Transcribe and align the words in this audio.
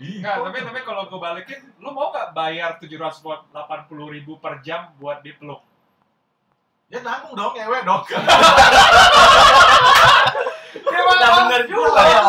Enggak, 0.00 0.36
tapi 0.44 0.58
tapi 0.62 0.80
kalau 0.82 1.02
gue 1.06 1.20
balikin, 1.20 1.60
lu 1.78 1.90
mau 1.90 2.10
nggak 2.10 2.32
bayar 2.32 2.70
780 2.78 3.52
ribu 4.14 4.38
per 4.38 4.60
jam 4.64 4.94
buat 4.98 5.20
dipeluk? 5.22 5.62
Ya 6.92 7.00
nanggung 7.00 7.34
dong, 7.34 7.52
ngewe 7.56 7.80
dong. 7.82 8.02
Udah 10.84 11.30
bener 11.46 11.62
juga 11.70 12.02
ya. 12.06 12.20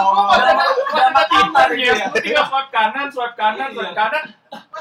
Dapat 0.95 1.25
timar 1.27 1.69
ya. 1.75 1.93
Tinggal 2.13 2.45
swipe 2.47 2.69
kanan, 2.71 3.07
swipe 3.11 3.35
kanan, 3.35 3.67
Iya. 3.69 3.75
swipe 3.75 3.95
kanan. 3.97 4.23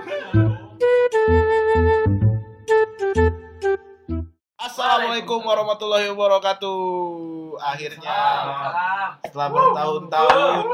Assalamualaikum 4.91 5.46
warahmatullahi 5.46 6.11
wabarakatuh. 6.11 6.82
Akhirnya 7.62 8.11
Salam. 8.11 9.11
setelah 9.22 9.49
bertahun-tahun, 9.54 10.66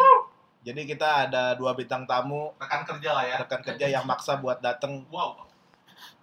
jadi 0.64 0.80
kita 0.88 1.08
ada 1.28 1.52
dua 1.52 1.76
bintang 1.76 2.08
tamu 2.08 2.48
Rekan 2.56 2.88
kerja 2.88 3.12
lah 3.12 3.28
ya. 3.28 3.36
rekan 3.44 3.60
kerja 3.60 3.92
yang 3.92 4.08
maksa 4.08 4.40
buat 4.40 4.64
datang 4.64 5.04
Wow. 5.12 5.44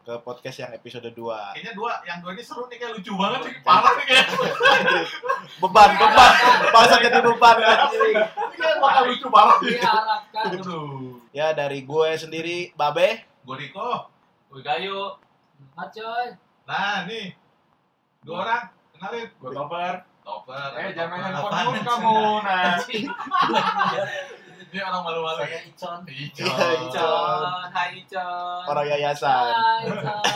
ke 0.02 0.10
podcast 0.26 0.58
yang 0.58 0.74
episode 0.74 1.06
2 1.06 1.14
Kayaknya 1.54 1.74
dua, 1.78 2.02
yang 2.02 2.18
dua 2.18 2.34
ini 2.34 2.42
seru 2.42 2.66
nih 2.66 2.82
kayak 2.82 2.98
lucu 2.98 3.14
banget 3.14 3.40
nih. 3.46 3.56
Parah 3.62 3.94
nih 3.94 4.06
kayak. 4.10 4.26
Beban, 5.62 5.90
beban, 5.94 6.32
masa 6.74 6.96
jadi 6.98 7.20
beban 7.22 7.58
anjing. 7.62 8.16
Ini 8.18 8.56
kayak 8.58 8.78
bakal 8.82 9.04
lucu 9.06 9.28
banget 9.30 9.58
nih. 9.62 9.74
diharapkan 9.78 10.46
Aduh. 10.50 11.22
Ya 11.30 11.54
dari 11.54 11.86
gue 11.86 12.10
sendiri, 12.18 12.74
Babe. 12.74 13.22
Gue 13.46 13.56
Riko. 13.62 14.10
Kayu. 14.50 15.14
Mat 15.78 15.94
coy 15.94 16.34
Nah, 16.66 17.06
nih. 17.06 17.43
Dua 18.24 18.38
orang. 18.48 18.64
Kenalin. 18.96 19.28
Gue 19.36 19.52
topper. 19.52 19.94
Topper. 20.24 20.70
Eh, 20.80 20.90
jangan 20.96 21.20
main 21.20 21.36
Topper. 21.36 21.52
handphone 21.52 21.76
dulu 21.76 21.82
kamu, 21.84 22.20
nah. 22.40 22.80
Ini 24.74 24.80
orang 24.82 25.02
malu-malu. 25.06 25.40
Saya 25.44 25.60
Icon. 25.70 26.00
Icon. 26.08 26.48
Iya, 26.48 26.68
Icon. 26.88 27.40
Hai 27.70 27.90
Icon. 28.00 28.62
Orang 28.66 28.86
yayasan. 28.88 29.54
Hai 29.54 29.86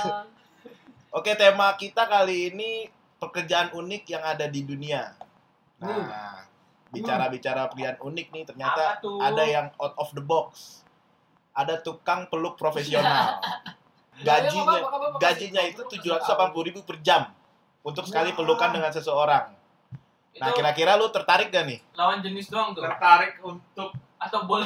Chan 0.03 0.25
Oke, 1.17 1.33
tema 1.39 1.73
kita 1.79 2.05
kali 2.05 2.53
ini 2.53 2.91
pekerjaan 3.17 3.73
unik 3.73 4.03
yang 4.05 4.22
ada 4.22 4.45
di 4.45 4.61
dunia. 4.61 5.16
Nah, 5.81 6.45
bicara-bicara 6.94 7.72
pekerjaan 7.72 7.97
unik 8.03 8.27
nih, 8.29 8.44
ternyata 8.45 9.01
ada 9.01 9.44
yang 9.47 9.73
out 9.81 9.95
of 9.97 10.13
the 10.13 10.22
box. 10.22 10.83
Ada 11.57 11.81
tukang 11.81 12.29
peluk 12.29 12.59
profesional. 12.59 13.41
Gajinya 14.22 14.77
gajinya 15.17 15.63
itu 15.66 15.81
780 15.81 16.67
ribu 16.69 16.85
per 16.85 17.01
jam 17.01 17.33
untuk 17.88 18.03
sekali 18.03 18.35
pelukan 18.35 18.75
dengan 18.75 18.91
seseorang. 18.91 19.55
Nah, 20.38 20.52
Itu 20.52 20.59
kira-kira 20.59 20.99
lu 20.99 21.07
tertarik 21.09 21.49
gak 21.49 21.66
nih? 21.66 21.80
lawan 21.95 22.19
jenis 22.19 22.52
doang 22.52 22.75
tuh. 22.75 22.83
Tertarik 22.83 23.39
untuk 23.41 23.95
Atau 24.17 24.49
boleh 24.49 24.66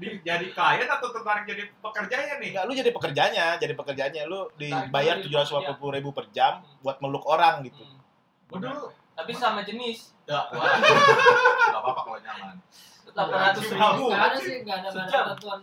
di- 0.00 0.16
jadi 0.24 0.48
klien 0.48 0.88
atau 0.88 1.12
tertarik 1.12 1.44
jadi 1.44 1.68
pekerjanya 1.76 2.40
nih? 2.40 2.56
Enggak, 2.56 2.64
lu 2.64 2.72
jadi 2.72 2.88
pekerjanya, 2.88 3.46
jadi 3.60 3.76
pekerjanya 3.76 4.24
lu 4.24 4.48
dibayar 4.56 5.20
Tertarik 5.20 5.76
780 5.76 5.96
ribu 6.00 6.10
per 6.16 6.32
jam 6.32 6.64
buat 6.80 6.96
meluk 7.04 7.20
orang 7.28 7.68
gitu. 7.68 7.84
Hmm. 7.84 8.00
Dulu. 8.48 8.88
Tapi 9.12 9.32
sama 9.36 9.60
jenis. 9.60 10.16
Ya, 10.24 10.48
wah. 10.56 10.72
Gak 11.68 11.80
apa-apa 11.84 12.00
kalau 12.00 12.20
nyaman. 12.24 12.56
Delapan 13.12 13.38
ratus 13.44 13.64
ribu. 13.68 13.84
Ribu. 13.84 14.06
Gak 14.08 14.24
ada 14.24 14.38
sih, 14.40 14.56
gak 14.64 14.76
ada 14.80 14.88
gak 14.88 15.04
ada 15.04 15.32
Sejam. 15.36 15.60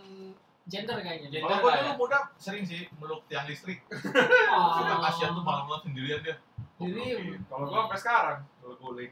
gender 0.70 0.98
kayaknya. 1.02 1.28
Kalau 1.42 1.58
gue 1.58 1.66
nggak 1.66 1.82
dulu 1.82 1.90
ya? 1.90 1.98
muda 1.98 2.20
sering 2.38 2.62
sih 2.62 2.86
meluk 3.02 3.26
tiang 3.26 3.50
listrik. 3.50 3.82
Oh. 3.90 4.78
Suka 4.78 4.96
kasihan 5.02 5.34
tuh 5.34 5.42
malam-malam 5.42 5.82
sendirian 5.82 6.22
dia. 6.22 6.38
Jadi 6.80 7.36
Kalau 7.52 7.68
gue 7.68 7.76
sampai 7.76 8.00
sekarang, 8.00 8.40
gue 8.64 8.74
guling. 8.80 9.12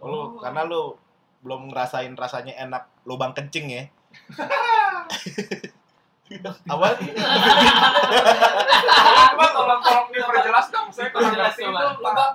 Lu 0.00 0.40
karena 0.40 0.64
lu 0.64 0.96
belum 1.44 1.68
ngerasain 1.68 2.16
rasanya 2.16 2.56
enak 2.56 2.88
lubang 3.04 3.36
kencing 3.36 3.68
ya. 3.68 3.84
Apa? 6.70 6.94
Coba 9.34 9.46
tolong 9.50 9.80
tolong 9.82 10.08
diperjelas 10.14 10.66
dong, 10.70 10.86
saya 10.94 11.10
kurang 11.10 11.34
ngerti 11.34 11.66
itu. 11.66 11.74
Lubang 12.00 12.30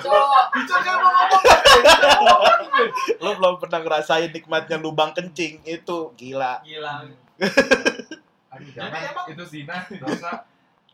cowok 0.00 0.44
Bicara 0.54 0.80
kan 0.80 0.96
mau 1.02 1.10
ngomong. 1.12 1.42
Lu 3.18 3.30
belum 3.36 3.54
pernah 3.58 3.80
ngerasain 3.82 4.30
nikmatnya 4.30 4.78
lubang 4.78 5.10
kencing 5.12 5.60
itu 5.66 5.98
gila. 6.16 6.62
Gila. 6.64 7.04
Aduh, 8.50 8.66
Jadi 8.66 8.78
jangan, 8.78 9.00
emang- 9.10 9.28
itu 9.30 9.44
zina, 9.46 9.76
dosa. 9.90 10.46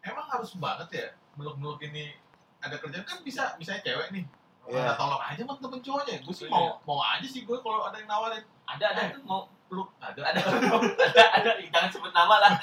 Emang 0.05 0.27
harus 0.29 0.51
banget 0.57 0.89
ya 0.93 1.09
meluk-meluk 1.37 1.81
ini 1.85 2.17
ada 2.59 2.77
kerjaan 2.77 3.05
kan 3.05 3.21
bisa 3.21 3.55
misalnya 3.57 3.85
cewek 3.85 4.09
nih. 4.11 4.25
Iya. 4.67 4.83
Minta 4.83 4.95
tolong 4.99 5.23
aja 5.23 5.41
sama 5.41 5.55
temen 5.57 5.81
cowoknya. 5.81 6.15
Gue 6.25 6.35
sih 6.35 6.47
Iya. 6.49 6.53
mau 6.53 6.67
mau 6.83 6.99
aja 6.99 7.23
sih 7.23 7.45
gue 7.45 7.57
kalau 7.61 7.87
ada 7.87 7.97
yang 7.97 8.09
nawarin. 8.11 8.43
Ada 8.67 8.85
ada 8.91 9.03
tuh 9.15 9.23
mau 9.23 9.47
Peluk 9.67 9.91
ada. 9.99 10.23
ada 10.23 10.39
ada 10.39 11.23
ada 11.43 11.51
jangan 11.59 11.91
sebut 11.91 12.15
nama 12.15 12.39
lah. 12.39 12.55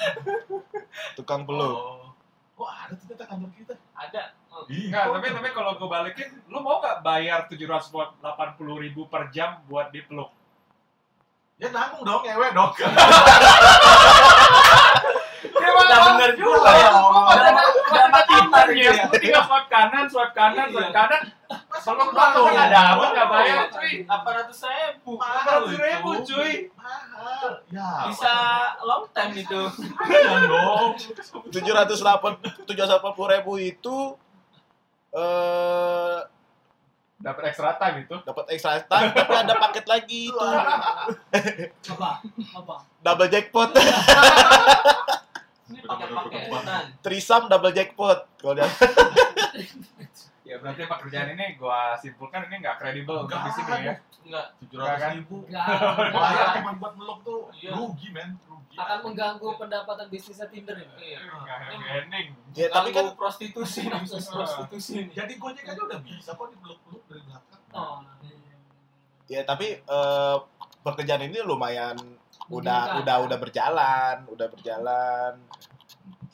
Tukang 1.19 1.43
peluk. 1.43 1.75
Oh. 1.75 2.15
Oh 2.55 2.63
ada 2.63 2.95
ternyata 2.95 3.27
kantor 3.27 3.51
kita. 3.51 3.75
Ada. 3.91 4.31
Oh, 4.47 4.63
Enggak, 4.69 5.11
tapi 5.11 5.27
tapi 5.35 5.49
kalau 5.51 5.75
gue 5.75 5.89
balikin, 5.89 6.29
lu 6.47 6.61
mau 6.61 6.79
nggak 6.79 7.03
bayar 7.03 7.49
780 7.51 8.23
ribu 8.79 9.09
per 9.11 9.27
jam 9.35 9.59
buat 9.67 9.91
dipeluk? 9.91 10.31
Ya 11.59 11.73
nanggung 11.75 12.07
dong 12.07 12.23
ngewe 12.23 12.55
dong. 12.55 12.71
Udah 15.73 15.99
bener 16.07 16.31
juga 16.37 16.71
ya. 16.71 16.89
Dapat 18.63 18.73
timar 18.73 19.11
gitu 19.11 19.11
ya. 19.11 19.19
Tinggal 19.19 19.43
swipe 19.43 19.67
kanan, 19.67 20.05
swipe 20.05 20.33
kanan, 20.33 20.65
Iya. 20.65 20.73
swipe 20.73 20.91
kanan. 20.91 21.21
Kalau 21.73 21.93
lu 21.99 22.11
Mahal. 22.11 22.43
kan 22.47 22.57
ada 22.65 22.79
apa 22.89 23.05
nggak 23.11 23.27
bayar, 23.29 23.59
cuy. 23.69 23.93
Apa 24.03 24.29
ratus 24.33 24.59
ribu? 24.63 25.11
Mahal 25.15 25.43
Ratus 25.45 25.75
ribu, 25.75 26.09
cuy. 26.23 26.53
Mahal. 26.73 27.49
Ya. 27.69 27.89
Bisa 28.07 28.33
long 28.81 29.05
time 29.11 29.33
itu. 29.35 29.61
Jangan 30.01 30.41
dong. 30.45 30.91
780 31.51 32.65
780 32.65 33.33
ribu 33.33 33.53
itu 33.55 33.97
eh 35.11 36.17
Dapat 37.15 37.43
ekstra 37.47 37.77
time 37.77 38.03
itu. 38.03 38.15
dapat 38.19 38.45
extra 38.49 38.81
time 38.81 39.07
tapi 39.13 39.31
ada 39.33 39.55
paket 39.57 39.85
lagi 39.85 40.27
itu 40.27 40.43
Apa? 41.87 42.19
Apa? 42.51 42.75
double 42.99 43.29
jackpot 43.29 43.71
Ini 45.63 45.79
trisam 46.99 47.47
double 47.47 47.71
jackpot 47.71 48.19
kalau 48.35 48.53
dia 48.59 48.67
Ya 50.43 50.59
berarti 50.59 50.83
pekerjaan 50.83 51.39
ini 51.39 51.55
gua 51.55 51.95
simpulkan 51.95 52.43
ini 52.51 52.59
nggak 52.59 52.75
kredibel 52.75 53.23
untuk 53.23 53.39
di 53.47 53.51
sini 53.55 53.71
ya. 53.79 53.95
Enggak. 54.27 54.45
Tujuh 54.59 54.77
ratus 54.77 55.15
ribu. 55.15 55.37
Gak 55.47 55.65
Bayar 56.11 56.45
akan 56.51 56.55
cuma 56.59 56.71
buat 56.77 56.93
meluk 56.99 57.19
tuh 57.23 57.39
Iya. 57.55 57.71
rugi 57.73 58.07
men, 58.11 58.29
rugi. 58.43 58.75
mengganggu 58.75 59.49
pendapatan 59.55 60.05
bisnisnya 60.11 60.47
Tinder 60.51 60.75
ya 60.75 60.87
Iya. 60.99 61.19
Ending. 62.03 62.27
ya 62.53 62.67
tapi 62.69 62.91
kan 62.91 63.15
prostitusi, 63.15 63.87
bisnis 64.03 64.27
prostitusi. 64.27 65.07
Jadi 65.15 65.39
gojek 65.39 65.63
aja 65.63 65.79
udah 65.79 65.99
bisa 66.03 66.35
kok 66.35 66.47
dipeluk-peluk 66.51 67.01
dari 67.07 67.23
belakang. 67.23 67.61
Oh 67.71 68.03
ya 69.31 69.41
tapi 69.47 69.79
eh, 69.79 70.37
pekerjaan 70.83 71.23
ini 71.25 71.39
lumayan 71.41 71.95
udah 72.51 72.99
udah 73.03 73.15
udah 73.23 73.37
berjalan 73.39 74.15
udah 74.27 74.47
berjalan 74.51 75.33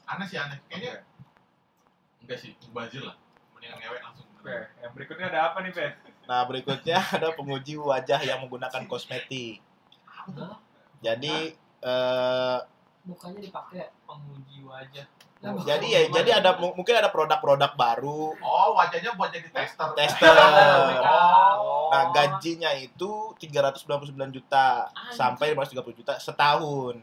Aneh 0.10 0.26
sih 0.26 0.42
aneh. 0.42 0.58
Kayaknya 0.66 1.06
enggak 2.26 2.42
sih, 2.42 2.58
mubazir 2.66 3.06
lah. 3.06 3.14
Mendingan 3.54 3.78
ngewek 3.78 4.02
langsung. 4.02 4.26
Oke, 4.42 4.58
yang 4.82 4.92
berikutnya 4.98 5.30
ada 5.30 5.54
apa 5.54 5.62
nih, 5.62 5.70
Ben? 5.70 5.94
nah 6.30 6.46
berikutnya 6.46 6.98
ada 7.18 7.34
penguji 7.34 7.74
wajah 7.78 8.22
yang 8.22 8.42
menggunakan 8.46 8.86
kosmetik 8.86 9.62
jadi 11.00 11.56
eh, 11.82 12.60
Mukanya 13.08 13.40
dipakai 13.42 13.90
Penguji 14.04 14.62
wajah. 14.68 15.08
Ya, 15.40 15.56
jadi 15.56 15.88
ya 15.88 16.02
jadi 16.12 16.30
ada 16.36 16.52
mu- 16.54 16.76
mungkin 16.76 16.92
ada 16.94 17.08
produk-produk 17.08 17.72
baru 17.72 18.36
Oh, 18.36 18.76
wajahnya 18.76 19.16
buat 19.16 19.32
jadi 19.32 19.48
tester. 19.48 19.88
tester 19.96 20.28
Oh. 21.00 21.88
nah 21.88 22.12
gajinya 22.12 22.68
itu 22.74 23.32
399 23.40 23.88
juta 24.30 24.84
sampai 25.10 25.56
530 25.56 25.96
juta 25.96 26.14
setahun 26.16 27.00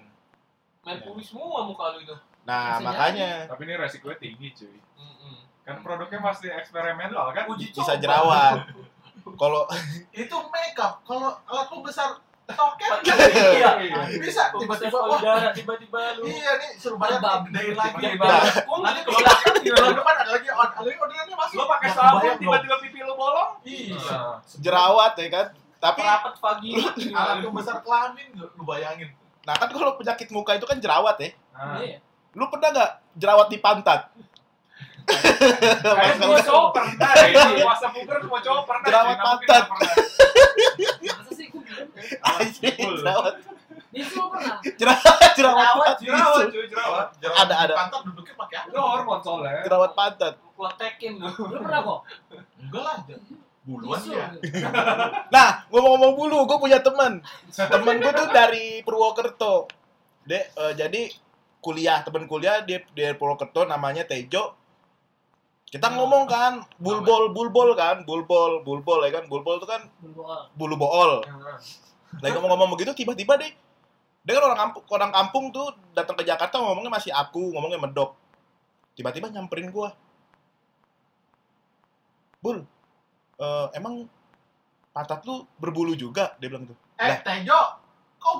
Main 0.85 1.01
puri 1.01 1.19
semua 1.19 1.65
muka 1.65 1.91
lu 1.91 1.99
itu. 1.99 2.13
nah 2.45 2.77
Bisa 2.77 2.85
makanya 2.85 3.31
Tapi 3.49 3.63
ini 3.65 3.75
resikonya 3.75 4.17
tinggi, 4.21 4.49
cuy. 4.55 4.77
Mm-mm. 4.95 5.37
Kan 5.65 5.77
produknya 5.81 6.21
masih 6.21 6.53
eksperimental 6.53 7.33
kan? 7.33 7.49
Uji 7.49 7.73
bisa 7.73 7.97
jerawat 7.97 8.69
kalau 9.35 9.65
Itu 10.15 10.37
makeup. 10.47 11.01
Kalau 11.03 11.35
alat 11.43 11.67
lu 11.67 11.81
besar 11.81 12.21
toket 12.47 12.91
Iya. 13.57 13.71
bisa 14.23 14.43
Tiba-tiba 14.55 14.99
wah, 15.03 15.19
tiba-tiba 15.51 16.01
lu. 16.17 16.31
Iya 16.31 16.53
nih, 16.63 16.71
suruh 16.79 16.95
bayar 16.95 17.19
gedein 17.19 17.75
lagi. 17.75 18.07
Kung, 18.63 18.81
Nanti 18.87 19.01
ke 19.03 19.11
belakang 19.11 19.55
depan 19.95 20.15
ada 20.15 20.31
lagi 20.31 20.49
ada 20.49 20.79
lagi 20.79 20.99
orderannya 20.99 21.35
masuk. 21.35 21.57
Lo 21.59 21.65
pakai 21.67 21.89
Nggak 21.91 21.99
sabun 21.99 22.35
tiba-tiba 22.39 22.77
pipi 22.79 23.01
lo 23.03 23.15
bolong? 23.19 23.51
Iya. 23.67 24.43
jerawat 24.63 25.15
ya 25.19 25.29
kan 25.29 25.47
tapi 25.77 26.01
Rapat 26.01 26.35
pagi. 26.41 26.71
Alat 27.13 27.37
lu 27.45 27.53
besar 27.53 27.85
kelamin 27.85 28.33
lu 28.33 28.47
lu 28.57 28.63
bayangin. 28.65 29.11
nah 29.47 29.55
kan 29.55 29.71
kalau 29.71 29.95
penyakit 29.95 30.27
muka 30.35 30.59
itu 30.59 30.67
kan 30.67 30.79
jerawat 30.83 31.15
ya 31.23 31.31
Nah, 31.55 31.79
Iya 31.79 31.99
lu 32.37 32.45
pernah 32.53 32.69
nggak 32.69 32.91
jerawat 33.17 33.49
di 33.49 33.59
pantat 33.59 34.13
Kayaknya 35.07 36.15
semua 36.19 36.41
cowok 36.43 36.69
pernah 36.75 37.11
Puasa 37.63 37.87
puber 37.95 38.17
semua 38.19 38.41
cowok 38.43 38.63
pernah. 38.67 38.87
Jerawat 38.91 39.19
pantat. 39.23 39.65
jerawat 41.97 43.35
Bisu 43.93 44.13
lo 44.21 44.29
pernah? 44.33 44.59
jerawat 44.63 45.31
jerawat 45.33 45.97
Jerawat, 45.97 45.97
Jerawat 46.01 46.47
jerawat. 46.53 47.09
Jerawat 47.21 47.45
Ada, 47.49 47.55
ada. 47.65 47.75
Pantat 47.77 48.01
duduknya 48.05 48.35
pakai 48.37 48.57
apa? 48.61 48.69
Itu 48.69 48.79
hormon 48.81 49.19
soalnya. 49.25 49.61
jerawat 49.65 49.93
pantat 49.97 50.35
Kletekin 50.57 51.13
lu. 51.21 51.29
Lu 51.29 51.59
pernah 51.65 51.81
kok? 51.85 52.01
Enggak 52.61 52.83
lah. 52.83 52.99
Buluan 53.67 53.99
ya. 54.07 54.31
Nah, 55.35 55.67
ngomong-ngomong 55.75 56.13
bulu, 56.15 56.39
gue 56.47 56.59
punya 56.63 56.79
teman. 56.81 57.19
Temen 57.51 57.95
gue 57.99 58.13
tuh 58.15 58.29
dari 58.31 58.81
Purwokerto. 58.87 59.67
Dia 60.23 60.47
eh, 60.55 60.73
jadi 60.79 61.11
kuliah, 61.59 62.01
temen 62.07 62.31
kuliah 62.31 62.63
di 62.63 62.79
di 62.95 63.05
Purwokerto 63.19 63.67
namanya 63.67 64.07
Tejo. 64.07 64.55
Kita 65.67 65.91
ngomong 65.91 66.31
kan, 66.31 66.63
bulbol, 66.79 67.35
bulbol 67.35 67.75
kan, 67.75 68.07
bulbol, 68.07 68.63
bulbol 68.63 69.03
ya 69.03 69.11
kan, 69.19 69.27
bulbol 69.27 69.59
itu 69.59 69.67
kan 69.67 69.83
bulu 70.55 70.79
bool. 70.79 71.27
Lagi 72.23 72.33
ngomong-ngomong 72.39 72.79
begitu, 72.79 72.95
tiba-tiba 72.95 73.35
deh, 73.35 73.51
dia 74.23 74.33
kan 74.39 74.47
orang 74.47 74.61
kampung, 74.63 74.85
orang 74.95 75.11
kampung 75.11 75.45
tuh 75.51 75.75
datang 75.91 76.15
ke 76.15 76.23
Jakarta 76.23 76.63
ngomongnya 76.63 76.93
masih 76.95 77.11
aku, 77.11 77.51
ngomongnya 77.51 77.83
medok. 77.83 78.15
Tiba-tiba 78.95 79.27
nyamperin 79.29 79.75
gua. 79.75 79.91
Bul, 82.39 82.63
eh, 83.43 83.67
emang 83.75 84.07
pantat 84.95 85.27
lu 85.27 85.45
berbulu 85.59 85.99
juga? 85.99 86.39
Dia 86.39 86.47
bilang 86.47 86.71
tuh. 86.71 86.79
Eh, 87.03 87.11
Lah. 87.11 87.19
Tejo. 87.27 87.61
Kok? 88.17 88.35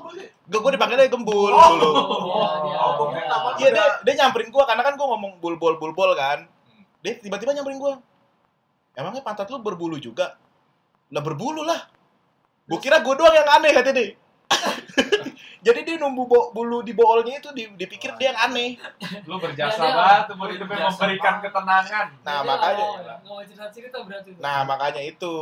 Gue 0.47 0.59
gue 0.63 0.71
dipanggilnya 0.73 1.11
gembul 1.11 1.53
Oh. 1.53 1.69
dulu. 1.75 1.91
Iya, 2.33 2.49
dia. 2.65 2.77
Oh, 2.81 2.91
gua 2.97 3.07
kira 3.13 3.27
nama 3.29 3.47
Iya 3.59 3.69
dia, 3.75 3.85
dia 4.01 4.13
nyamperin 4.15 4.49
gua 4.49 4.63
karena 4.63 4.81
kan 4.81 4.95
gua 4.95 5.07
ngomong 5.13 5.43
bulbol 5.43 5.75
bulbol 5.75 6.15
kan. 6.15 6.47
Dia 6.99 7.13
tiba-tiba 7.15 7.51
nyamperin 7.51 7.77
gua. 7.77 7.95
Emangnya 8.93 9.21
pantat 9.21 9.47
lu 9.47 9.59
berbulu 9.59 9.97
juga? 9.97 10.35
Lah 11.07 11.21
berbulu 11.21 11.61
lah. 11.61 11.85
Gua 12.65 12.77
kira 12.77 12.99
gua 12.99 13.13
doang 13.13 13.31
yang 13.31 13.49
aneh 13.51 13.71
kata 13.71 13.91
dia. 13.91 14.17
Jadi 15.57 15.83
dia 15.83 15.97
numbu 15.97 16.23
bo- 16.25 16.49
bulu 16.49 16.79
di 16.79 16.91
boolnya 16.91 17.37
itu 17.37 17.49
di- 17.51 17.67
dipikir 17.75 18.15
dia 18.15 18.31
yang 18.31 18.39
aneh. 18.41 18.79
Lu 19.23 19.35
berjasa 19.35 19.75
Ya, 19.77 19.91
banget 19.91 20.25
umur 20.31 20.47
hidupnya 20.47 20.79
berjasa 20.79 20.95
memberikan 20.95 21.33
banget. 21.33 21.43
ketenangan. 21.45 22.07
Nah, 22.23 22.39
makanya. 22.41 22.85
mau 23.21 23.39
cerita-cerita 23.41 23.97
berarti. 23.99 24.29
Nah, 24.37 24.63
makanya 24.63 25.01
itu 25.01 25.33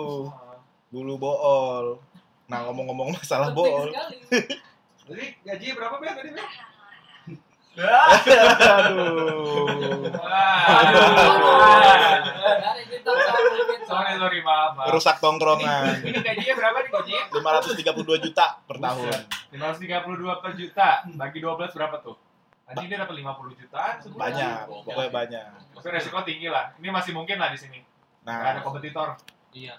bulu 0.89 1.15
bool. 1.15 2.01
Nah, 2.45 2.59
ngomong-ngomong 2.63 3.13
masalah 3.13 3.51
bool. 3.51 3.93
Jadi 5.05 5.25
gaji 5.39 5.65
berapa 5.71 5.95
Ben 6.01 6.13
tadi 6.15 6.29
Ben? 6.33 6.47
Aduh. 7.75 9.60
Sorry 13.86 14.13
sorry 14.18 14.39
maaf. 14.42 14.72
maaf. 14.75 14.89
Rusak 14.89 15.18
tongkrongan. 15.19 16.01
Ini 16.01 16.19
gajinya 16.19 16.54
berapa 16.56 16.77
nih 16.80 16.92
gajinya? 16.92 17.24
532 17.31 18.25
juta 18.25 18.45
per 18.62 18.77
tahun. 18.80 19.12
532 19.51 20.42
per 20.42 20.51
juta, 20.54 20.88
bagi 21.13 21.39
12 21.39 21.72
berapa 21.72 21.95
tuh? 22.01 22.16
Anjing 22.66 22.89
dia 22.89 22.98
dapat 22.98 23.13
50 23.13 23.54
jutaan 23.56 23.94
sebulan. 24.01 24.19
Banyak, 24.19 24.57
pokoknya 24.66 25.12
banyak. 25.13 25.45
Tapi 25.72 25.88
resiko 25.94 26.18
tinggi 26.25 26.50
lah. 26.50 26.74
Ini 26.75 26.89
masih 26.89 27.13
mungkin 27.13 27.38
lah 27.38 27.54
di 27.54 27.60
sini. 27.62 27.77
Nggak 28.25 28.42
ada 28.42 28.51
Nah, 28.51 28.63
kompetitor. 28.66 29.07
Iya. 29.54 29.77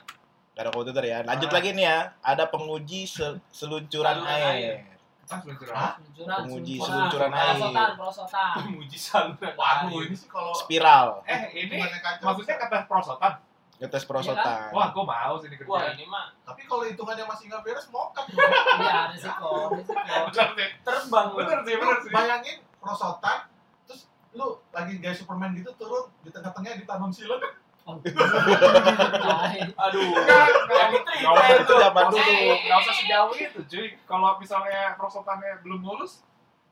Gak 0.54 0.62
ada 0.62 0.70
komputer 0.70 1.04
ya. 1.04 1.18
Lanjut 1.20 1.50
Ah. 1.50 1.54
lagi 1.58 1.68
nih 1.74 1.84
ya. 1.84 1.98
Ada 2.22 2.44
penguji 2.46 3.04
se- 3.04 3.42
seluncuran 3.50 4.22
air. 4.24 4.95
Ah, 5.26 5.38
seluncuran. 5.42 5.74
Hah? 5.74 5.92
Seluncuran, 5.98 6.36
Penguji 6.46 6.74
seluncuran. 6.78 6.86
seluncuran 6.86 7.30
air. 7.32 7.46
Perosotan, 7.50 7.90
perosotan. 7.98 8.52
Muji 8.70 8.98
saluran. 8.98 9.52
Waduh, 9.58 10.00
ini 10.06 10.14
sih 10.14 10.28
kalau 10.30 10.52
Spiral. 10.54 11.08
Eh, 11.26 11.40
ini 11.50 11.60
hitungannya 11.66 11.98
kacau. 11.98 12.24
maksudnya 12.30 12.56
kata 12.56 12.76
prosotan. 12.86 13.32
Ngetes 13.76 14.04
perosotan. 14.06 14.70
Wah, 14.72 14.86
gua 14.88 15.04
mau 15.04 15.34
sini 15.36 15.54
kerja. 15.58 15.68
Wah, 15.68 15.82
ini 15.92 16.04
mah 16.06 16.32
Tapi 16.40 16.62
kalau 16.64 16.86
hitungannya 16.86 17.26
masih 17.26 17.44
nggak 17.50 17.60
beres, 17.60 17.86
mokat. 17.90 18.24
Iya, 18.32 19.00
resiko, 19.12 19.50
resiko. 19.74 19.98
Bener 20.32 20.48
sih. 20.54 20.68
terbang. 20.80 21.26
Bener 21.34 21.58
sih, 21.60 21.74
bener 21.76 21.98
sih. 22.00 22.10
bayangin 22.14 22.56
prosotan, 22.78 23.38
terus 23.84 24.06
lu 24.32 24.62
lagi 24.70 24.96
gaya 24.96 25.12
Superman 25.12 25.52
gitu 25.52 25.74
turun 25.74 26.06
di 26.22 26.30
tengah-tengahnya 26.30 26.78
ditanam 26.80 27.10
silet. 27.10 27.42
Oh, 27.86 28.02
tai. 28.02 29.62
Aduh. 29.86 30.10
Nggak 30.10 31.32
usah 31.38 31.54
itu 31.62 31.74
zaman 31.78 32.04
dulu. 32.10 32.34
nggak 32.66 32.78
usah 32.82 32.94
sejauh 32.98 33.30
itu, 33.38 33.60
cuy. 33.62 33.86
Kalau 34.10 34.30
misalnya 34.42 34.98
prosotannya 34.98 35.62
belum 35.62 35.86
mulus, 35.86 36.26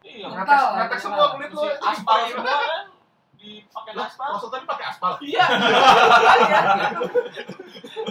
Iya. 0.05 0.28
Ngetek 0.28 1.00
semua 1.00 1.32
kulit 1.32 1.49
itu 1.49 1.64
aspal 1.81 2.28
semua 2.28 2.44
kan 2.44 2.93
dipakai 3.40 3.93
aspal. 3.96 4.37
prosotan 4.37 4.69
pakai 4.69 4.84
aspal. 4.93 5.12
Iya. 5.25 5.44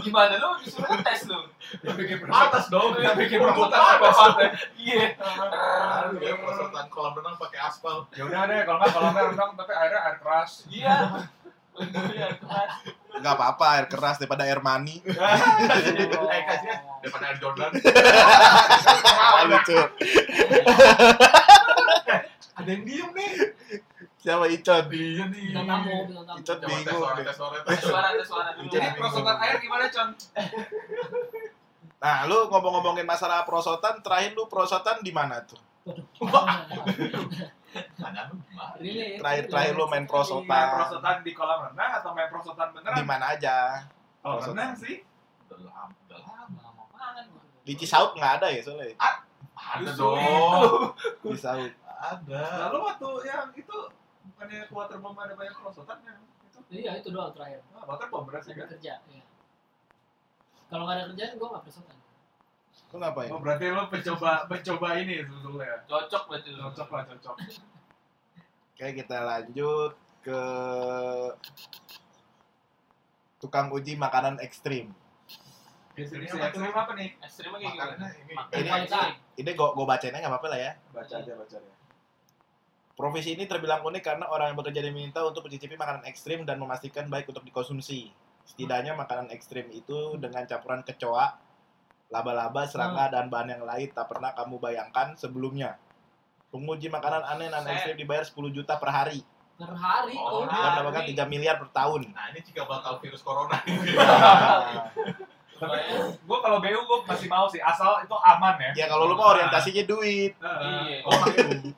Gimana 0.03 0.33
lu 0.41 0.49
disuruh 0.65 0.97
tes 1.05 1.21
bikin 1.85 2.17
Atas 2.29 2.65
dong. 2.73 2.97
Dia 2.97 3.13
bikin 3.13 3.37
prosotan 3.45 3.77
atas. 3.77 4.17
apa 4.17 4.41
Iya. 4.73 5.13
Aduh, 5.21 6.17
ya, 6.17 6.33
prosotan 6.41 6.85
kolam 6.89 7.13
renang 7.13 7.37
pakai 7.37 7.59
aspal. 7.61 8.09
Ya 8.17 8.25
udah 8.25 8.41
deh, 8.49 8.61
kalau 8.65 8.77
nggak 8.81 8.91
kalau 8.93 9.09
nggak 9.13 9.25
renang 9.37 9.49
tapi 9.53 9.73
airnya 9.77 9.99
air 10.01 10.17
keras. 10.17 10.51
Iya. 10.69 10.95
Iya, 11.73 12.27
keras. 12.37 12.71
Nggak 13.13 13.33
apa-apa, 13.33 13.65
air 13.77 13.85
keras 13.89 14.15
daripada 14.21 14.43
air 14.45 14.61
mani. 14.61 15.01
Daripada 17.01 17.23
air 17.29 17.37
Jordan. 17.41 17.71
Lucu. 19.49 19.79
Ada 22.53 22.69
yang 22.69 22.83
diem 22.85 23.09
nih. 23.17 23.31
Siapa 24.23 24.45
Icon? 24.47 24.83
Iya 24.87 25.25
nih. 25.27 25.51
Bintang 25.51 25.67
tamu, 25.67 25.95
bintang 26.07 26.25
tamu. 26.29 26.39
Icon 26.39 26.57
bingung. 26.63 27.01
tes 27.27 27.35
suara, 27.35 27.57
Tes 27.65 27.75
tes 27.75 28.27
suara. 28.29 28.49
tes. 28.55 28.63
Jadi 28.71 28.87
prosotan 28.95 29.35
air 29.43 29.55
gimana, 29.59 29.83
Con? 29.91 30.09
Nah, 32.03 32.27
lu 32.27 32.47
ngomong-ngomongin 32.47 33.07
masalah 33.07 33.43
prosotan, 33.47 33.99
terakhir 34.03 34.35
lu 34.35 34.47
prosotan 34.47 34.99
di 35.03 35.11
mana 35.11 35.43
tuh? 35.43 35.59
Lu 37.73 38.39
gimana? 38.45 38.77
Terakhir- 39.17 39.47
terakhir 39.49 39.73
lu 39.73 39.85
main 39.89 40.05
prosotan. 40.05 40.45
Main 40.47 40.69
prosotan 40.77 41.15
di 41.25 41.31
kolam 41.33 41.59
renang 41.71 41.91
atau 41.99 42.09
main 42.13 42.29
prosotan 42.29 42.67
Di 42.69 42.73
beneran? 42.79 43.03
mana 43.03 43.25
aja? 43.33 43.55
Kalau 44.21 44.37
prosotan? 44.37 44.53
renang 44.53 44.71
sih. 44.77 44.95
Udah 45.49 45.57
lama, 45.65 45.93
udah 46.05 46.19
lama. 46.21 46.59
Lama 46.61 46.83
banget. 46.91 47.25
Di 47.63 47.73
Cisauk 47.73 48.11
nggak 48.13 48.33
ada 48.41 48.47
ya 48.49 48.61
soalnya? 48.61 48.93
Ada 49.55 49.89
Justru 49.89 50.05
dong. 50.05 51.33
Cisauk. 51.33 51.71
Ada. 52.03 52.43
Lalu 52.67 52.77
waktu 52.83 53.09
yang 53.25 53.47
itu 53.55 53.77
bukannya 54.27 54.59
kuater 54.67 54.97
bom 54.99 55.15
ada 55.15 55.33
banyak 55.33 55.55
prosotannya 55.55 56.13
itu. 56.43 56.59
Iya, 56.69 56.91
itu 56.99 57.09
doang 57.09 57.31
terakhir. 57.31 57.63
Wah, 57.71 57.83
bahkan 57.87 58.07
bom 58.11 58.27
ya 58.27 58.37
kan? 58.43 58.67
kerja, 58.75 58.93
iya. 59.07 59.23
Kalau 60.67 60.83
nggak 60.83 60.95
ada 60.99 61.05
kerjaan, 61.13 61.31
gue 61.39 61.47
nggak 61.47 61.63
perosotan. 61.63 61.97
Kenapa 62.93 63.25
ya? 63.25 63.29
Oh, 63.33 63.41
berarti 63.41 63.65
lu 63.73 63.81
mencoba 63.89 64.45
mencoba 64.45 64.87
ini 65.01 65.25
sebetulnya. 65.25 65.81
Cocok 65.89 66.23
berarti 66.29 66.49
lu. 66.53 66.61
Cocok 66.61 66.89
lah, 66.93 67.03
cocok. 67.09 67.35
Oke, 68.73 68.87
kita 69.01 69.17
lanjut 69.25 69.91
ke 70.21 70.41
tukang 73.41 73.73
uji 73.73 73.97
makanan 73.97 74.37
ekstrim. 74.45 74.93
Ekstrim 75.97 76.69
apa 76.69 76.93
nih? 76.93 77.17
Ekstrimnya 77.17 77.57
kayak 77.57 77.73
gimana? 77.73 77.91
Makanannya 77.97 78.21
ini. 78.21 78.33
Makan 78.37 78.53
Ini- 78.61 78.71
ekstrim. 78.85 79.13
Ini 79.41 79.49
gue 79.57 79.67
gue 79.73 79.85
bacainnya 79.89 80.19
nggak 80.21 80.33
apa-apa 80.37 80.47
lah 80.53 80.59
ya. 80.61 80.71
Baca 80.93 81.15
aja, 81.17 81.33
baca 81.33 81.55
aja. 81.57 81.73
Profesi 82.93 83.33
ini 83.33 83.49
terbilang 83.49 83.81
unik 83.81 84.03
karena 84.05 84.29
orang 84.29 84.53
yang 84.53 84.57
bekerja 84.61 84.85
diminta 84.85 85.25
untuk 85.25 85.49
mencicipi 85.49 85.73
makanan 85.73 86.05
ekstrim 86.05 86.45
dan 86.45 86.61
memastikan 86.61 87.09
baik 87.09 87.25
untuk 87.25 87.41
dikonsumsi. 87.41 88.13
Setidaknya 88.45 88.93
makanan 88.93 89.33
ekstrim 89.33 89.65
itu 89.73 90.13
dengan 90.21 90.45
campuran 90.45 90.85
kecoa, 90.85 91.41
laba-laba, 92.13 92.69
serangga, 92.69 93.09
dan 93.09 93.25
bahan 93.27 93.57
yang 93.57 93.63
lain 93.65 93.89
tak 93.89 94.05
pernah 94.05 94.29
kamu 94.31 94.61
bayangkan 94.61 95.17
sebelumnya. 95.17 95.81
Penguji 96.53 96.85
makanan 96.85 97.25
aneh 97.25 97.49
dan 97.49 97.65
ekstrim 97.65 97.97
dibayar 97.97 98.21
10 98.21 98.53
juta 98.53 98.77
per 98.77 98.93
hari 98.93 99.25
Per 99.53 99.69
hari, 99.69 100.13
Oh, 100.17 100.41
oh, 100.41 100.45
dan 100.45 100.53
hari. 100.53 100.65
mendapatkan 100.81 101.25
3 101.25 101.25
miliar 101.25 101.55
per 101.57 101.69
tahun. 101.69 102.09
Nah, 102.09 102.29
ini 102.29 102.41
jika 102.41 102.65
bakal 102.65 103.01
virus 103.01 103.21
corona. 103.21 103.57
Tapi 105.53 105.79
gue 106.19 106.37
kalau 106.41 106.57
BU 106.59 106.79
gue 106.83 106.97
masih 107.07 107.29
mau 107.29 107.45
sih, 107.47 107.61
asal 107.61 108.01
itu 108.03 108.11
aman 108.11 108.57
ya. 108.59 108.71
ya 108.83 108.85
kalau 108.89 109.07
lu 109.07 109.15
mau 109.15 109.31
orientasinya 109.31 109.85
duit. 109.87 110.33
Iya. 110.35 111.05
Oh, 111.05 111.13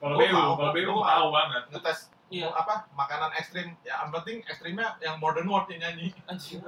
kalau 0.01 0.15
BU, 0.17 0.33
kalau 0.33 0.71
BU 0.73 0.89
gua 0.89 0.95
gue 0.95 1.03
mau. 1.03 1.19
mau 1.27 1.29
banget. 1.35 1.63
Ngetes 1.69 1.99
Iya. 2.25 2.49
apa 2.49 2.89
makanan 2.97 3.37
ekstrim 3.37 3.77
ya 3.85 4.01
yang 4.01 4.09
penting 4.09 4.41
ekstrimnya 4.49 4.97
yang 4.97 5.21
modern 5.21 5.45
world 5.45 5.69
yang 5.69 5.85
nyanyi 5.85 6.09
Anjing. 6.25 6.57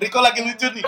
Riko 0.00 0.18
lagi 0.24 0.40
lucu 0.40 0.66
nih. 0.72 0.80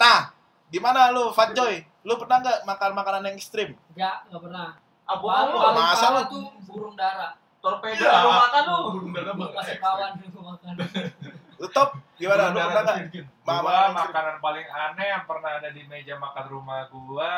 nah, 0.00 0.28
gimana 0.68 1.08
lu, 1.08 1.32
Fat 1.32 1.56
Joy? 1.56 1.80
Lu 2.04 2.20
pernah 2.20 2.44
nggak 2.44 2.68
makan 2.68 2.90
makanan 2.92 3.32
yang 3.32 3.36
ekstrim? 3.40 3.72
Enggak, 3.96 4.28
enggak 4.28 4.42
pernah. 4.44 4.68
Abu 5.08 5.26
Paling 5.26 5.50
lu. 5.50 5.80
Masa 5.80 6.06
lu? 6.12 6.20
tuh 6.28 6.44
burung 6.68 6.94
dara. 6.94 7.34
Torpedo 7.60 8.00
Ya. 8.00 8.24
lu 8.24 8.30
makan 8.32 8.62
lu. 8.68 8.78
burung 8.92 9.12
kasih 9.56 9.76
ekstrim. 9.76 9.80
kawan 9.80 10.10
gue 10.20 10.42
makan. 10.44 10.74
Top? 11.68 11.92
Gimana? 12.16 12.48
Lu 12.48 12.58
pernah 12.58 12.82
nggak? 12.88 12.96
Gua 13.44 13.92
Makanan 13.92 14.36
paling 14.40 14.64
aneh 14.64 15.06
yang 15.12 15.24
pernah 15.28 15.60
ada 15.60 15.68
di 15.68 15.84
meja 15.84 16.16
makan 16.16 16.44
rumah 16.48 16.88
gua 16.88 17.32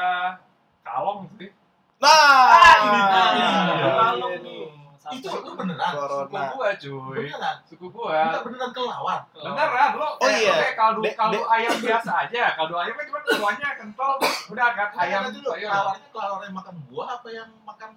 kalong 0.83 1.27
sih. 1.35 1.51
Nah, 1.99 2.11
ini 2.79 3.01
dia. 3.03 3.27
iya 4.15 4.31
nih. 4.39 4.67
Itu 5.13 5.27
itu 5.29 5.51
beneran. 5.59 5.91
Suku 5.91 5.99
Corona. 5.99 6.43
gua 6.55 6.71
cuy. 6.79 7.27
Beneran. 7.27 7.57
Suku 7.67 7.87
Kita 7.91 7.99
gua. 7.99 8.43
beneran 8.47 8.71
kelawar. 8.71 9.21
Beneran 9.35 9.91
lo. 9.99 10.09
Oh 10.19 10.29
iya. 10.31 10.53
kayak 10.55 10.75
kaldu 10.79 11.01
De- 11.03 11.17
kaldu 11.19 11.39
de- 11.43 11.49
ayam 11.51 11.75
biasa 11.83 12.11
aja. 12.27 12.43
Kaldu 12.55 12.75
ayam 12.79 12.95
kan 12.95 13.05
cuma 13.11 13.21
kuahnya 13.27 13.69
kental. 13.75 14.13
Udah 14.51 14.69
kan 14.75 14.89
ayam 14.99 15.23
sayur. 15.35 15.55
Kelawarnya 15.59 16.09
kelawar 16.11 16.41
yang 16.43 16.55
makan 16.55 16.75
buah 16.87 17.09
apa 17.19 17.29
yang 17.31 17.51
makan 17.67 17.91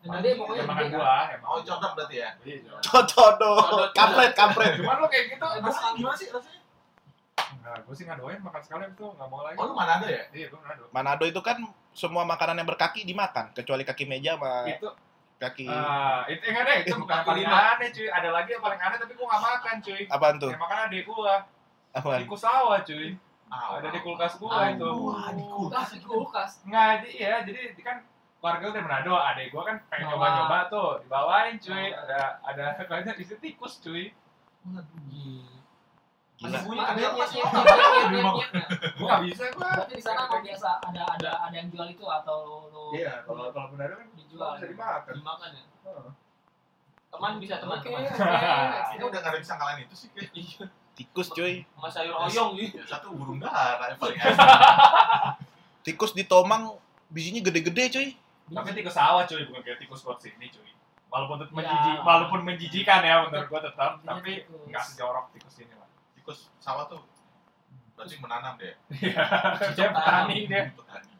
Tadi 0.00 0.28
pokoknya 0.32 0.58
Yang 0.58 0.70
makan 0.70 0.80
kan. 0.82 0.96
buah, 0.96 1.24
emang. 1.30 1.50
Oh, 1.50 1.60
codok 1.60 1.92
berarti 1.92 2.16
ya? 2.16 2.30
Iya. 2.40 2.72
Cocodo, 2.80 3.52
kampret, 3.92 4.32
kampret. 4.32 4.72
Cuman 4.76 4.96
lo 4.96 5.06
kayak 5.06 5.24
gitu, 5.30 5.44
Rasanya 5.60 5.92
gimana 5.92 6.16
sih 6.16 6.26
rasanya? 6.30 6.60
Enggak, 7.50 7.76
gue 7.82 7.94
sih 7.94 8.04
nggak 8.04 8.18
doyan 8.18 8.40
makan 8.40 8.60
sekalian 8.62 8.90
tuh, 8.94 9.10
nggak 9.12 9.28
mau 9.28 9.40
lagi. 9.42 9.56
Oh, 9.56 9.64
lu 9.66 9.74
mana 9.74 9.92
ada 9.96 10.08
ya? 10.08 10.24
Iya, 10.30 10.46
gue 10.48 10.58
ada. 10.58 10.82
Manado 10.88 11.24
itu 11.24 11.40
kan 11.40 11.60
semua 11.92 12.24
makanan 12.24 12.56
yang 12.56 12.64
berkaki 12.66 13.02
dimakan, 13.02 13.52
kecuali 13.52 13.82
kaki 13.82 14.04
meja 14.06 14.36
sama 14.36 14.64
Itu, 14.64 14.88
kaki 15.36 15.66
ah, 15.66 16.24
itu 16.26 16.42
enggak 16.42 16.64
deh, 16.64 16.76
itu 16.84 16.94
bukan 17.02 17.16
yang 17.16 17.26
paling 17.26 17.44
aneh 17.44 17.88
cuy. 17.90 18.08
Ada 18.08 18.28
lagi 18.30 18.50
yang 18.52 18.62
paling 18.62 18.80
aneh 18.80 18.96
tapi 18.96 19.12
gue 19.12 19.26
nggak 19.26 19.42
makan 19.42 19.74
cuy. 19.80 20.00
apaan 20.06 20.36
tuh? 20.38 20.50
Yang 20.50 20.62
makan 20.62 20.78
adik 20.86 21.02
gue, 21.04 21.34
Apaan? 21.90 22.18
tikus 22.22 22.40
sawah 22.40 22.80
cuy. 22.80 23.08
Ah, 23.50 23.76
Ada 23.76 23.88
di 23.90 24.00
kulkas 24.00 24.32
gue 24.38 24.46
Ah, 24.46 24.70
itu. 24.70 24.86
Wah, 24.86 25.28
di 25.34 25.42
kulkas. 25.42 25.88
Di 25.90 26.00
kulkas. 26.00 26.50
Nggak, 26.62 26.88
jadi 27.02 27.10
ya, 27.12 27.34
jadi 27.42 27.82
kan 27.82 27.96
keluarga 28.40 28.62
gue 28.62 28.72
dari 28.72 28.82
Manado, 28.82 29.14
adik 29.14 29.46
gue 29.48 29.62
kan 29.62 29.76
pengen 29.86 30.06
nyoba-nyoba 30.08 30.58
tuh, 30.66 30.88
dibawain 31.00 31.54
cuy. 31.56 31.86
Bawa. 31.86 32.00
Ada 32.02 32.18
ada 32.42 32.64
kayaknya 32.88 33.12
isi 33.14 33.36
tikus 33.36 33.78
cuy. 33.78 34.10
Gila. 36.40 36.58
Bunyi 36.64 36.80
Ada 36.80 36.88
kan 36.88 36.96
nyet, 36.96 37.12
nyet, 37.12 37.30
nyet, 37.36 38.32
nyet. 38.32 38.68
Gue 38.96 39.04
nggak 39.04 39.22
bisa 39.28 39.44
gue. 39.46 39.60
Berarti 39.60 39.92
di 39.92 40.00
sana 40.00 40.20
emang 40.24 40.40
biasa 40.40 40.68
ada 40.80 41.02
ada 41.10 41.30
ada 41.44 41.54
yang 41.54 41.68
jual 41.68 41.84
itu 41.86 42.00
atau 42.02 42.38
lo 42.66 42.84
Iya, 42.90 43.20
kalau 43.22 43.52
kalau 43.52 43.68
Manado 43.70 43.94
kan 43.94 44.08
dijual 44.14 44.56
bisa 44.56 44.66
dimakan. 44.66 45.12
dimakan 45.14 45.48
ya 45.52 45.62
Heeh. 45.80 46.08
teman 47.10 47.32
bisa 47.36 47.54
teman 47.58 47.76
Oke, 47.76 47.86
teman. 47.86 48.02
Ini 48.96 49.02
udah 49.02 49.18
gak 49.18 49.26
ada 49.26 49.36
yang 49.36 49.44
bisa 49.44 49.54
ngalahin 49.54 49.80
itu 49.84 49.94
sih 49.94 50.08
kayak. 50.10 50.30
iya 50.40 50.64
Tikus 50.90 51.28
cuy. 51.28 51.54
sama 51.66 51.88
sayur 51.88 52.14
oyong 52.22 52.50
gitu 52.56 52.76
Ya, 52.76 52.84
satu 52.88 53.12
burung 53.12 53.36
dara 53.36 53.84
yang 53.86 54.00
paling 54.00 54.16
Tikus 55.82 56.12
di 56.12 56.24
Tomang 56.24 56.76
bijinya 57.08 57.40
gede-gede 57.42 57.84
cuy. 57.90 58.08
Tapi 58.50 58.68
tikus 58.72 58.92
sawah 58.92 59.22
cuy, 59.22 59.42
bukan 59.44 59.62
kayak 59.62 59.78
tikus 59.78 60.00
kot 60.00 60.18
sini 60.18 60.46
cuy. 60.48 60.70
Walaupun 61.06 61.38
tetap 61.38 61.50
Ya. 61.52 61.58
menjijik, 61.60 61.96
walaupun 62.00 62.40
menjijikan 62.42 63.00
ya 63.00 63.14
menurut 63.24 63.46
gua 63.46 63.60
tetap, 63.60 63.92
Iya, 63.96 64.04
tapi 64.04 64.32
tikus. 64.40 64.62
nggak 64.66 64.82
sejorok 64.84 65.26
tikus 65.32 65.54
ini 65.58 65.74
lah. 65.74 65.88
tikus 66.12 66.38
sawah 66.58 66.86
tuh 66.86 67.02
berarti 67.92 68.14
menanam 68.16 68.54
deh. 68.56 68.74
Iya, 68.92 69.24
dia 69.72 69.88
petani 69.88 70.38
dia. 70.44 70.62
Petani. 70.70 71.12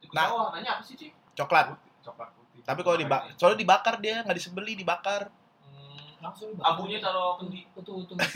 Tikus 0.00 0.12
Nah. 0.12 0.24
sawah 0.24 0.40
warnanya 0.48 0.70
apa 0.72 0.82
sih 0.82 0.94
Ci? 0.94 1.08
Coklat. 1.32 1.66
Coklat 2.00 2.30
putih. 2.32 2.60
Tapi 2.60 2.80
kalau 2.80 2.96
dibakar, 2.96 3.30
soalnya 3.34 3.58
dibakar 3.58 3.94
dia 3.96 4.20
nggak 4.20 4.36
disembeli, 4.36 4.72
dibakar. 4.74 5.30
Hmm, 5.60 6.18
langsung 6.20 6.50
abunya 6.58 6.98
taruh 6.98 7.38
kendi 7.38 7.64
utuh 7.72 7.94
utuh 8.00 8.16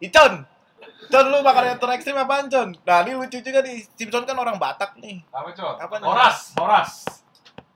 Icon, 0.00 0.32
Con 1.08 1.26
lu 1.26 1.40
makan 1.40 1.64
yang 1.66 1.78
terekstrim 1.78 2.12
apaan 2.14 2.46
Con? 2.46 2.76
Nah 2.84 2.98
ini 3.00 3.16
lucu 3.16 3.40
juga 3.40 3.64
nih, 3.64 3.80
Simpson 3.96 4.22
kan 4.22 4.36
orang 4.36 4.60
Batak 4.60 5.00
nih. 5.00 5.24
Apa 5.32 5.48
cok? 5.50 5.74
Apa 5.80 5.94
nih? 5.96 6.06
Horas, 6.06 6.38
horas. 6.60 6.90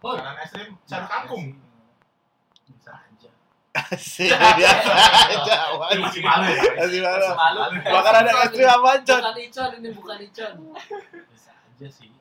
Oh, 0.05 0.13
Makanan 0.13 0.37
ekstrim 0.45 0.69
sayur 0.85 1.09
kangkung. 1.09 1.57
bisa 2.69 2.93
aja 2.93 3.29
Asik, 3.89 4.29
biasa 4.29 4.93
aja. 4.93 5.55
Itu 5.89 6.01
masih 6.05 6.21
malu 6.21 6.45
ya. 6.53 6.63
Masih 6.77 7.01
malu. 7.01 7.27
Makanan 7.81 8.23
ekstrim 8.29 8.69
apaan 8.69 9.01
Con? 9.01 9.21
bukan 9.25 9.39
icon 9.41 9.71
ini 9.81 9.89
bukan 9.97 10.19
icon 10.21 10.53
bisa 11.33 11.51
aja 11.57 11.89
sih 11.89 12.13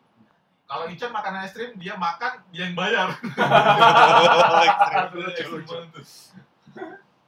Kalau 0.63 0.89
Icon 0.89 1.11
makanan 1.11 1.45
ekstrim 1.45 1.69
dia 1.77 1.93
makan 1.93 2.41
dia 2.49 2.65
yang 2.65 2.73
bayar. 2.73 3.13
Ekstrim. 4.65 5.21
Lucu, 5.21 5.43
lucu. 5.53 6.01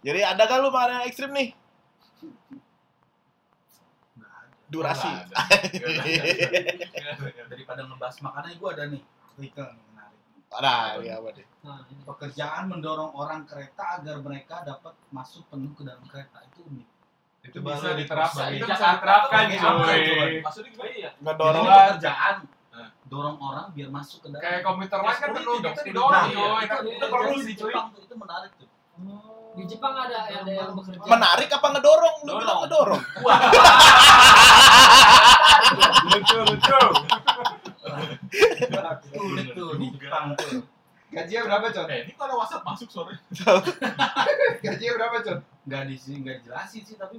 Jadi 0.01 0.21
ada 0.21 0.43
kan 0.45 0.57
lu 0.61 0.69
makanan 0.69 1.05
ekstrim 1.05 1.29
nih? 1.29 1.53
Durasi. 4.65 5.05
Ada. 5.05 5.37
Ada. 5.37 6.03
Iya. 6.03 7.43
daripada 7.45 7.81
ngebahas 7.83 8.17
makanan 8.19 8.49
gue 8.51 8.69
ada 8.71 8.83
nih 8.87 9.01
artikel 9.29 9.65
nih 9.67 9.83
menarik 9.87 10.19
Nah, 10.55 10.95
iya 10.97 11.13
apa 11.15 11.29
deh? 11.31 11.45
nah 11.61 11.83
ini 11.85 12.01
pekerjaan 12.01 12.63
mendorong 12.65 13.11
orang 13.11 13.43
kereta 13.43 13.99
agar 13.99 14.17
mereka 14.19 14.63
dapat 14.63 14.95
masuk 15.09 15.45
penuh 15.47 15.69
ke 15.71 15.83
dalam 15.83 16.01
kereta 16.05 16.39
itu 16.45 16.63
unik 16.63 16.87
Itu 17.43 17.57
bisa 17.59 17.91
di 17.91 18.01
diterapkan, 18.01 18.47
itu 18.51 18.63
bisa 18.63 18.87
diterapkan 18.95 19.43
cuy. 19.45 20.41
maksudnya 20.41 20.69
gimana 20.71 20.93
ya 20.95 21.11
Ngedorong 21.15 21.65
pekerjaan 21.65 22.35
Nah. 22.67 22.89
dorong 23.05 23.37
orang 23.37 23.65
biar 23.71 23.87
masuk 23.89 24.19
ke 24.19 24.27
dalam 24.27 24.41
Kayak 24.41 24.61
komputer 24.61 24.99
lain 24.99 25.15
kan 25.15 25.29
perlu 25.31 25.53
kita 25.55 25.69
security. 25.69 25.87
didorong 25.87 26.11
Nah, 26.11 26.25
cuy. 26.25 26.41
itu, 26.57 26.67
Kan 26.67 26.81
itu, 26.81 26.91
Itu 26.91 27.05
perlu 27.07 27.35
sih 27.37 27.53
cuy. 27.55 27.73
Itu 28.01 28.15
menarik 28.15 28.51
tuh 28.55 28.67
di 29.55 29.63
Jepang 29.65 29.95
ada 29.95 30.27
ada 30.27 30.51
yang 30.51 30.75
bekerja 30.75 30.99
menarik 31.07 31.49
apa 31.49 31.67
ngedorong? 31.73 32.15
Lu 32.27 32.31
bilang 32.39 32.57
ngedorong. 32.67 33.03
Lucu, 36.11 36.37
lucu. 36.43 36.79
tuh 39.55 39.69
di 39.79 39.87
Jepang 39.95 40.35
tuh 40.35 40.61
Gajinya 41.15 41.41
berapa 41.47 41.71
cok? 41.71 41.85
Eh, 41.87 41.99
ini 42.03 42.13
kalau 42.19 42.43
WhatsApp 42.43 42.67
masuk 42.67 42.91
sore. 42.91 43.15
Gajinya 44.65 44.93
berapa 44.99 45.17
cok? 45.23 45.39
nggak 45.65 45.83
di 45.89 45.95
sini 45.97 46.17
nggak 46.21 46.35
dijelasin 46.45 46.81
sih 46.85 46.93
tapi 46.93 47.17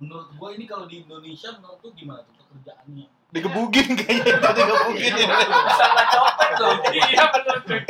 menurut 0.00 0.32
gue 0.32 0.48
ini 0.56 0.64
kalau 0.64 0.88
di 0.88 1.04
Indonesia 1.04 1.52
menurut 1.60 1.78
tuh 1.84 1.92
gimana 1.92 2.24
tuh 2.24 2.34
pekerjaannya 2.40 3.06
Digebugin 3.32 3.88
kayaknya 3.96 4.32
itu 4.36 4.48
digebugin 4.52 5.12
ya. 5.16 5.36
bisa 5.40 5.84
nggak 5.92 6.06
copet 6.12 6.50
loh 6.56 6.74
Iya 6.92 7.24
cuy. 7.64 7.80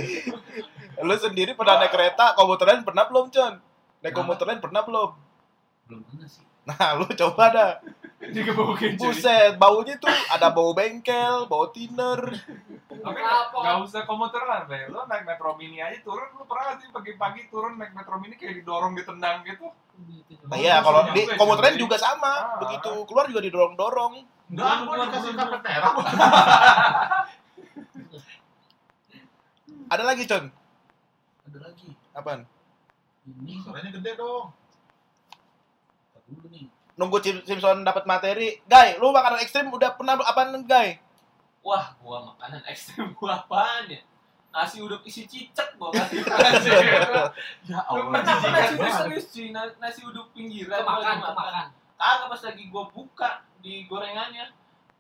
Lu 1.03 1.15
sendiri 1.19 1.59
pernah 1.59 1.83
naik 1.83 1.91
kereta, 1.91 2.39
komuter 2.39 2.67
lain 2.71 2.87
pernah 2.87 3.11
belum, 3.11 3.27
Con? 3.27 3.59
Naik 4.03 4.15
komuter 4.19 4.45
lain 4.51 4.61
pernah 4.61 4.83
belum? 4.83 5.11
belum 5.87 6.03
pernah 6.07 6.27
sih 6.31 6.45
Nah, 6.63 6.95
lu 6.95 7.11
coba 7.11 7.45
dah. 7.51 7.73
Digebukin 8.23 8.95
cuy. 8.95 9.11
Buset, 9.11 9.59
baunya 9.59 9.99
tuh 9.99 10.15
ada 10.31 10.55
bau 10.55 10.71
bengkel, 10.71 11.51
bau 11.51 11.67
thinner. 11.75 12.23
Tapi 12.87 13.19
nggak 13.19 13.83
usah 13.83 14.07
komuter 14.07 14.39
lah, 14.47 14.63
Be. 14.71 14.87
Lo 14.87 15.03
naik 15.11 15.27
metro 15.27 15.59
mini 15.59 15.83
aja 15.83 15.99
turun, 16.07 16.31
lo 16.39 16.47
pernah 16.47 16.71
nggak 16.71 16.79
sih 16.87 16.89
pagi-pagi 16.95 17.51
turun 17.51 17.75
naik 17.83 17.91
metro 17.99 18.15
mini 18.23 18.39
kayak 18.39 18.63
didorong, 18.63 18.95
ditendang 18.95 19.43
gitu? 19.43 19.75
Gitu. 20.07 20.39
Nah, 20.47 20.55
iya, 20.55 20.79
kalau 20.87 21.11
di 21.11 21.27
komuter 21.35 21.63
lain 21.67 21.83
juga 21.83 21.99
sama. 21.99 22.31
Ah. 22.31 22.63
Begitu 22.63 22.91
keluar 23.11 23.27
juga 23.27 23.43
didorong-dorong. 23.43 24.13
Enggak, 24.55 24.87
gua 24.87 24.95
dikasih 25.03 25.35
karpet 25.35 25.63
merah. 25.67 25.95
Ada 29.93 30.09
lagi, 30.09 30.25
Con? 30.25 30.49
ada 31.43 31.59
lagi 31.69 31.93
Apaan? 32.17 32.49
Ini 33.25 33.55
Suaranya 33.59 33.91
gede 33.91 34.13
dong. 34.15 34.51
Dulu 36.25 36.47
nih. 36.49 36.67
Nunggu 36.93 37.19
Sim- 37.19 37.43
Simpson 37.43 37.83
dapat 37.83 38.05
materi. 38.05 38.61
Guy, 38.65 38.97
lu 38.97 39.11
makanan 39.11 39.41
ekstrim 39.41 39.69
udah 39.69 39.93
pernah 39.93 40.19
apaan, 40.19 40.63
Guy? 40.63 40.99
wah 41.63 41.95
gua 41.99 42.27
makanan 42.27 42.59
ekstrim. 42.67 43.15
Gua 43.19 43.39
apaan 43.39 43.87
ya? 43.87 44.03
Nasi 44.53 44.83
uduk 44.83 45.01
isi 45.03 45.25
cicak 45.25 45.79
gua 45.79 45.89
kan 45.97 46.05
Ya 47.63 47.79
Lu 47.89 48.11
pernah 48.11 48.35
sih 48.37 48.77
gua 48.77 48.91
serius 48.93 49.27
cuy 49.31 49.49
nasi 49.55 50.03
uduk 50.03 50.35
pinggiran 50.35 50.83
makan. 50.83 51.23
kemakan. 51.23 51.67
Kagak 51.95 52.27
pas 52.29 52.43
lagi 52.43 52.67
gua 52.67 52.85
buka 52.87 53.31
di 53.63 53.87
gorengannya 53.87 54.51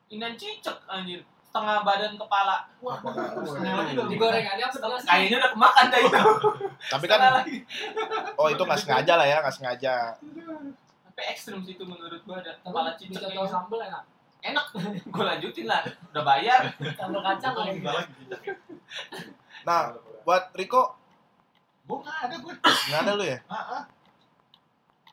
inan 0.08 0.38
cicak 0.38 0.86
anjir 0.86 1.26
setengah 1.52 1.84
badan 1.84 2.16
kepala 2.16 2.56
Setengah 2.80 3.74
lagi 3.76 3.92
dong. 3.92 4.08
di 4.08 4.16
gorengannya 4.16 4.64
apa 4.64 4.72
jelas 4.74 5.02
kayaknya 5.04 5.36
udah 5.36 5.50
kemakan 5.52 5.86
dah 5.86 6.00
itu 6.00 6.20
Tapi 6.88 7.04
kan, 7.04 7.18
lagi. 7.20 7.56
oh 8.34 8.48
itu 8.48 8.62
nggak 8.64 8.80
sengaja 8.80 9.12
lah 9.14 9.26
ya, 9.28 9.36
nggak 9.38 9.52
sengaja. 9.52 9.94
sampai 11.04 11.24
ekstrim 11.28 11.60
sih 11.60 11.76
itu 11.76 11.84
menurut 11.84 12.24
gua 12.24 12.40
ada 12.40 12.56
tapi 12.56 12.64
kepala 12.64 12.90
cicak 12.96 13.20
gitu. 13.28 13.44
sambel 13.44 13.78
enak 13.78 14.02
enak 14.42 14.64
gua 15.12 15.24
lanjutin 15.28 15.66
lah 15.68 15.84
udah 15.84 16.24
bayar 16.24 16.60
sambel 16.96 17.20
kacang 17.20 17.52
lagi 17.54 17.76
Enggak. 17.76 18.08
Nah, 19.62 19.92
buat 20.24 20.50
Riko, 20.52 20.96
Gua 21.84 22.00
nggak 22.00 22.18
ada 22.22 22.34
gue. 22.40 22.54
nggak 22.62 23.00
ada 23.02 23.12
lu 23.12 23.24
ya? 23.24 23.38
Ah. 23.46 23.84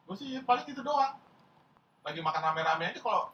Gue 0.06 0.16
sih 0.16 0.40
paling 0.40 0.66
itu 0.66 0.80
doang. 0.80 1.20
Lagi 2.02 2.18
makan 2.18 2.42
rame-rame 2.42 2.84
aja 2.88 2.98
kalau 2.98 3.28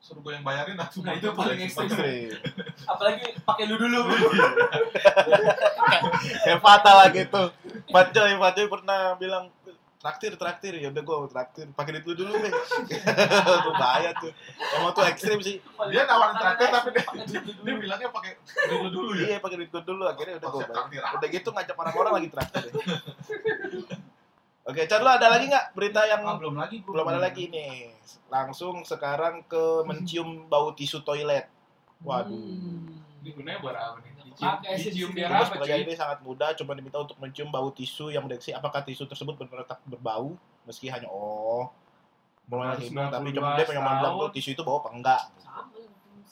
suruh 0.00 0.24
gue 0.24 0.32
yang 0.32 0.44
bayarin 0.44 0.80
langsung. 0.80 1.04
Nah, 1.04 1.12
itu 1.12 1.28
paling 1.36 1.60
ekstrim. 1.60 1.92
Ekstrim. 1.92 2.32
apalagi 2.88 3.36
pakai 3.44 3.64
lu 3.68 3.76
dulu 3.76 4.00
Kayak 6.40 6.60
fatal. 6.64 6.96
Pak 7.92 8.06
Joy, 8.16 8.32
Pak 8.40 8.50
Joy 8.56 8.66
pernah 8.66 9.14
bilang 9.20 9.52
traktir 10.00 10.32
traktir 10.40 10.72
ya 10.80 10.88
udah 10.88 11.02
gue 11.04 11.16
traktir 11.28 11.68
pakai 11.76 12.00
duit 12.00 12.08
lu 12.08 12.24
dulu 12.24 12.32
deh 12.40 12.48
tuh 13.68 13.74
bahaya 13.76 14.16
tuh 14.16 14.32
emang 14.80 14.96
tuh 14.96 15.04
ekstrim 15.04 15.44
sih 15.44 15.60
Dia 15.92 16.08
nawarin 16.08 16.40
traktir 16.40 16.72
tapi 16.72 16.88
dia, 16.96 17.04
duit 17.28 17.56
dia 17.60 17.74
bilangnya 17.76 18.08
pakai 18.08 18.40
dulu 18.72 18.88
dulu 18.88 19.10
ya. 19.20 19.36
iya 19.36 19.38
pakai 19.44 19.60
duit 19.60 19.68
gue 19.68 19.82
dulu 19.84 20.08
akhirnya 20.08 20.40
udah 20.40 20.48
gue 20.48 20.60
Konsep 20.64 20.72
traktir 20.72 21.00
udah 21.04 21.28
gitu 21.28 21.48
ngajak 21.52 21.76
orang-orang 21.76 22.12
lagi 22.16 22.28
traktir 22.32 22.62
ya. 22.64 22.72
oke 24.70 24.82
Chan 24.86 25.00
lu 25.02 25.10
ada 25.10 25.26
lagi 25.26 25.44
nggak 25.50 25.66
berita 25.74 26.00
yang 26.06 26.22
Ah, 26.22 26.38
belum 26.38 26.54
lagi 26.54 26.76
belum 26.86 27.06
ada 27.06 27.20
lagi 27.20 27.50
nih 27.50 27.90
langsung 28.30 28.86
sekarang 28.86 29.42
ke 29.44 29.82
mencium 29.84 30.46
bau 30.46 30.70
tisu 30.72 31.02
toilet 31.02 31.50
waduh 32.00 32.30
Hmm. 32.30 33.02
Ini 33.20 33.36
gunanya 33.36 33.60
buat 33.60 33.76
apa 33.76 34.00
nih? 34.00 34.16
Dicium, 34.80 35.12
biar 35.12 35.28
apa 35.28 35.52
pekerjaan 35.52 35.84
ini 35.84 35.92
sangat 35.92 36.24
mudah, 36.24 36.56
cuma 36.56 36.72
diminta 36.72 36.96
untuk 37.04 37.20
mencium 37.20 37.52
bau 37.52 37.68
tisu 37.68 38.08
yang 38.08 38.24
mendeteksi 38.24 38.56
apakah 38.56 38.80
tisu 38.80 39.04
tersebut 39.04 39.36
benar-benar 39.36 39.68
tak 39.68 39.84
berbau, 39.84 40.32
meski 40.64 40.88
hanya 40.88 41.04
oh 41.12 41.68
mulai 42.48 42.80
hidung, 42.80 43.12
tapi 43.12 43.30
cuma 43.36 43.60
dia 43.60 43.68
pengen 43.68 43.84
bilang 43.84 44.16
tuh 44.16 44.30
tisu 44.32 44.56
itu 44.56 44.62
bau 44.64 44.80
apa 44.80 44.96
enggak. 44.96 45.22
Sama. 45.36 45.68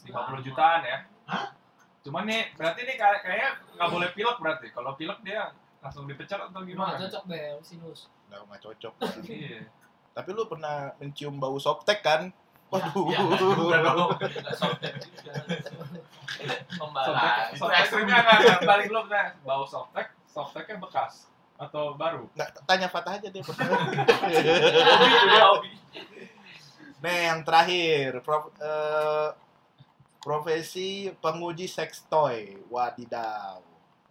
50 0.08 0.46
jutaan 0.48 0.80
ya. 0.80 0.98
Hah? 1.28 1.52
Cuman 2.00 2.24
nih, 2.24 2.56
berarti 2.56 2.80
nih 2.88 2.96
kayak 2.96 3.20
kayaknya 3.20 3.50
nggak 3.76 3.88
boleh 3.92 4.08
pilek 4.16 4.36
berarti. 4.40 4.66
Kalau 4.72 4.90
pilek 4.96 5.20
dia 5.20 5.52
langsung 5.84 6.08
dipecat 6.08 6.40
atau 6.48 6.64
Gimana? 6.64 6.96
gimana? 6.96 7.04
Cocok 7.04 7.22
bel 7.28 7.60
sinus. 7.60 8.08
Enggak 8.28 8.40
nggak 8.44 8.60
cocok. 8.62 8.94
Iya. 9.28 9.60
tapi 10.12 10.34
lu 10.34 10.50
pernah 10.50 10.90
mencium 10.98 11.38
bau 11.38 11.56
softtek 11.56 12.02
kan? 12.02 12.28
Waduh. 12.68 13.08
Ya. 13.08 13.22
Nggak 13.24 14.56
softtek 14.60 14.92
juga. 15.00 15.32
Softtek, 15.32 16.60
Membalas. 16.76 17.48
Itu 17.48 17.64
softtek 17.64 17.80
ekstrim. 17.80 18.04
nggak 18.04 18.20
nggak 18.20 18.38
nggak. 18.44 18.60
balik 18.66 18.86
dulu 18.86 19.00
nah. 19.08 19.28
Bau 19.40 19.64
softtek, 19.64 20.12
softeknya 20.28 20.76
bekas 20.76 21.24
atau 21.56 21.96
baru? 21.96 22.28
Nggak, 22.36 22.48
tanya 22.66 22.86
Fatah 22.86 23.16
aja 23.16 23.28
deh. 23.30 23.42
Hobi. 25.42 25.70
Nih 26.98 27.18
yang 27.30 27.40
terakhir, 27.42 28.20
prof- 28.20 28.54
eh, 28.58 29.28
profesi 30.18 31.14
penguji 31.18 31.70
seks 31.70 32.02
toy. 32.06 32.58
Wadidaw. 32.68 33.62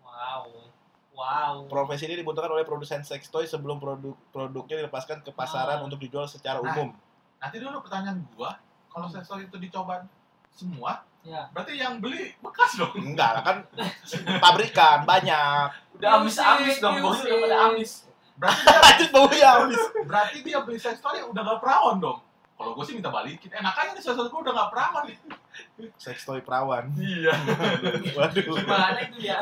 Wow. 0.02 0.72
Wow. 1.18 1.66
Profesi 1.66 2.06
ini 2.06 2.22
dibutuhkan 2.22 2.48
oleh 2.48 2.62
produsen 2.62 3.02
seks 3.02 3.28
toy 3.28 3.44
sebelum 3.44 3.82
produk 3.82 4.14
produknya 4.30 4.86
dilepaskan 4.86 5.26
ke 5.26 5.34
pasaran 5.34 5.82
Ah. 5.82 5.86
untuk 5.86 5.98
dijual 5.98 6.30
secara 6.30 6.62
Nah. 6.62 6.70
umum. 6.72 6.94
Nanti 7.38 7.58
dulu 7.58 7.82
pertanyaan 7.82 8.22
gua, 8.32 8.54
kalau 8.88 9.10
sensor 9.10 9.42
itu 9.42 9.58
dicoba 9.58 10.06
semua, 10.48 11.02
Ya. 11.22 11.50
berarti 11.50 11.74
yang 11.74 11.98
beli 11.98 12.38
bekas 12.38 12.78
dong. 12.78 12.94
Enggak 12.96 13.34
lah 13.34 13.44
kan 13.44 13.58
pabrikan 14.40 15.04
banyak. 15.04 15.74
Udah 15.98 16.22
amis-amis 16.22 16.78
dong, 16.78 17.02
bos. 17.02 17.18
Udah 17.20 17.38
pada 17.42 17.58
amis. 17.68 17.92
Berarti 18.38 18.64
dia, 19.02 19.10
baunya 19.10 19.50
habis. 19.50 19.82
berarti 20.06 20.38
dia 20.46 20.62
beli 20.62 20.78
sensor 20.78 21.10
yang 21.12 21.34
udah 21.34 21.42
gak 21.42 21.58
perawan 21.58 21.98
dong. 21.98 22.22
Kalau 22.54 22.78
gue 22.78 22.86
sih 22.86 22.94
minta 22.94 23.10
balikin. 23.10 23.50
Enak 23.50 23.74
aja 23.74 23.92
nih 23.92 24.04
sensor 24.04 24.30
gue 24.30 24.40
udah 24.40 24.54
gak 24.56 24.70
perawan 24.70 25.04
nih. 25.10 25.18
Seks 25.98 26.22
toy 26.22 26.46
perawan. 26.46 26.86
Iya. 26.94 27.34
Waduh. 28.18 28.62
Gimana 28.62 29.00
itu 29.04 29.18
ya? 29.26 29.42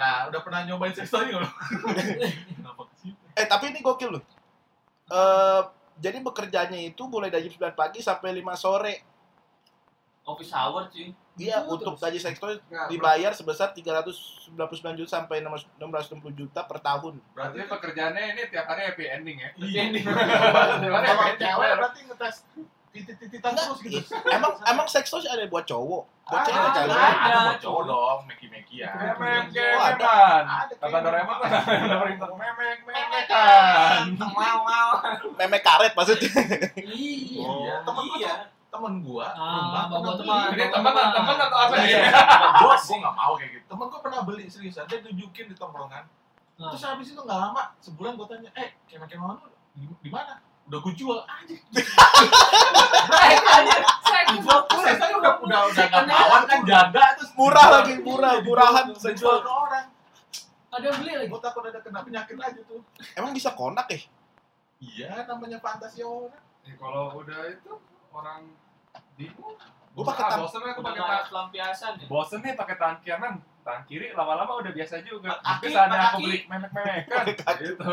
Nah, 0.00 0.32
udah 0.32 0.40
pernah 0.40 0.64
nyobain 0.64 0.96
seks 0.96 1.12
toy 1.12 1.28
nggak 1.28 1.44
lo? 1.44 1.50
Kenapa 2.56 2.82
ke 2.88 2.94
situ? 2.96 3.20
Eh 3.36 3.44
tapi 3.44 3.68
ini 3.68 3.84
gokil 3.84 4.16
loh. 4.16 4.24
Eh 5.12 5.62
jadi 6.00 6.24
bekerjanya 6.24 6.80
itu 6.80 7.04
mulai 7.04 7.28
dari 7.28 7.52
jam 7.52 7.68
9 7.68 7.76
pagi 7.76 8.00
sampai 8.00 8.40
5 8.40 8.56
sore. 8.56 8.94
Office 10.24 10.52
hour 10.56 10.88
cuy. 10.88 11.12
Iya, 11.40 11.64
Itu 11.64 11.72
untuk 11.80 11.96
gaji 11.96 12.20
Nggak, 12.20 12.86
dibayar 12.92 13.32
sebesar 13.32 13.72
399 13.72 14.56
juta 15.00 15.10
sampai 15.20 15.40
660 15.40 16.32
juta 16.36 16.60
per 16.64 16.80
tahun. 16.80 17.16
Berarti 17.32 17.64
pekerjaannya 17.64 18.22
ini 18.36 18.42
tiap 18.52 18.68
hari 18.68 18.88
happy 18.88 19.04
ending 19.08 19.36
ya? 19.40 19.50
Iya. 19.56 19.82
Kalau 20.04 21.36
cewek 21.40 21.70
berarti 21.76 22.00
ngetes 22.08 22.36
titit-tititan 22.90 23.54
terus 23.54 23.78
gitu. 23.80 24.02
emang 24.26 24.50
emang 24.66 24.86
seks 24.86 25.06
toy 25.08 25.22
ada 25.22 25.46
buat 25.46 25.62
cowok. 25.62 26.02
Buat 26.26 26.42
cewek 26.42 26.58
ada, 26.58 26.70
kali. 26.74 26.90
ada, 26.90 27.06
Ada, 27.06 27.38
buat 27.46 27.60
cowok 27.62 27.82
dong, 27.86 28.18
meki-meki 28.26 28.82
ya. 28.82 28.90
Memek, 28.90 29.50
Oh, 29.50 29.82
ada. 29.82 29.94
kemekan. 29.94 30.42
Ada, 30.46 30.74
Kata 30.74 30.98
Doraemon 31.00 31.36
kan 31.38 31.50
ada 31.66 31.96
perintah 31.98 32.28
memek, 35.38 35.62
karet 35.62 35.92
maksudnya. 35.94 36.30
Iya. 36.76 37.74
Temen 37.82 38.04
gua 38.06 38.18
Iya. 38.18 38.34
temen 38.70 38.94
gua, 39.02 39.26
Ah, 39.34 39.90
rumah 39.90 39.90
pernah 39.90 40.14
beli. 40.14 40.54
Ini 40.54 40.66
teman 40.70 40.92
teman 40.94 41.36
atau 41.36 41.58
apa 41.58 41.74
nih? 41.74 41.90
Iya. 41.90 42.02
Gua 42.62 42.74
gua 42.78 42.96
nggak 43.02 43.14
mau 43.18 43.32
kayak 43.34 43.50
gitu. 43.54 43.64
Temen 43.66 43.86
gua 43.86 44.00
pernah 44.00 44.20
beli 44.22 44.44
seriusan, 44.46 44.84
dia 44.86 44.98
tunjukin 45.02 45.46
di 45.50 45.54
tongkrongan. 45.58 46.04
Nah. 46.54 46.70
Terus 46.70 46.82
habis 46.86 47.10
itu 47.10 47.18
nggak 47.18 47.38
lama, 47.38 47.62
sebulan 47.82 48.14
gua 48.14 48.26
tanya, 48.30 48.50
eh 48.54 48.74
kemah-kemah 48.86 49.38
lu 49.78 49.94
di 49.98 50.10
mana? 50.10 50.38
Udah 50.70 50.78
gua 50.78 50.92
jual 50.94 51.18
aja. 51.20 51.54
Saya 54.00 54.22
Dijual 54.30 54.60
tuh, 54.64 54.78
saya 54.80 55.10
udah 55.12 55.32
udah 55.40 55.60
udah 55.66 55.84
nggak 55.84 56.04
perawan 56.06 56.42
kan 56.44 56.58
jaga 56.62 57.04
terus 57.14 57.30
Murah 57.34 57.66
lagi, 57.72 57.94
murah, 57.98 58.32
Iya, 58.32 58.42
murahan 58.44 58.84
dijual 58.86 59.16
toy. 59.34 59.42
ke 59.42 59.50
orang. 59.50 59.86
ada 60.70 60.84
yang 60.86 60.96
beli 60.96 61.12
lagi. 61.12 61.26
Gua 61.26 61.40
takut 61.40 61.62
ada 61.64 61.80
kena 61.80 62.00
penyakit 62.00 62.36
aja 62.36 62.60
tuh. 62.62 62.78
Emang 63.12 63.32
bisa 63.32 63.50
konak 63.50 63.90
ya? 63.90 63.98
Iya, 64.78 65.26
namanya 65.26 65.58
fantasi 65.58 66.00
orang. 66.00 66.38
Ya, 66.62 66.74
kalau 66.78 67.18
udah 67.18 67.40
itu 67.50 67.72
orang 68.10 68.54
bingung. 69.16 69.58
Gua 69.90 70.04
pakai 70.06 70.22
Ah, 70.22 70.30
tang- 70.30 70.40
bosen 70.46 70.62
aku 70.62 70.80
pakai 70.80 71.02
pelampiasan 71.26 71.92
ya. 71.96 72.06
Bosen 72.06 72.38
nih 72.38 72.54
pakai 72.54 72.74
tangan 72.78 72.98
kanan, 73.02 73.34
tangan 73.60 73.82
kiri 73.84 74.10
lama-lama 74.16 74.58
udah 74.58 74.72
biasa 74.72 75.04
juga. 75.04 75.36
Kaki, 75.40 75.66
saatnya 75.68 75.98
aku 76.00 76.16
kaki. 76.16 76.24
beli 76.24 76.38
memek-memekan. 76.48 77.24
Kaki. 77.36 77.64
Gitu. 77.64 77.88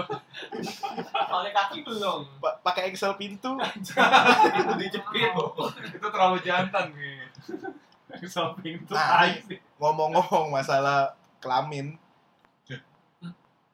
Pakai 1.12 1.52
kaki 1.52 1.78
belum. 1.84 2.20
Pa- 2.40 2.58
Pakai 2.64 2.84
Excel 2.90 3.14
pintu. 3.20 3.60
Itu 3.60 4.74
dijepit. 4.80 5.32
itu 5.98 6.08
terlalu 6.08 6.38
jantan 6.42 6.92
nih. 6.96 7.28
Samping 8.26 8.82
itu 8.82 8.92
Nah. 8.96 9.28
Ngomong-ngomong 9.78 10.50
masalah 10.50 11.14
kelamin. 11.44 12.00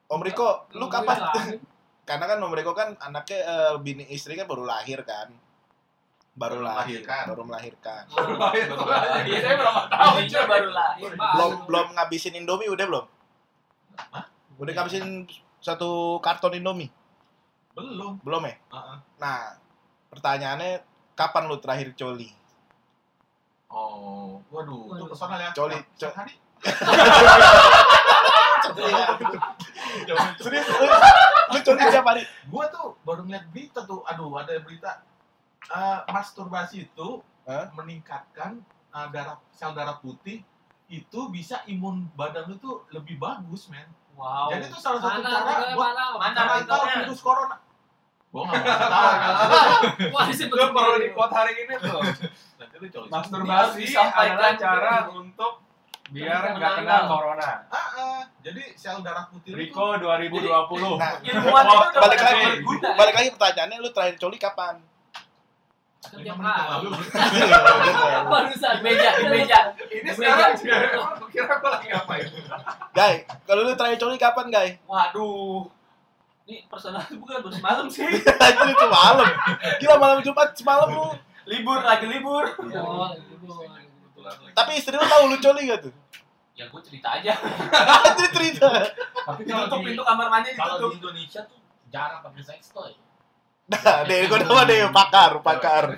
Om 0.10 0.22
Riko, 0.22 0.70
lu 0.76 0.86
kapan? 0.92 1.18
Karena 2.10 2.26
kan 2.28 2.38
Om 2.38 2.54
Riko 2.54 2.76
kan 2.76 2.94
anaknya 3.00 3.40
eh, 3.42 3.74
bini 3.80 4.04
istri 4.12 4.36
kan 4.36 4.46
baru 4.46 4.68
lahir 4.68 5.02
kan. 5.02 5.32
Baru, 6.34 6.66
lahir, 6.66 6.98
melahirkan. 6.98 7.24
baru 7.30 7.44
melahirkan. 7.46 8.04
Baru 8.10 8.34
lahir. 8.36 8.66
Iya, 9.24 9.38
saya 9.40 9.56
berapa 9.56 9.82
tahun 9.86 10.18
Ininya 10.18 10.34
coy. 10.36 10.50
baru 10.50 10.70
lahir. 10.72 11.10
Belum 11.14 11.52
belum 11.70 11.88
ngabisin 11.94 12.34
Indomie 12.34 12.68
udah 12.68 12.86
belum? 12.86 13.06
Hah? 14.10 14.26
Udah 14.58 14.74
ngabisin 14.74 15.30
satu 15.60 16.18
karton 16.20 16.58
Indomie? 16.58 16.90
Belum. 17.74 18.18
Belum 18.20 18.42
ya? 18.44 18.58
Heeh. 18.58 18.98
Nah, 19.18 19.62
pertanyaannya 20.10 20.82
kapan 21.14 21.46
lu 21.46 21.58
terakhir 21.58 21.94
coli? 21.94 22.34
Oh, 23.70 24.42
waduh, 24.50 24.90
itu 24.90 24.94
Waduh. 24.96 25.08
personal 25.10 25.38
ya. 25.38 25.50
Coli, 25.52 25.78
Setiap 25.92 26.10
co- 26.10 26.18
hari. 26.20 26.34
Serius? 30.36 30.66
Lu, 30.68 30.86
lu 31.50 31.60
coli 31.60 31.82
tiap 31.84 32.06
hari? 32.06 32.24
Gua 32.48 32.66
tuh 32.70 32.98
baru 33.02 33.22
ngeliat 33.24 33.46
berita 33.50 33.82
tuh, 33.84 34.02
aduh 34.04 34.30
ada 34.36 34.54
berita 34.60 35.02
Eh, 35.72 36.00
masturbasi 36.12 36.92
itu 36.92 37.24
Hah? 37.48 37.72
meningkatkan 37.72 38.60
eh, 38.92 39.08
darah 39.16 39.40
sel 39.56 39.72
darah 39.72 39.98
putih 40.04 40.44
itu 40.92 41.20
bisa 41.32 41.64
imun 41.66 42.12
badan 42.14 42.52
lu 42.52 42.56
tuh 42.60 42.86
lebih 42.92 43.18
bagus, 43.18 43.72
men. 43.72 43.88
Wow. 44.14 44.54
Jadi 44.54 44.70
itu 44.70 44.78
salah 44.78 45.02
satu 45.02 45.26
Mana? 45.26 45.30
cara 45.32 45.42
Mana? 45.42 45.74
buat 45.74 45.94
Mana? 46.22 46.42
Virus 47.08 47.22
corona. 47.24 47.58
Nggak 48.34 48.46
mau 48.50 48.58
tahu. 48.90 49.74
Wah, 50.14 50.26
Lu 50.30 50.66
perlu 50.74 50.96
di 51.02 51.10
quote 51.14 51.34
hari 51.34 51.54
ini 51.66 51.74
tuh. 51.78 52.02
Masturbasi 53.10 53.94
adalah 53.94 54.54
cara 54.58 54.96
untuk 55.14 55.62
biar 56.14 56.42
nggak 56.58 56.72
kena 56.82 56.98
corona. 57.10 57.52
Ah, 57.74 57.78
ah. 57.78 58.22
jadi 58.46 58.78
sel 58.78 59.02
darah 59.02 59.30
putih 59.34 59.54
Riko 59.58 59.98
2020. 59.98 60.46
Nah, 61.02 61.14
Ilmuwan 61.26 61.64
Wah, 61.66 61.74
itu 61.74 61.86
udah 61.90 62.02
balik 62.06 62.22
lagi. 62.22 62.46
Balik 62.82 63.16
lagi 63.18 63.30
pertanyaannya 63.34 63.78
lu 63.82 63.90
terakhir 63.90 64.16
coli 64.22 64.38
kapan? 64.38 64.76
Setiap 66.04 66.36
Lima 66.36 66.36
menit 66.36 66.36
yang 66.36 66.40
hari. 66.44 66.68
lalu. 66.68 66.90
Barusan. 68.36 68.76
Meja, 68.84 69.10
di 69.16 69.28
meja. 69.32 69.60
Ini 69.88 70.10
sekarang 70.12 70.52
kira 71.32 71.56
lagi 71.64 71.88
ngapain? 71.88 72.28
Guy, 72.92 73.14
kalau 73.48 73.62
lu 73.64 73.72
terakhir 73.80 73.98
coli 74.04 74.20
kapan, 74.20 74.52
Guy? 74.52 74.70
Waduh. 74.84 75.72
Ini 76.44 76.68
personal 76.68 77.00
itu 77.08 77.16
bukan 77.24 77.40
baru 77.40 77.56
semalam 77.56 77.86
sih. 77.88 78.04
Anjir 78.04 78.68
itu 78.76 78.88
malam. 78.92 79.28
Gila 79.80 79.96
malam 79.96 80.20
Jumat 80.20 80.52
semalam 80.60 80.92
lu. 80.92 81.08
Libur 81.48 81.80
lagi 81.80 82.04
libur. 82.12 82.52
Oh, 82.60 83.08
itu. 83.16 83.36
Tapi 84.52 84.72
istri 84.76 84.96
lu 84.96 85.08
tahu 85.08 85.24
lu 85.32 85.38
coli 85.40 85.72
gak 85.72 85.88
tuh? 85.88 85.94
Ya 86.54 86.68
gue 86.68 86.82
cerita 86.84 87.16
aja. 87.16 87.34
Cerita. 88.36 88.70
Tapi 89.24 89.42
kalau 89.48 89.80
pintu 89.80 90.04
kamar 90.04 90.28
mandi 90.28 90.52
kalau 90.54 90.78
ditutup. 90.78 90.92
di 90.92 90.98
Indonesia 91.00 91.42
tuh 91.48 91.60
jarang 91.88 92.20
pakai 92.24 92.44
sex 92.44 92.76
toy. 92.76 92.92
Nah, 93.64 94.04
deh 94.04 94.28
gua 94.28 94.44
nama 94.44 94.68
deh 94.68 94.92
pakar, 94.92 95.40
pakar. 95.40 95.96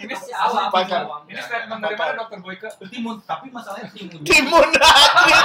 Ini 0.00 0.14
awam. 0.32 0.72
Pakar. 0.72 1.02
ini 1.28 1.40
statement 1.44 1.80
dari 1.84 1.92
mana 1.92 2.24
dokter 2.24 2.40
Boyke? 2.40 2.68
Timun, 2.88 3.20
tapi 3.28 3.52
masalahnya 3.52 3.92
timun. 3.92 4.24
Timun 4.24 4.64
anjir. 4.72 5.40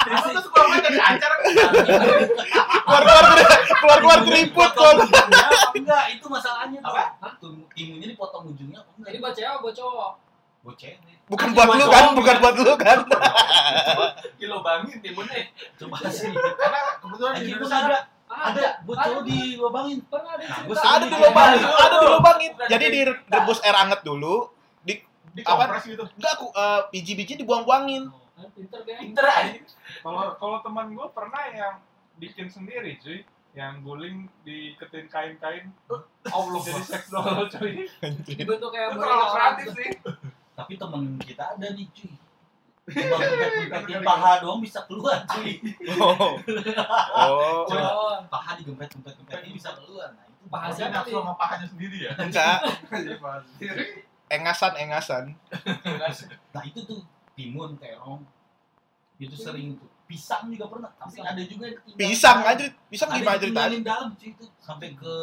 Aku 0.00 0.28
tuh 0.36 0.42
suka 0.44 0.60
main 0.68 0.84
dari 0.84 1.00
acara. 1.00 1.34
Keluar-keluar 2.84 3.24
keluar-keluar 3.80 4.20
keriput 4.28 4.70
Potong 4.76 4.96
kok. 5.00 5.08
ujungnya 5.08 5.48
apa 5.48 5.72
enggak? 5.72 6.04
Itu 6.12 6.26
masalahnya. 6.28 6.80
Apa? 6.84 7.00
Timunnya 7.72 8.06
dipotong 8.12 8.44
ujungnya 8.52 8.78
apa 8.84 8.90
enggak? 9.00 9.08
Jadi 9.08 9.18
buat 9.24 9.32
cewek, 9.32 9.58
buat 9.64 9.74
cowok. 9.76 10.12
Bocet. 10.60 11.00
Bukan 11.32 11.48
buat 11.56 11.68
lu 11.72 11.86
kan, 11.88 12.04
bukan 12.12 12.36
buat 12.44 12.54
lu 12.60 12.74
kan. 12.76 12.98
Kilo 14.36 14.60
bangin 14.60 15.00
timunnya. 15.00 15.48
Coba 15.80 15.96
sih. 16.12 16.28
Karena 16.36 16.80
kebetulan 17.00 17.32
di 17.32 17.40
Lagi 17.40 17.50
Indonesia 17.56 17.78
ada 17.88 17.98
Ada. 18.30 18.46
ada 18.46 18.64
bocor 18.86 19.26
di 19.26 19.58
lubangin. 19.58 19.98
Pernah 20.06 20.32
ada 20.38 20.44
Nah, 20.46 20.94
Ada 20.94 21.04
di 21.04 21.16
lubangin, 21.18 21.58
kayak- 21.60 21.82
ada 21.82 21.96
di 21.98 22.08
lubangin. 22.08 22.50
Jadi 22.70 22.84
direbus 22.88 23.58
air 23.60 23.76
anget 23.76 24.00
dulu, 24.00 24.34
di 24.80 24.94
Dikompres 25.30 25.84
gitu. 25.84 26.04
Enggak 26.14 26.32
aku 26.38 26.46
eh, 26.50 26.80
biji-biji 26.90 27.34
dibuang-buangin. 27.38 28.06
Kan 28.10 28.48
pinter 28.54 28.80
deh. 28.82 28.96
Pinter. 28.98 29.24
Kalau 30.00 30.34
kalau 30.38 30.58
teman 30.62 30.90
gue 30.90 31.06
pernah 31.10 31.42
yang 31.50 31.74
bikin 32.16 32.46
sendiri 32.46 32.98
cuy, 32.98 33.22
yang 33.52 33.82
guling 33.82 34.30
diketin 34.42 35.06
kain-kain. 35.06 35.74
Allah 36.26 36.60
jadi 36.62 36.82
seks 36.82 37.10
doll 37.10 37.46
cuy. 37.48 37.86
Dibentuk 38.26 38.70
kayak 38.70 38.90
Itu 38.90 38.96
boneka 38.96 39.06
terlalu 39.06 39.26
kreatif 39.28 39.66
sih. 39.74 39.90
Tapi 40.54 40.72
temen 40.76 41.02
kita 41.18 41.42
ada 41.54 41.66
nih 41.68 41.86
cuy. 41.90 42.12
Gempet-gempetin 42.90 44.00
paha 44.02 44.42
doang 44.42 44.60
bisa 44.60 44.82
keluar 44.84 45.22
cuy. 45.26 45.62
Oh. 45.96 46.34
Oh. 47.14 47.64
Oh, 47.70 48.14
Paha 48.26 48.58
digempet-gempet-gempetin 48.58 49.52
bisa 49.54 49.70
keluar. 49.74 50.10
Nah 50.12 50.24
itu 50.26 50.44
Paha 50.46 50.68
siapa 50.70 50.90
nafsu 50.92 51.14
sama 51.14 51.34
pahanya 51.38 51.66
sendiri 51.66 51.96
ya. 52.06 52.12
Enggak, 52.18 52.58
Sendiri. 53.54 53.84
engasan-engasan. 54.30 55.24
Nah 56.50 56.62
itu 56.66 56.80
tuh 56.82 57.00
timun, 57.34 57.78
terong. 57.78 58.22
Itu 59.16 59.36
sering 59.36 59.78
tuh. 59.78 59.88
Pisang 60.10 60.50
juga 60.50 60.66
pernah. 60.66 60.90
Tapi 60.98 61.22
Pisang. 61.22 61.26
ada 61.30 61.42
juga 61.46 61.64
yang 61.70 61.78
ketinggalan. 61.78 62.02
Pisang 62.10 62.38
aja, 62.42 62.64
pisang 62.90 63.10
gimana 63.14 63.38
ceritanya? 63.38 63.78
dalam 63.78 64.08
cuy 64.18 64.34
itu 64.34 64.44
sampai 64.58 64.88
ke 64.98 65.14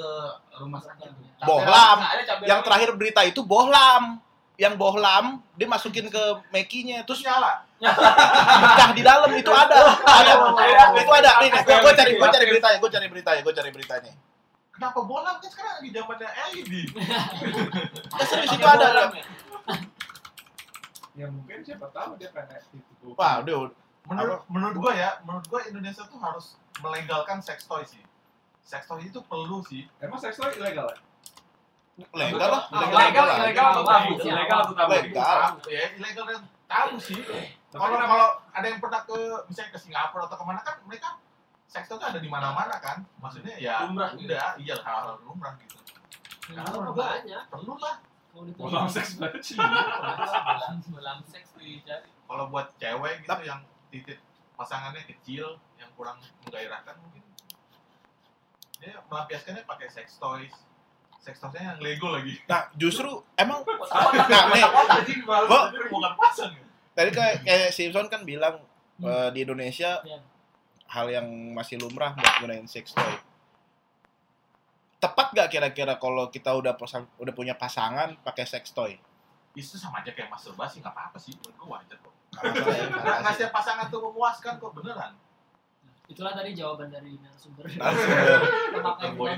rumah 0.55 0.79
sakit. 0.79 1.11
Bohlam. 1.43 1.97
Yang 2.47 2.59
terakhir 2.63 2.89
berita 2.95 3.21
itu 3.27 3.43
bohlam. 3.43 4.23
Yang 4.57 4.73
bohlam 4.81 5.45
dia 5.53 5.69
masukin 5.69 6.09
ke 6.09 6.23
mekinya 6.49 7.05
terus 7.05 7.21
nyala. 7.21 7.61
pecah 7.77 8.89
di 8.97 9.05
dalam 9.05 9.29
itu 9.37 9.53
ada. 9.53 9.93
Ada. 10.01 10.33
Itu 10.97 11.11
ada. 11.13 11.31
Nih, 11.45 11.49
gua 11.61 11.93
cari 11.93 12.11
gua 12.17 12.29
cari 12.33 12.45
beritanya, 12.49 12.77
gua 12.81 12.89
cari 12.89 13.07
beritanya, 13.07 13.41
gua 13.45 13.53
cari 13.53 13.69
beritanya. 13.69 14.13
Kenapa 14.73 14.99
bola 15.05 15.37
kan 15.37 15.49
sekarang 15.49 15.73
lagi 15.81 15.89
zamannya 15.93 16.29
LED. 16.53 16.73
Ya 18.17 18.23
serius 18.25 18.49
itu 18.53 18.65
ada. 18.65 18.85
bohlam 18.89 19.11
ya? 19.13 19.25
Ya 21.17 21.25
mungkin 21.33 21.65
siapa 21.65 21.89
tahu 21.93 22.17
dia 22.17 22.29
pengen 22.33 22.61
itu. 22.73 23.13
Wah, 23.13 23.41
udah 23.41 23.73
Menurut 24.07 24.39
menurut 24.47 24.77
gua 24.79 24.93
ya, 24.95 25.19
menurut 25.27 25.45
gua 25.51 25.61
Indonesia 25.67 26.07
tuh 26.07 26.17
harus 26.17 26.55
melegalkan 26.79 27.43
sex 27.43 27.67
toy 27.67 27.83
sih. 27.83 27.99
Sex 28.63 28.87
toy 28.87 29.03
itu 29.03 29.19
perlu 29.21 29.59
sih. 29.67 29.85
Emang 29.99 30.17
seks 30.17 30.39
toy 30.39 30.49
ilegal 30.55 30.87
ya? 30.89 30.97
Legal 31.97 32.49
lah. 32.53 32.63
Ilegal, 32.69 33.25
ilegal 33.41 33.67
atau 33.73 33.83
tabu? 33.83 34.11
Legal. 34.21 34.59
Atau 34.61 34.75
tabu? 34.77 34.91
Legal. 34.93 35.39
Ya, 35.65 35.83
ilegal 35.97 36.23
dan 36.29 36.41
tahu 36.69 36.93
sih. 37.01 37.21
Kalau 37.73 37.97
kalau 37.97 38.29
ada 38.53 38.65
yang 38.65 38.79
pernah 38.81 39.01
ke 39.05 39.17
misalnya 39.49 39.71
ke 39.73 39.79
Singapura 39.81 40.25
atau 40.29 40.37
ke 40.37 40.45
mana 40.45 40.61
kan 40.61 40.77
mereka 40.85 41.17
seks 41.67 41.89
toy 41.91 41.99
tuh 41.99 42.07
ada 42.07 42.19
di 42.21 42.29
mana-mana 42.29 42.77
kan. 42.77 43.01
Maksudnya 43.21 43.57
ya 43.57 43.89
Lumrah 43.89 44.13
gitu. 44.13 44.29
udah 44.29 44.55
iya 44.61 44.75
hal-hal 44.77 45.17
lumrah 45.25 45.53
gitu. 45.61 45.77
Nah, 46.55 46.63
banyak. 46.93 47.43
Perlu 47.51 47.75
lah. 47.81 47.97
Bohlam 48.37 48.85
seks 48.85 49.17
banget 49.17 49.41
sih. 49.41 49.57
Seks 51.27 51.49
dicari. 51.57 52.09
Kalau 52.27 52.45
buat 52.53 52.69
cewek 52.77 53.25
gitu 53.25 53.41
yang 53.41 53.61
titik 53.89 54.19
pasangannya 54.53 55.01
kecil 55.05 55.57
yang 55.77 55.89
kurang 55.97 56.17
menggairahkan 56.45 56.97
mungkin 57.01 57.23
dia 58.77 59.01
melampiaskannya 59.09 59.65
pakai 59.65 59.89
sex 59.89 60.21
toys. 60.21 60.53
Sex 61.27 61.35
toysnya 61.37 61.75
yang 61.75 61.79
Lego 61.79 62.07
lagi. 62.07 62.39
Nah, 62.47 62.71
justru 62.73 63.03
emang. 63.35 63.59
Nah, 63.59 64.43
nih. 64.47 64.63
Gua- 65.27 65.67
Tapi 65.67 65.91
bukan 65.91 66.13
pasang 66.15 66.51
ya. 66.51 66.63
tadi 66.95 67.09
kayak, 67.11 67.43
kayak 67.43 67.69
Simpson 67.69 68.07
kan 68.07 68.23
bilang 68.23 68.63
Hmm. 68.95 69.05
eh, 69.05 69.29
di 69.29 69.43
Indonesia 69.43 69.99
Iya. 70.01 70.17
hal 70.87 71.05
yang 71.11 71.27
masih 71.51 71.77
lumrah 71.77 72.15
buat 72.15 72.33
gunain 72.39 72.63
sex 72.65 72.89
toy. 72.89 73.13
Tepat 74.97 75.29
gak 75.29 75.51
kira-kira 75.51 75.93
kalau 75.95 76.25
kita 76.27 76.49
udah 76.49 76.73
pasang, 76.73 77.05
udah 77.17 77.29
punya 77.29 77.53
pasangan 77.53 78.17
pakai 78.23 78.47
sex 78.47 78.71
toy? 78.71 78.97
Itu 79.53 79.75
sama 79.75 80.01
aja 80.01 80.09
kayak 80.09 80.25
masturbasi 80.27 80.79
nggak 80.79 80.89
apa-apa 80.89 81.17
sih. 81.19 81.35
Menurut 81.35 81.55
gua 81.59 81.67
wajar 81.77 81.97
kok. 81.99 82.13
Ya, 82.97 83.29
setiap 83.29 83.51
pasangan 83.51 83.85
tuh 83.87 84.01
memuaskan 84.01 84.57
kok 84.57 84.71
beneran. 84.71 85.11
Itulah 86.07 86.31
tadi 86.31 86.55
jawaban 86.55 86.87
dari 86.87 87.19
narasumber. 87.19 87.67
Narasumber. 87.75 89.35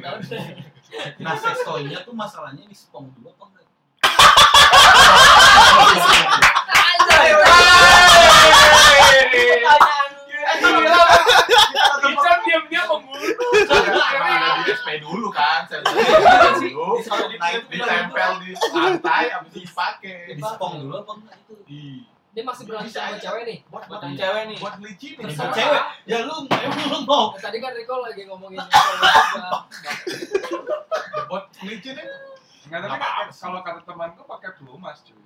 Nah 1.18 1.34
sex 1.34 1.66
toy-nya 1.66 2.06
tuh 2.06 2.14
masalahnya 2.14 2.62
di 2.70 2.78
spong 2.78 3.10
dulu 3.18 3.34
apa 3.34 3.46
enggak? 3.50 3.66
Ican 12.10 12.38
diam-diam 12.46 13.02
di 14.62 14.72
SP 14.78 14.88
dulu 15.02 15.34
kan, 15.34 15.66
saya 15.66 15.82
dulu. 15.82 17.02
Naik 17.42 17.66
Ditempel 17.66 18.32
di 18.46 18.54
lantai, 18.78 19.34
abis 19.34 19.50
itu 19.58 19.60
dipakai. 19.66 20.38
Di 20.38 20.42
spong 20.46 20.86
dulu 20.86 21.02
apa 21.02 21.12
enggak 21.18 21.36
itu? 21.50 21.56
Dia 22.40 22.48
masih 22.48 22.64
berantem 22.64 22.88
Bisa 22.88 23.04
sama 23.04 23.20
cewek 23.20 23.44
nih. 23.44 23.58
buat 23.68 23.84
Buat 23.84 24.00
buat 24.00 24.16
cewek 24.16 24.44
nih. 24.48 24.58
buat 24.64 24.76
licin 24.80 25.12
nih. 25.12 25.26
Terserah. 25.28 25.52
Cewek, 25.52 25.84
ya 26.08 26.18
lu 26.24 26.36
emang 26.48 26.88
lu 26.88 27.00
mau 27.04 27.26
Nah, 27.36 27.42
Tadi 27.44 27.58
kan 27.60 27.72
Rico 27.76 27.96
lagi 28.00 28.22
ngomongin. 28.24 28.64
Buat 31.28 31.46
licin. 31.62 32.00
Enggak, 32.64 32.80
tapi 32.80 32.96
Nggak 32.96 33.28
sih. 33.28 33.42
kalau 33.42 33.60
kata 33.60 33.82
temanku 33.84 34.24
pakai 34.24 34.50
pelumas 34.56 35.04
cuy. 35.04 35.20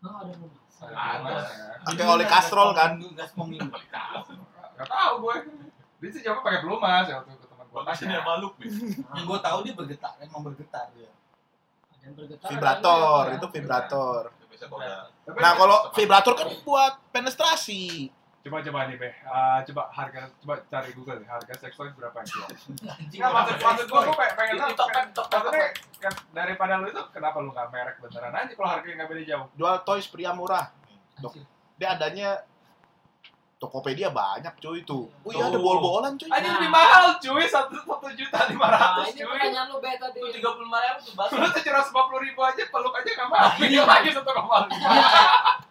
Oh, 0.00 0.16
ada. 0.16 0.32
Ada 0.32 0.88
Ada. 0.88 1.12
pelumas 1.12 1.44
ya. 1.44 1.66
Pakai 1.84 2.06
oleh 2.08 2.26
kastrol 2.26 2.70
kan? 2.72 2.90
Enggak 2.96 3.28
spongin. 3.28 3.60
Gak 3.60 4.88
tau 4.88 5.12
gue. 5.20 5.34
Dia 5.96 6.08
sih 6.08 6.22
jawab 6.24 6.40
pakai 6.40 6.60
pelumas 6.62 7.04
ya 7.04 7.20
waktu 7.20 7.30
itu 7.32 7.44
teman 7.44 7.66
gue 7.66 7.74
Buat 7.74 7.84
licin 7.86 8.08
ya 8.08 8.20
maluk 8.22 8.54
nih. 8.56 8.68
Yang 8.96 9.24
gue 9.26 9.38
tahu 9.44 9.58
dia 9.60 9.74
bergetar, 9.74 10.12
emang 10.18 10.40
bergetar 10.42 10.88
dia. 10.96 11.12
Ada 11.92 12.02
yang 12.02 12.14
bergetar. 12.16 12.48
Vibrator, 12.48 13.22
ada 13.26 13.36
itu 13.36 13.48
vibrator. 13.52 14.22
Udah 14.58 15.12
Tapi 15.22 15.38
Nah, 15.38 15.52
kalau 15.54 15.78
vibrator 15.92 16.32
kan 16.32 16.48
buat 16.62 16.92
penetrasi. 17.12 18.08
coba 18.46 18.62
coba 18.62 18.86
nih 18.86 18.94
Beh, 18.94 19.10
Ah, 19.26 19.58
coba 19.66 19.90
harga 19.90 20.30
coba 20.38 20.54
cari 20.70 20.94
Google 20.94 21.18
nih 21.18 21.26
harga 21.26 21.52
sex 21.58 21.74
toys 21.74 21.90
berapa 21.92 22.14
yang 22.14 22.28
jual. 22.30 22.46
Anjing. 22.46 23.18
Enggak 23.18 23.30
maksud 23.34 23.56
maksud 23.58 23.86
gue 23.90 24.00
gue 24.00 24.16
pengen 24.38 24.54
tahu. 24.54 24.88
Maksudnya 25.26 25.66
kan 25.98 26.14
daripada 26.30 26.72
lu 26.78 26.86
itu 26.86 27.02
kenapa 27.10 27.36
lu 27.42 27.50
nggak 27.50 27.68
merek 27.68 27.96
beneran 27.98 28.30
aja 28.30 28.52
kalau 28.54 28.68
harganya 28.70 28.94
nggak 29.02 29.10
beda 29.10 29.22
jauh. 29.26 29.46
Jual 29.58 29.76
toys 29.82 30.06
pria 30.06 30.30
murah. 30.30 30.70
Anjir. 31.18 31.42
Dia 31.76 31.88
adanya 31.92 32.28
Tokopedia 33.56 34.12
banyak 34.12 34.52
cuy 34.60 34.84
tuh. 34.84 35.08
Wih, 35.24 35.32
Tuh. 35.32 35.40
ada 35.42 35.56
bol-bolan 35.56 36.12
cuy. 36.14 36.28
Aja 36.28 36.44
Nah. 36.44 36.60
lebih 36.60 36.68
mahal 36.68 37.16
cuy 37.16 37.40
satu 37.42 37.72
satu 37.78 38.12
juta 38.12 38.44
lima 38.46 38.68
Nah, 38.68 38.76
ratus 39.00 39.16
ini 39.16 39.24
cuy. 39.24 39.32
pertanyaan 39.32 39.66
lu 39.66 39.76
Bet 39.80 39.96
tadi. 39.96 40.18
Itu 40.20 40.28
tiga 40.28 40.48
puluh 40.52 40.68
lima 40.68 40.78
ribu 40.78 40.98
tuh 41.00 41.12
batu. 41.16 41.32
Lu 41.34 41.48
tujuh 41.48 41.72
ratus 41.72 41.88
lima 41.88 42.02
puluh 42.04 42.20
ribu 42.20 42.40
aja 42.42 42.62
peluk 42.68 42.92
aja 42.92 43.10
nggak 43.10 43.28
mau. 43.32 43.48
Ini 43.56 43.76
lagi 43.80 44.08
satu 44.12 44.30
koma 44.30 44.56
lima. 44.68 44.88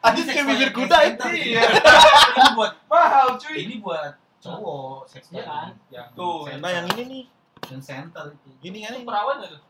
Anjir 0.01 0.23
kayak 0.25 0.45
bibir 0.47 0.69
kuda 0.73 0.97
itu. 1.07 1.25
Iya. 1.29 1.61
Ini 2.35 2.49
buat 2.53 2.71
Mahal 2.85 3.27
cuy. 3.37 3.55
ini 3.59 3.75
buat 3.77 4.11
cowok 4.39 4.97
seks 5.05 5.27
Iya 5.29 5.43
kan? 5.43 5.69
yang 5.87 6.07
Tuh. 6.13 6.49
Nah, 6.57 6.71
yang 6.71 6.85
ini 6.91 7.03
nih. 7.05 7.23
yang 7.69 7.81
center 7.81 8.25
itu. 8.27 8.49
Ini 8.63 8.77
kan. 8.81 8.91
Itu 8.91 9.05
perawan 9.05 9.35
tuh? 9.39 9.61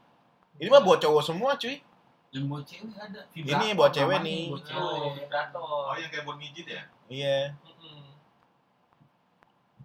Ini 0.56 0.72
mah 0.72 0.80
buat 0.80 1.00
cowok 1.00 1.20
semua 1.22 1.60
cuy. 1.60 1.84
Yang 2.32 2.46
buat 2.48 2.64
cewek 2.64 2.96
ada. 2.96 3.22
Ini 3.32 3.68
buat 3.74 3.92
cewek 3.92 4.20
nih. 4.22 4.44
Buat 4.50 4.64
cewek. 4.66 4.80
Oh, 4.80 5.12
vibrator. 5.12 5.84
Oh, 5.86 5.96
yang 5.96 6.08
kayak 6.08 6.24
buat 6.24 6.36
mijit 6.36 6.64
ya? 6.66 6.82
Iya. 7.06 7.52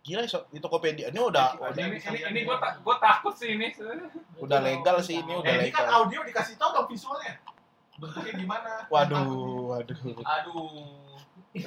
Gila 0.00 0.24
so, 0.24 0.48
di 0.48 0.58
Tokopedia 0.58 1.08
ini 1.08 1.20
udah 1.20 1.60
Ini 1.70 2.00
ini 2.00 2.18
ini 2.24 2.40
gue 2.42 2.56
tak 2.56 2.80
gue 2.80 2.96
takut 2.96 3.32
sih 3.32 3.52
ini. 3.52 3.68
udah 4.38 4.58
legal 4.58 4.96
sih 4.98 5.18
ini 5.18 5.32
udah 5.34 5.44
Eh, 5.46 5.56
ini 5.58 5.70
kan 5.70 5.84
legal. 5.84 5.96
audio 6.00 6.20
dikasih 6.22 6.56
tau 6.56 6.72
dong 6.72 6.88
visualnya. 6.88 7.36
Bentuknya 7.94 8.32
gimana? 8.34 8.88
Waduh, 8.88 9.28
waduh. 9.70 10.00
Aduh. 10.24 11.04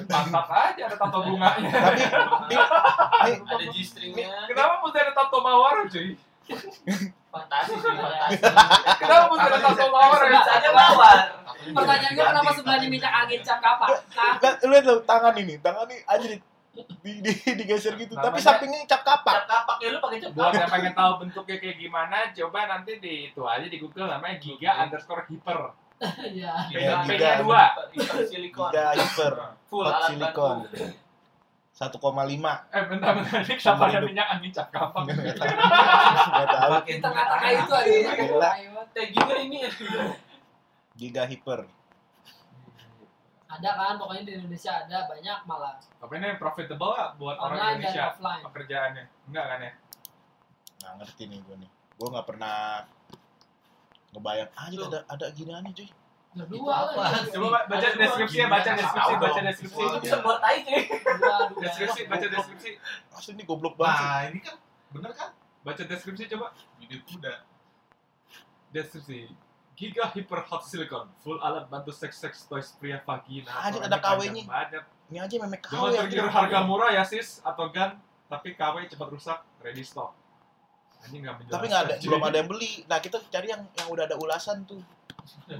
Pantat 0.04 0.48
aja 0.48 0.82
ada 0.84 0.96
tato 0.96 1.18
bunganya. 1.22 1.70
Tapi 1.70 2.00
ini, 2.00 2.10
ini 3.28 3.44
Ada 3.44 3.64
G-stringnya. 3.70 4.28
Kenapa 4.48 4.80
mesti 4.80 4.98
ada 4.98 5.12
tato 5.14 5.38
mawar 5.38 5.74
cuy? 5.86 6.08
Fantasi 7.30 7.72
sih, 7.74 7.92
fantasi. 7.92 8.38
Kenapa 8.98 9.24
mesti 9.30 9.46
ada 9.46 9.58
tato 9.62 9.86
mawar 9.86 10.20
ya? 10.20 10.30
Bisa 10.34 10.52
aja 10.56 10.70
mawar. 10.72 11.18
Pertanyaan 11.54 12.12
gue 12.12 12.24
kenapa 12.26 12.50
sebelahnya 12.50 12.88
minyak 12.88 13.12
angin 13.14 13.40
cap 13.40 13.58
kapan? 13.58 13.88
Nah, 14.10 14.34
Lihat, 14.36 14.56
lu 14.58 14.72
lihat 14.72 14.84
lu 14.84 14.94
tangan 15.04 15.34
ini, 15.36 15.54
tangan 15.56 15.86
ini 15.86 15.96
aja 16.02 16.26
di, 16.74 16.82
di, 17.20 17.32
di, 17.32 17.50
digeser 17.54 17.94
gitu. 17.94 18.12
Tapi 18.12 18.34
Namanya- 18.34 18.44
sampingnya 18.44 18.80
cap 18.84 19.02
kapak. 19.02 19.34
Cap 19.36 19.46
kapak 19.46 19.76
ya 19.78 19.88
lu 19.88 19.98
pakai 19.98 20.18
cap 20.18 20.30
Buat 20.30 20.44
kapak. 20.44 20.58
yang 20.58 20.70
pengen 20.70 20.92
tahu 20.92 21.12
bentuknya 21.20 21.56
kayak 21.58 21.76
gimana, 21.78 22.16
coba 22.32 22.58
nanti 22.66 22.92
di 22.98 23.14
itu 23.28 23.42
aja 23.42 23.64
di 23.64 23.78
Google 23.78 24.08
namanya 24.08 24.36
giga 24.36 24.70
underscore 24.80 25.22
hyper. 25.24 25.58
Iya. 25.94 26.52
Iya, 26.68 26.90
Giga 26.90 26.94
giga. 26.98 27.06
P-nya 27.06 27.32
dua. 27.40 27.64
Hiper 27.88 28.16
silikon. 28.24 28.70
Tiga 28.70 28.86
hyper, 28.92 29.32
Full 29.64 29.86
alat 29.86 30.08
silikon. 30.10 30.56
bantu. 30.64 30.86
1,5. 31.74 32.70
Eh 32.70 32.82
bentar 32.86 33.10
bentar 33.12 33.38
ini 33.40 33.54
kenapa 33.56 33.84
ada 33.88 33.98
minyak 34.00 34.26
angin 34.28 34.50
cap 34.52 34.68
kapak? 34.70 35.02
Enggak 35.04 35.34
tahu. 36.46 36.70
Pakai 36.78 36.96
tengah-tengah 36.98 37.48
itu 37.50 37.72
ada 37.72 37.90
Gila. 38.16 38.50
Kayak 38.90 39.08
gini 39.10 39.34
ini. 39.44 39.58
Giga 40.94 41.22
hyper. 41.24 41.66
Ada 43.54 43.70
kan, 43.70 43.94
pokoknya 43.96 44.22
di 44.26 44.32
Indonesia 44.34 44.72
ada 44.74 44.98
banyak 45.06 45.38
malah 45.46 45.78
Tapi 45.78 46.12
ini 46.18 46.28
profitable 46.34 46.90
nggak 46.90 47.10
buat 47.22 47.36
orang 47.38 47.54
online 47.54 47.62
dan 47.62 47.74
Indonesia 47.78 48.02
offline. 48.10 48.42
pekerjaannya? 48.42 49.04
Enggak 49.30 49.44
kan 49.46 49.58
ya? 49.62 49.72
Nggak 50.82 50.92
ngerti 50.98 51.22
nih 51.30 51.38
gue 51.38 51.56
nih. 51.62 51.70
Gue 51.94 52.08
nggak 52.10 52.26
pernah 52.26 52.56
ngebayang. 54.10 54.50
Ah, 54.54 54.66
ada 54.66 54.98
ada 55.06 55.26
gini 55.30 55.50
cuy. 55.70 55.88
Udah 56.34 56.46
dua 56.50 56.72
apa? 56.74 56.98
lah. 56.98 57.22
Coba 57.30 57.46
ba- 57.46 57.66
baca 57.70 57.88
deskripsi 57.94 58.38
ya, 58.42 58.46
baca 58.50 58.70
deskripsi, 58.74 59.12
baca 59.22 59.40
deskripsi. 59.46 59.82
Itu 59.86 59.96
bisa 60.02 60.16
buat 60.18 60.38
tai 60.42 60.58
cuy. 60.66 60.82
Dua. 60.90 61.36
Deskripsi, 61.62 62.00
baca 62.10 62.26
deskripsi. 62.26 62.70
Asli 63.14 63.32
ini 63.38 63.42
goblok 63.46 63.78
banget. 63.78 64.02
Nah, 64.02 64.22
ini 64.34 64.38
kan 64.42 64.56
bener 64.90 65.10
kan? 65.14 65.30
Baca 65.62 65.82
deskripsi 65.86 66.26
coba. 66.34 66.50
Bibir 66.82 67.06
kuda. 67.06 67.46
Deskripsi. 68.74 69.30
Giga 69.74 70.06
Hyper 70.06 70.40
Hot 70.46 70.62
Silicon, 70.62 71.10
full 71.26 71.42
alat 71.42 71.66
bantu 71.66 71.90
seks 71.90 72.22
seks 72.22 72.46
toys 72.46 72.78
pria 72.78 73.02
vagina. 73.02 73.50
Anjing, 73.50 73.82
Orangnya 73.82 73.90
ada 73.90 73.98
KW-nya. 73.98 74.42
Ini 75.10 75.18
aja 75.18 75.34
memek 75.42 75.60
KW 75.66 75.74
Jangan 75.74 75.90
yang 75.90 76.06
tergiur 76.06 76.30
harga 76.30 76.58
murah 76.62 76.90
ya 76.94 77.02
sis 77.02 77.42
atau 77.42 77.74
gan, 77.74 77.98
tapi 78.30 78.54
KW 78.54 78.86
cepat 78.86 79.08
rusak, 79.10 79.38
ready 79.58 79.82
stock. 79.82 80.14
Anjing 81.02 81.26
nggak 81.26 81.34
menjelaskan. 81.42 81.58
Tapi 81.58 81.66
nggak 81.66 81.82
ada, 81.90 81.94
belum 82.06 82.22
ada 82.22 82.36
yang 82.38 82.48
beli. 82.48 82.72
Nah 82.86 82.98
kita 83.02 83.18
cari 83.26 83.46
yang 83.50 83.62
yang 83.74 83.88
udah 83.90 84.04
ada 84.06 84.14
ulasan 84.14 84.62
tuh. 84.62 84.78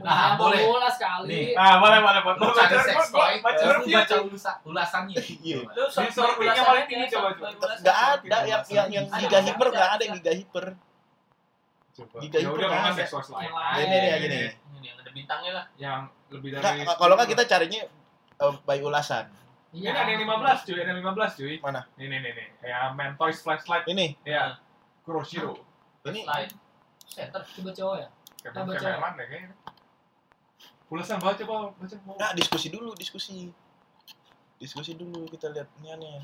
Nah, 0.04 0.36
boleh. 0.36 0.60
Bola 0.60 0.88
sekali. 0.92 1.28
Nih. 1.28 1.48
Ah, 1.56 1.80
boleh 1.80 1.98
boleh 2.04 2.20
boleh. 2.20 2.36
Lu 2.36 2.46
Baca 2.52 2.60
cari 2.68 2.76
sex 2.84 3.08
toy, 3.08 3.34
baca 3.40 3.62
review 3.80 3.96
baca 3.96 4.16
ulasannya. 4.64 5.16
Iya. 5.40 5.60
Lu 5.64 5.84
Di 5.88 6.12
sortingnya 6.12 6.62
paling 6.62 6.86
tinggi 6.86 7.06
coba, 7.16 7.28
coba. 7.34 7.48
Nggak 7.80 7.98
ada 7.98 8.38
yang 8.44 8.62
yang 8.68 8.88
yang 8.92 9.04
giga 9.08 9.38
ada, 9.40 9.46
hiper 9.48 9.66
ada, 9.68 9.74
nggak 9.74 9.88
ada 9.88 9.96
ada. 9.96 10.04
Yang 10.04 10.16
giga 10.20 10.32
hiper. 10.36 10.64
Coba. 11.94 12.16
Ya 12.26 12.50
udah 12.50 12.66
kalau 12.66 12.82
nggak 12.90 13.06
toys 13.06 13.28
lain. 13.30 13.50
Yang 13.54 13.86
Ini 13.86 13.98
ini. 14.26 14.40
Ini 14.50 14.86
yang 14.90 14.96
ada 14.98 15.10
bintangnya 15.14 15.52
lah. 15.54 15.64
Yang 15.78 16.00
lebih 16.34 16.48
dari. 16.58 16.82
Nggak, 16.82 16.96
kalau 16.98 17.14
nggak 17.14 17.28
kita 17.30 17.42
carinya 17.46 17.80
eh, 18.42 18.54
by 18.66 18.78
ulasan. 18.82 19.30
Ini 19.74 19.90
ada 19.90 20.06
yang 20.06 20.22
15 20.22 20.66
cuy, 20.70 20.78
ada 20.78 20.90
yang 20.94 21.02
15 21.02 21.38
cuy. 21.38 21.54
Mana? 21.58 21.82
Nih 21.98 22.06
nih 22.06 22.18
nih. 22.22 22.48
Ya 22.62 22.94
main 22.94 23.18
toys 23.18 23.42
flashlight. 23.42 23.86
Ini, 23.90 24.14
Ya. 24.22 24.58
Kuroshiro. 25.02 25.58
ini 26.06 26.22
Lain. 26.22 26.50
Center. 27.06 27.42
Coba 27.42 27.70
cowok 27.74 27.96
ya. 27.98 28.08
Nah, 28.54 28.62
baca. 28.66 28.88
mana 29.00 29.14
deh 29.18 29.26
kayaknya. 29.26 29.56
Pulasan 30.86 31.18
baca 31.18 31.38
coba 31.42 31.74
baca. 31.74 31.96
mau. 32.06 32.14
Nah, 32.14 32.30
diskusi 32.38 32.70
dulu, 32.70 32.94
diskusi. 32.94 33.50
Diskusi 34.62 34.94
dulu 34.94 35.26
kita 35.26 35.50
lihat 35.50 35.66
niannya. 35.82 36.22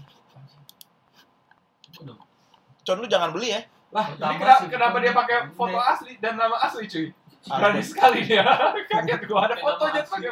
Con 2.87 2.97
lu 3.03 3.07
jangan 3.11 3.35
beli 3.35 3.51
ya. 3.51 3.61
Lah, 3.91 4.07
Pertama 4.15 4.31
ini 4.31 4.39
kenapa, 4.39 4.61
sih, 4.63 4.69
kenapa 4.71 4.97
dia 5.03 5.13
pakai 5.13 5.37
ini. 5.43 5.55
foto 5.59 5.79
asli 5.83 6.13
dan 6.23 6.39
nama 6.39 6.57
asli 6.63 6.87
cuy? 6.87 7.07
Berani 7.43 7.83
sekali 7.83 8.19
dia. 8.23 8.47
Kaget 8.91 9.23
gua 9.27 9.51
ada 9.51 9.57
fotonya 9.59 10.01
tuh 10.07 10.13
pakai. 10.15 10.31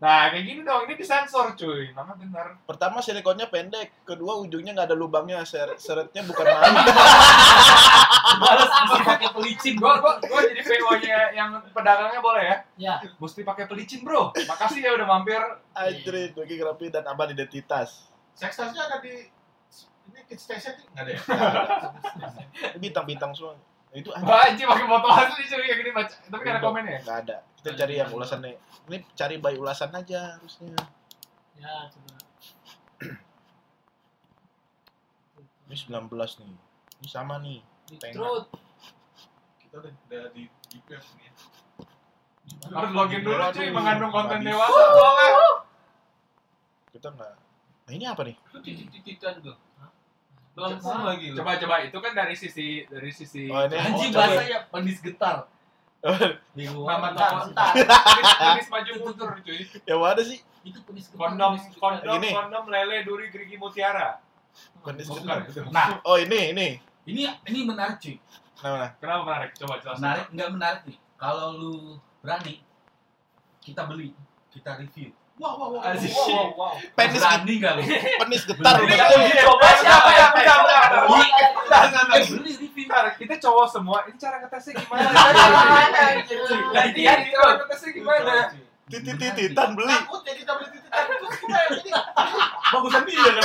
Nah, 0.00 0.32
kayak 0.32 0.44
gini 0.48 0.64
dong, 0.64 0.88
ini 0.88 0.96
disensor 0.96 1.52
cuy. 1.52 1.92
Nama 1.92 2.16
benar. 2.16 2.56
Pertama 2.64 3.04
silikonnya 3.04 3.50
pendek, 3.50 4.06
kedua 4.06 4.38
ujungnya 4.38 4.72
nggak 4.72 4.88
ada 4.88 4.96
lubangnya, 4.96 5.44
ser 5.44 5.76
seretnya 5.76 6.24
bukan 6.24 6.46
main. 6.56 6.72
Males 8.40 8.70
mesti 8.70 9.00
pakai 9.04 9.28
pelicin. 9.34 9.74
Gua 9.76 10.00
gua 10.00 10.16
gua 10.22 10.40
jadi 10.46 10.62
PO-nya 10.62 11.18
yang 11.34 11.50
pedagangnya 11.74 12.20
boleh 12.22 12.44
ya? 12.46 12.56
Ya. 12.78 12.94
Mesti 13.18 13.42
pakai 13.42 13.66
pelicin, 13.66 14.00
Bro. 14.00 14.32
Makasih 14.32 14.80
ya 14.80 14.94
udah 14.96 15.04
mampir. 15.04 15.42
Anjir, 15.74 16.32
bagi 16.32 16.56
rapi 16.56 16.86
dan 16.88 17.04
aman 17.04 17.34
identitas. 17.34 18.08
Sex 18.32 18.56
toys-nya 18.56 18.86
ada 18.86 19.02
di 19.02 19.28
ini 20.08 20.20
kids 20.24 20.42
station? 20.48 20.74
Nggak 20.96 21.04
ada 21.04 21.12
ya? 21.12 21.20
Ini 22.74 22.78
Bintang-bintang 22.80 23.36
semua. 23.36 23.58
Itu 23.90 24.14
anjir. 24.14 24.30
Wah, 24.30 24.46
anjing 24.46 24.66
pakai 24.70 24.86
foto 24.86 25.08
asli 25.10 25.42
cuy 25.50 25.66
yang 25.66 25.78
gini 25.82 25.90
baca. 25.90 26.14
Tapi 26.14 26.42
nggak 26.46 26.54
ada 26.56 26.62
komennya 26.62 26.92
ya? 26.94 27.00
Nggak 27.02 27.18
ada. 27.26 27.36
Kita 27.58 27.68
cari 27.74 27.94
yang 27.98 28.10
ulasannya. 28.14 28.52
Ini 28.86 28.96
cari 29.18 29.34
by 29.42 29.54
ulasan 29.58 29.90
aja 29.92 30.38
harusnya. 30.38 30.72
Ya, 31.58 31.74
coba. 31.90 32.14
Ini 35.70 35.76
19 35.76 36.06
nih. 36.42 36.54
Ini 37.02 37.08
sama 37.10 37.42
nih. 37.42 37.60
Beetroot. 37.90 38.46
Kita 39.58 39.74
udah, 39.82 39.92
udah 39.92 40.30
di 40.34 40.46
di 40.70 40.78
web 40.86 41.02
nih 41.02 41.24
ya. 41.26 41.32
Harus 42.70 42.90
login 42.94 43.22
dulu 43.22 43.42
cuy, 43.54 43.68
mengandung 43.74 44.12
konten 44.14 44.38
dewasa. 44.46 44.82
Soalnya. 44.94 45.28
Kita 46.94 47.08
nggak. 47.10 47.32
Nah 47.86 47.92
ini 47.94 48.04
apa 48.06 48.22
nih? 48.22 48.36
Itu 48.38 48.58
titik-titikan 48.62 49.42
tuh. 49.42 49.58
Melengkung 50.50 51.02
lagi 51.02 51.26
lu. 51.30 51.36
Coba 51.38 51.56
coba 51.56 51.76
itu 51.80 51.96
kan 51.96 52.12
dari 52.12 52.34
sisi 52.34 52.66
dari 52.84 53.10
sisi 53.10 53.46
Oh, 53.46 53.64
ini. 53.64 53.76
Anjing 53.76 54.10
Oh, 54.10 54.14
coba. 54.14 54.26
bahasanya 54.26 54.58
penis 54.68 54.98
getar. 55.00 55.36
Luar. 56.56 56.96
nama 56.96 57.08
toko. 57.12 57.36
Penis 57.52 58.34
penis 58.34 58.68
maju 58.68 58.90
mundur 58.98 59.30
cuy. 59.40 59.60
Yang 59.84 60.00
mana 60.00 60.22
sih? 60.22 60.38
Itu 60.62 60.78
penis 60.82 61.06
getar. 61.06 61.20
Kondom 61.22 61.52
kondom 61.76 62.14
Ini. 62.18 62.30
kondom 62.32 62.64
lele 62.68 62.96
duri 63.02 63.26
gerigi 63.28 63.56
mutiara. 63.56 64.18
Penis 64.80 65.06
getar. 65.06 65.44
Nah, 65.70 66.00
Oh 66.02 66.16
ini, 66.16 66.50
ini. 66.50 66.68
ini 67.04 67.22
ini 67.46 67.58
menarik 67.62 67.96
cuy. 67.98 68.16
Nah, 68.60 68.70
mana? 68.70 68.88
Kenapa 68.98 69.22
menarik? 69.24 69.50
Coba 69.54 69.74
jelaskan. 69.78 70.00
Menarik 70.00 70.26
enggak 70.30 70.50
menarik 70.50 70.82
nih. 70.84 70.98
Kalau 71.14 71.46
lu 71.52 71.74
berani 72.20 72.54
kita 73.60 73.84
beli, 73.84 74.12
kita 74.50 74.76
review. 74.76 75.12
Penis 76.92 77.16
berani 77.16 77.54
lu? 77.64 77.82
penis 78.20 78.42
getar. 78.44 78.74
Coba 78.76 79.68
siapa 79.80 80.10
yang 80.12 80.32
beli 82.28 82.52
review. 82.60 82.88
Kita 83.16 83.34
cowok 83.40 83.66
semua, 83.72 83.98
ini 84.04 84.18
cara 84.20 84.36
ngetesnya 84.44 84.72
gimana? 84.84 85.08
Ganti 85.08 87.00
Gantian, 87.00 87.18
cara 87.32 87.52
ngetesnya 87.56 87.90
gimana? 87.96 88.34
Titit 88.90 89.16
tititan 89.22 89.78
beli. 89.78 89.94
Takut 89.94 90.20
jadi 90.26 90.42
kita 90.42 90.52
beli 90.58 90.68
tititan 90.74 91.04
Bagusan 92.70 93.02
dia 93.06 93.22
kan? 93.22 93.42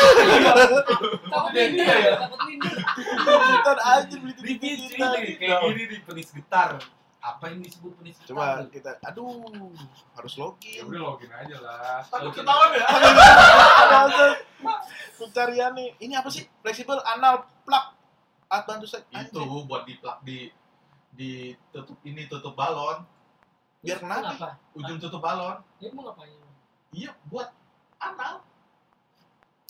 Takut 1.30 1.52
Dia 1.54 1.66
ya? 1.70 1.96
ya, 2.02 2.14
takut. 2.18 2.40
Tititan 3.22 3.78
aja 3.86 4.16
beli 4.18 4.34
tititan. 4.34 5.10
kayak 5.14 5.60
gini 5.70 5.84
nih 5.86 6.00
penis 6.02 6.30
getar. 6.34 6.82
Apa 7.26 7.50
yang 7.50 7.66
disebut 7.66 7.90
penis? 7.98 8.22
Coba 8.22 8.62
kita, 8.70 9.02
aduh, 9.02 9.74
harus 10.14 10.34
Ya 10.38 10.42
login. 10.46 10.82
udah 10.86 11.02
login 11.10 11.32
aja 11.34 11.58
lah. 11.58 12.06
takut 12.06 12.38
ketahuan 12.38 12.70
ya. 12.78 12.86
Pencarian 15.18 15.72
nih. 15.74 15.90
Ini 15.98 16.14
apa 16.22 16.30
sih? 16.30 16.46
Fleksibel 16.62 17.02
anal 17.02 17.50
bantu 18.46 18.86
set. 18.86 19.10
Itu 19.10 19.42
Anjir. 19.42 19.66
buat 19.66 19.84
di 19.90 19.98
di 20.22 20.38
di 21.16 21.32
tutup 21.74 21.98
ini 22.06 22.30
tutup 22.30 22.54
balon, 22.54 23.02
Biar 23.82 23.98
kenapa? 24.02 24.58
Ujung 24.78 25.02
tutup 25.02 25.22
balon. 25.22 25.62
Dia 25.82 25.90
mau 25.94 26.06
ngapain? 26.06 26.34
Iya, 26.94 27.12
buat 27.26 27.50
anal. 27.98 28.46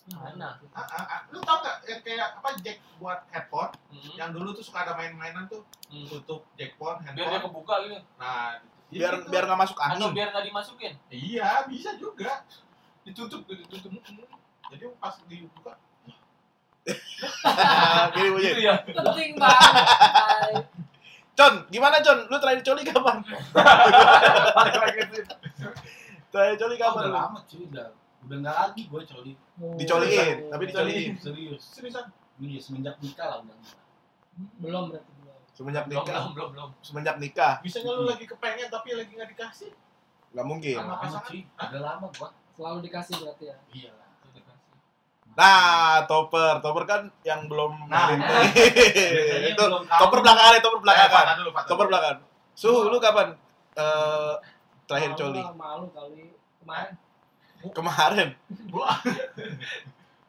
Mana? 0.08 0.62
Ah, 0.70 0.86
ah, 0.86 1.06
ah. 1.10 1.20
Lu 1.28 1.42
tau 1.42 1.58
gak 1.60 1.82
yang 1.84 1.98
kayak 2.00 2.38
apa 2.38 2.50
jack 2.60 2.78
buat 2.96 3.26
headphone? 3.28 3.74
Hmm. 3.90 4.14
Yang 4.16 4.30
dulu 4.34 4.50
tuh 4.52 4.62
suka 4.62 4.80
ada 4.82 4.94
main-mainan 4.94 5.46
tuh 5.46 5.66
Hmm. 5.86 6.06
tutup 6.06 6.46
jackphone, 6.54 7.02
Biar 7.02 7.14
dia 7.16 7.26
handphone. 7.28 7.50
kebuka 7.50 7.74
gitu. 7.82 7.98
Nah, 8.16 8.58
ya 8.88 9.00
Biar 9.00 9.14
gitu. 9.16 9.30
biar 9.30 9.44
nggak 9.46 9.60
masuk 9.60 9.78
Atau 9.78 9.90
angin. 9.98 10.12
biar 10.14 10.28
nggak 10.30 10.46
dimasukin. 10.46 10.94
Iya, 11.08 11.50
bisa 11.66 11.90
juga. 11.96 12.46
Ditutup 13.02 13.42
gitu, 13.46 13.66
ditutup. 13.66 14.02
Jadi 14.68 14.84
pas 14.96 15.16
dibuka, 15.24 15.74
Gini 18.14 18.30
bunyi. 18.30 18.46
Gitu 18.48 18.62
ya. 18.64 18.76
Penting 18.84 19.32
banget. 19.36 20.66
Con, 21.34 21.54
gimana 21.68 21.98
Con? 22.00 22.30
Lu 22.30 22.38
terakhir 22.38 22.62
coli 22.64 22.82
kapan? 22.84 23.18
Terakhir 26.32 26.56
coli 26.58 26.76
Oh, 26.76 26.80
kapan 26.80 27.02
udah 27.02 27.10
lu? 27.10 27.16
lama 27.16 27.40
cuy, 27.44 27.64
udah 27.66 27.88
udah 28.26 28.38
nggak 28.42 28.56
lagi 28.58 28.82
gue 28.86 29.02
coli. 29.06 29.34
Dicoliin, 29.78 30.38
tapi 30.50 30.64
dicoliin. 30.66 31.14
Serius. 31.16 31.64
seriusan. 31.72 32.06
Iya, 32.36 32.60
semenjak 32.60 32.96
nikah 33.00 33.28
lah 33.30 33.38
udah. 33.42 33.56
Belum 34.60 34.84
berarti 34.92 35.12
belum. 35.16 35.40
Semenjak 35.56 35.86
nikah. 35.88 36.04
belum, 36.04 36.32
belum, 36.34 36.50
belum. 36.52 36.70
Semenjak 36.84 37.16
nikah. 37.22 37.54
Bisa 37.64 37.80
nggak 37.80 37.96
lu 37.96 38.04
lagi 38.10 38.26
kepengen 38.28 38.68
tapi 38.68 38.90
lagi 38.92 39.12
nggak 39.14 39.30
dikasih? 39.32 39.72
Nggak 40.36 40.46
mungkin. 40.46 40.76
Sama 40.76 40.88
Lama 40.90 40.98
pasangan? 41.00 41.32
udah 41.72 41.82
lama 41.82 42.08
gua. 42.12 42.30
Selalu 42.56 42.78
dikasih 42.84 43.14
berarti 43.24 43.46
ya. 43.48 43.58
Iya. 43.72 43.92
Nah, 45.36 46.08
topper, 46.08 46.64
topper 46.64 46.84
kan 46.88 47.02
yang 47.28 47.52
belum 47.52 47.92
Nah, 47.92 48.16
Nah, 48.16 48.48
itu 49.52 49.60
belum 49.60 49.84
topper 49.84 50.24
belakangan, 50.24 50.56
ya, 50.56 50.60
topper 50.64 50.80
Eh, 50.80 50.84
belakangan. 50.88 51.24
patah 51.52 51.68
Topper 51.68 51.86
belakangan. 51.92 52.18
Suhu, 52.56 52.88
lu 52.88 52.98
kapan 53.04 53.36
eh 53.76 54.34
terakhir 54.88 55.12
Malu 55.12 55.20
coli? 55.20 55.42
Malu 55.60 55.86
kali. 55.92 56.24
Kemarin. 56.64 56.94
Kemarin. 57.72 58.30
Gua. 58.70 58.92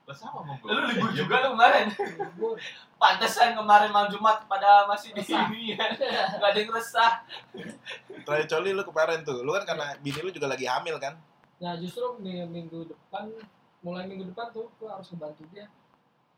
Lah 0.07 0.15
sama 0.15 0.41
mau 0.47 0.55
gua. 0.63 0.71
Lu 0.71 0.81
libur 0.87 1.11
juga 1.13 1.43
lu 1.43 1.59
kemarin. 1.59 1.87
Pantesan 2.97 3.53
kemarin 3.53 3.91
malam 3.91 4.09
Jumat 4.09 4.47
pada 4.47 4.87
masih 4.87 5.11
di 5.13 5.21
sini 5.21 5.75
ya. 5.75 5.85
Gak 6.39 6.49
ada 6.55 6.57
yang 6.57 6.71
resah. 6.71 7.13
Terakhir 8.25 8.47
coli 8.47 8.71
lu 8.73 8.87
kemarin 8.87 9.21
tuh. 9.21 9.43
Lu 9.43 9.51
kan 9.53 9.67
karena 9.67 9.93
bini 9.99 10.23
lu 10.23 10.31
juga 10.31 10.47
lagi 10.47 10.65
hamil 10.65 10.97
kan? 10.97 11.19
Nah 11.59 11.75
justru 11.77 12.05
minggu, 12.23 12.87
depan, 12.87 13.33
mulai 13.81 14.07
minggu 14.07 14.29
depan 14.31 14.53
tuh 14.53 14.69
gue 14.77 14.89
harus 14.89 15.09
ngebantu 15.11 15.43
dia. 15.51 15.67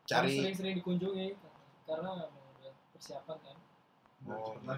Cari 0.08 0.32
sering-sering 0.40 0.74
dikunjungi 0.80 1.37
karena 1.84 2.08
mau 2.16 2.48
udah 2.56 2.72
persiapan 2.96 3.37
kan, 3.44 3.56
Oh, 4.26 4.56
udah 4.56 4.76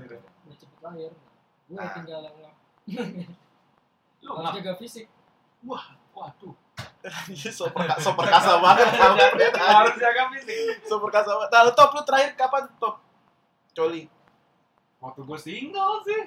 cepet 0.52 0.78
lahir. 0.82 1.12
Gue 1.70 1.78
Nah. 1.78 1.92
tinggal 1.94 2.20
yang 2.26 2.36
Lu 4.20 4.30
harus 4.34 4.42
ngap. 4.42 4.54
jaga 4.58 4.72
fisik. 4.80 5.06
Waduh. 6.12 6.54
so, 7.48 7.64
perka, 7.68 7.96
so 7.96 8.12
perkasa 8.12 8.56
banget 8.64 8.88
kamu. 8.92 9.16
Harus 9.52 9.94
jaga 9.96 10.22
fisik. 10.30 10.84
So 10.84 10.96
perkasa 10.98 11.32
banget. 11.32 11.50
Nah, 11.50 11.72
top 11.72 11.90
lu 11.92 12.02
terakhir 12.02 12.30
kapan 12.34 12.68
top? 12.76 13.00
Coli. 13.70 14.04
Waktu 14.98 15.20
gue 15.22 15.38
single 15.38 16.02
sih. 16.02 16.22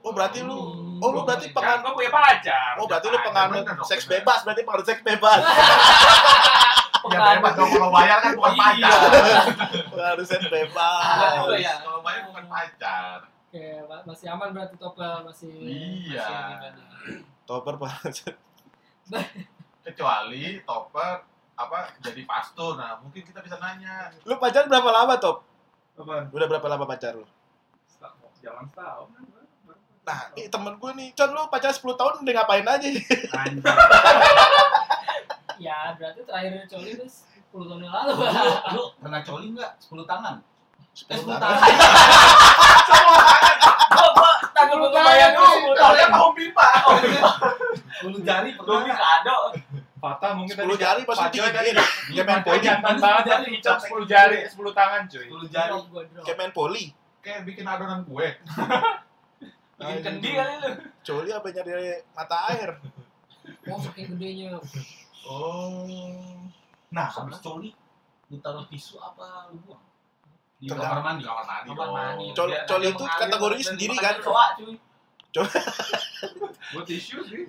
Oh 0.00 0.14
berarti 0.14 0.38
lu, 0.38 0.54
oh 0.96 1.08
lu 1.10 1.22
berarti 1.22 1.50
penganut, 1.50 1.82
gue 1.84 1.94
punya 1.96 2.10
pacar. 2.10 2.78
oh 2.78 2.86
berarti 2.86 3.06
lu 3.06 3.18
penganut 3.20 3.66
seks 3.82 4.06
bebas, 4.06 4.42
berarti 4.42 4.62
penganut 4.62 4.86
seks 4.86 5.02
bebas. 5.02 5.40
Ya 7.06 7.38
bebas 7.38 7.54
dong 7.54 7.70
kalau 7.70 7.94
bayar 7.94 8.18
kan 8.18 8.34
bukan 8.34 8.50
Iya. 8.50 8.90
pacar. 8.90 8.98
penganut 9.88 10.26
seks 10.26 10.46
bebas. 10.46 11.02
iya. 11.54 11.74
Kalau 11.78 12.02
bayar 12.02 12.22
bukan 12.26 12.44
pacar. 12.46 13.18
Oke, 13.46 13.62
ma- 13.86 14.02
masih 14.04 14.26
aman 14.28 14.50
berarti 14.50 14.74
topel 14.74 15.22
masih 15.22 15.54
Iya. 15.54 16.26
masih. 16.58 17.22
Topper 17.46 17.74
seks. 18.10 18.34
Kecuali 19.86 20.58
topper 20.66 21.22
apa 21.56 21.78
jadi 22.02 22.26
pastor. 22.26 22.74
Nah, 22.74 22.98
mungkin 22.98 23.22
kita 23.22 23.38
bisa 23.38 23.56
nanya. 23.62 24.10
Lu 24.26 24.34
pacaran 24.36 24.66
berapa 24.66 24.90
lama 24.90 25.14
top? 25.16 25.46
Apaan? 25.96 26.28
Udah 26.34 26.46
berapa 26.50 26.66
lama 26.66 26.84
pacar 26.84 27.14
lu? 27.14 27.24
Jalan 28.42 28.66
setahun 28.68 29.08
kan. 29.14 29.24
Nah, 30.06 30.30
ini 30.38 30.46
temen 30.46 30.78
gue 30.78 30.90
nih, 30.94 31.08
Con 31.18 31.34
lu 31.34 31.42
pacaran 31.50 31.74
10 31.74 31.98
tahun 31.98 32.12
udah 32.22 32.34
ngapain 32.34 32.66
aja? 32.66 32.88
Anjir. 33.42 33.74
Ya, 35.56 35.96
berarti 35.96 36.20
terakhir 36.22 36.68
coli 36.68 36.90
itu 36.94 37.06
10 37.08 37.56
tahun 37.56 37.80
yang 37.86 37.94
lalu. 37.94 38.12
Lu, 38.12 38.52
lu 38.76 38.82
pernah 39.00 39.20
coli 39.24 39.46
nggak? 39.56 39.72
10 39.82 40.04
tangan? 40.04 40.34
Eh, 41.10 41.16
10 41.16 41.26
tahun. 41.26 41.40
tangan. 41.40 41.58
Gua 43.96 44.08
gua 44.12 44.32
kebayang 44.64 45.32
dulu 45.36 45.52
sepuluh 45.52 46.08
mau 46.08 46.30
pipa? 46.32 46.68
10 48.00 48.24
jari 48.24 48.50
kado. 48.56 49.36
Patah 49.96 50.30
mungkin 50.36 50.54
10 50.54 50.80
jari 50.80 51.02
tadi. 51.04 51.70
Kayak 52.12 52.24
main 52.24 52.40
Poli 52.44 52.58
jantan 52.64 52.96
banget 52.96 53.24
10 53.52 54.04
jari, 54.08 54.38
10 54.48 54.56
tangan 54.72 55.02
cuy. 55.08 55.26
10 55.28 55.52
jari. 55.52 55.72
Kayak 56.24 56.36
main 56.40 56.52
poli. 56.52 56.84
Kayak 57.24 57.42
bikin 57.42 57.66
adonan 57.66 58.06
kue. 58.06 58.28
Bikin 59.76 60.00
kendi 60.00 60.30
kali 60.32 60.54
lu. 60.64 60.70
Coli 61.04 61.30
apa 61.36 61.46
nyari 61.52 62.00
mata 62.16 62.48
air? 62.48 62.80
Oh, 63.68 63.76
saking 63.76 64.16
gedenya. 64.16 64.56
Oh. 65.28 65.84
Nah, 66.88 67.06
habis 67.12 67.42
coli, 67.44 67.76
lu 68.32 68.40
taruh 68.40 68.64
tisu 68.72 68.96
apa 68.96 69.52
lu 69.52 69.60
buang? 69.68 69.85
Di 70.66 70.74
kamar 70.74 70.98
mandi. 70.98 71.22
Kamar 71.22 71.44
mandi 71.46 71.68
Kamar 71.70 71.88
mandi. 71.94 72.26
Col- 72.34 72.58
coli 72.66 72.86
nanti 72.90 72.98
itu 72.98 73.04
kategorinya 73.06 73.64
sendiri 73.70 73.94
kan? 73.94 74.14
kecoa, 74.18 74.46
cuy. 74.58 74.74
Gue 76.74 76.82
tisu 76.82 77.18
sih. 77.22 77.46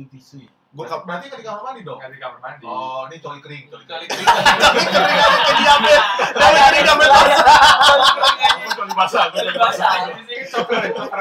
Di 0.00 0.04
tisu 0.08 0.36
ya. 0.40 0.50
Gue 0.70 0.86
Berarti 0.86 1.02
berarti 1.04 1.26
di 1.34 1.44
kamar 1.44 1.62
mandi 1.66 1.80
dong? 1.84 1.98
Di 2.00 2.16
kamar 2.16 2.38
mandi. 2.40 2.64
Oh, 2.64 3.02
ini 3.10 3.16
coli 3.20 3.40
kering, 3.44 3.64
coli 3.68 3.84
Kali 3.84 4.06
kering. 4.08 4.22
kayak 4.24 5.56
diambil. 5.58 6.00
Dari 6.30 6.58
hari. 6.62 6.78
Aku 6.80 8.68
coli 8.78 8.92
basah, 8.96 9.24
coli 9.34 9.52
basah. 9.52 9.92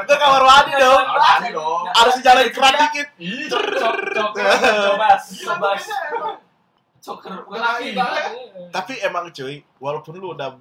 Ke 0.07 0.15
kamar 0.15 0.43
mandi 0.47 0.73
dong. 0.77 1.03
Mandi 1.03 1.49
dong. 1.51 1.83
Harus 1.91 2.15
jalan 2.23 2.47
keran 2.53 2.73
dikit. 2.79 3.07
Cobas. 3.51 5.21
Sobas. 5.35 5.83
Coker. 6.99 7.41
Laki 7.49 7.97
banget. 7.97 8.23
Tapi 8.69 8.93
emang 9.01 9.33
cuy, 9.33 9.65
walaupun 9.81 10.13
lu 10.21 10.37
udah 10.37 10.53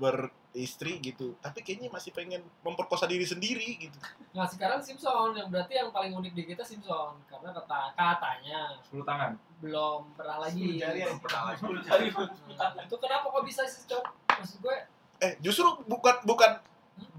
beristri 0.48 0.96
gitu, 0.98 1.36
tapi 1.38 1.60
kayaknya 1.60 1.86
masih 1.86 2.10
pengen 2.10 2.40
memperkosa 2.64 3.04
diri 3.04 3.22
sendiri 3.22 3.78
gitu. 3.78 3.94
Nah, 4.32 4.42
sekarang 4.42 4.80
Simpson 4.80 5.36
yang 5.36 5.46
berarti 5.48 5.76
yang 5.76 5.92
paling 5.92 6.10
unik 6.10 6.32
di 6.32 6.42
kita 6.46 6.64
Simpson 6.64 7.14
karena 7.28 7.52
kata 7.52 7.92
katanya 7.94 8.74
10 8.88 9.04
tangan. 9.04 9.36
belum 9.58 10.14
pernah 10.14 10.38
lagi. 10.40 10.78
Belum 10.78 11.18
pernah 11.20 11.42
lagi. 11.50 11.62
Cari 11.84 12.08
Itu 12.82 12.96
kenapa 12.96 13.26
kok 13.28 13.44
bisa 13.44 13.62
sih, 13.64 13.84
Cok? 13.86 14.04
Maksud 14.34 14.58
gue 14.60 14.76
Eh, 15.18 15.34
justru 15.38 15.66
bukan 15.84 16.14
bukan 16.22 16.62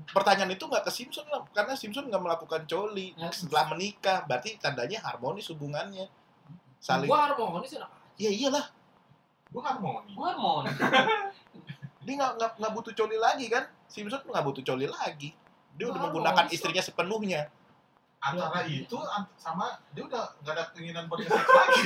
pertanyaan 0.09 0.49
itu 0.49 0.63
nggak 0.63 0.87
ke 0.87 0.91
Simpson 0.91 1.27
lah, 1.27 1.43
karena 1.51 1.75
Simpson 1.75 2.07
nggak 2.07 2.23
melakukan 2.23 2.63
coli 2.65 3.11
Ya. 3.13 3.27
setelah 3.29 3.71
menikah, 3.71 4.23
berarti 4.23 4.55
tandanya 4.55 5.03
harmonis 5.03 5.51
hubungannya. 5.51 6.07
Saling. 6.79 7.07
gua 7.07 7.27
harmonis 7.27 7.75
enak 7.75 7.91
aja. 7.91 8.07
Ya 8.15 8.31
iyalah, 8.31 8.65
Gue 9.51 9.59
harmoni. 9.59 10.15
Gua 10.15 10.31
mau. 10.35 10.61
dia 11.99 12.13
nggak 12.15 12.31
nggak 12.35 12.51
nggak 12.57 12.71
butuh 12.71 12.93
coli 12.93 13.17
lagi 13.17 13.45
kan? 13.47 13.63
Simpson 13.85 14.21
nggak 14.23 14.45
butuh 14.45 14.63
coli 14.63 14.85
lagi. 14.85 15.29
Dia 15.75 15.85
udah 15.87 16.01
menggunakan 16.05 16.45
kok. 16.45 16.53
istrinya 16.53 16.79
sepenuhnya. 16.79 17.47
Antara 18.19 18.67
itu 18.67 18.99
sama 19.35 19.79
dia 19.91 20.03
udah 20.03 20.27
nggak 20.39 20.51
ada 20.51 20.63
keinginan 20.75 21.07
buat 21.07 21.23
seks 21.23 21.31
lagi. 21.55 21.79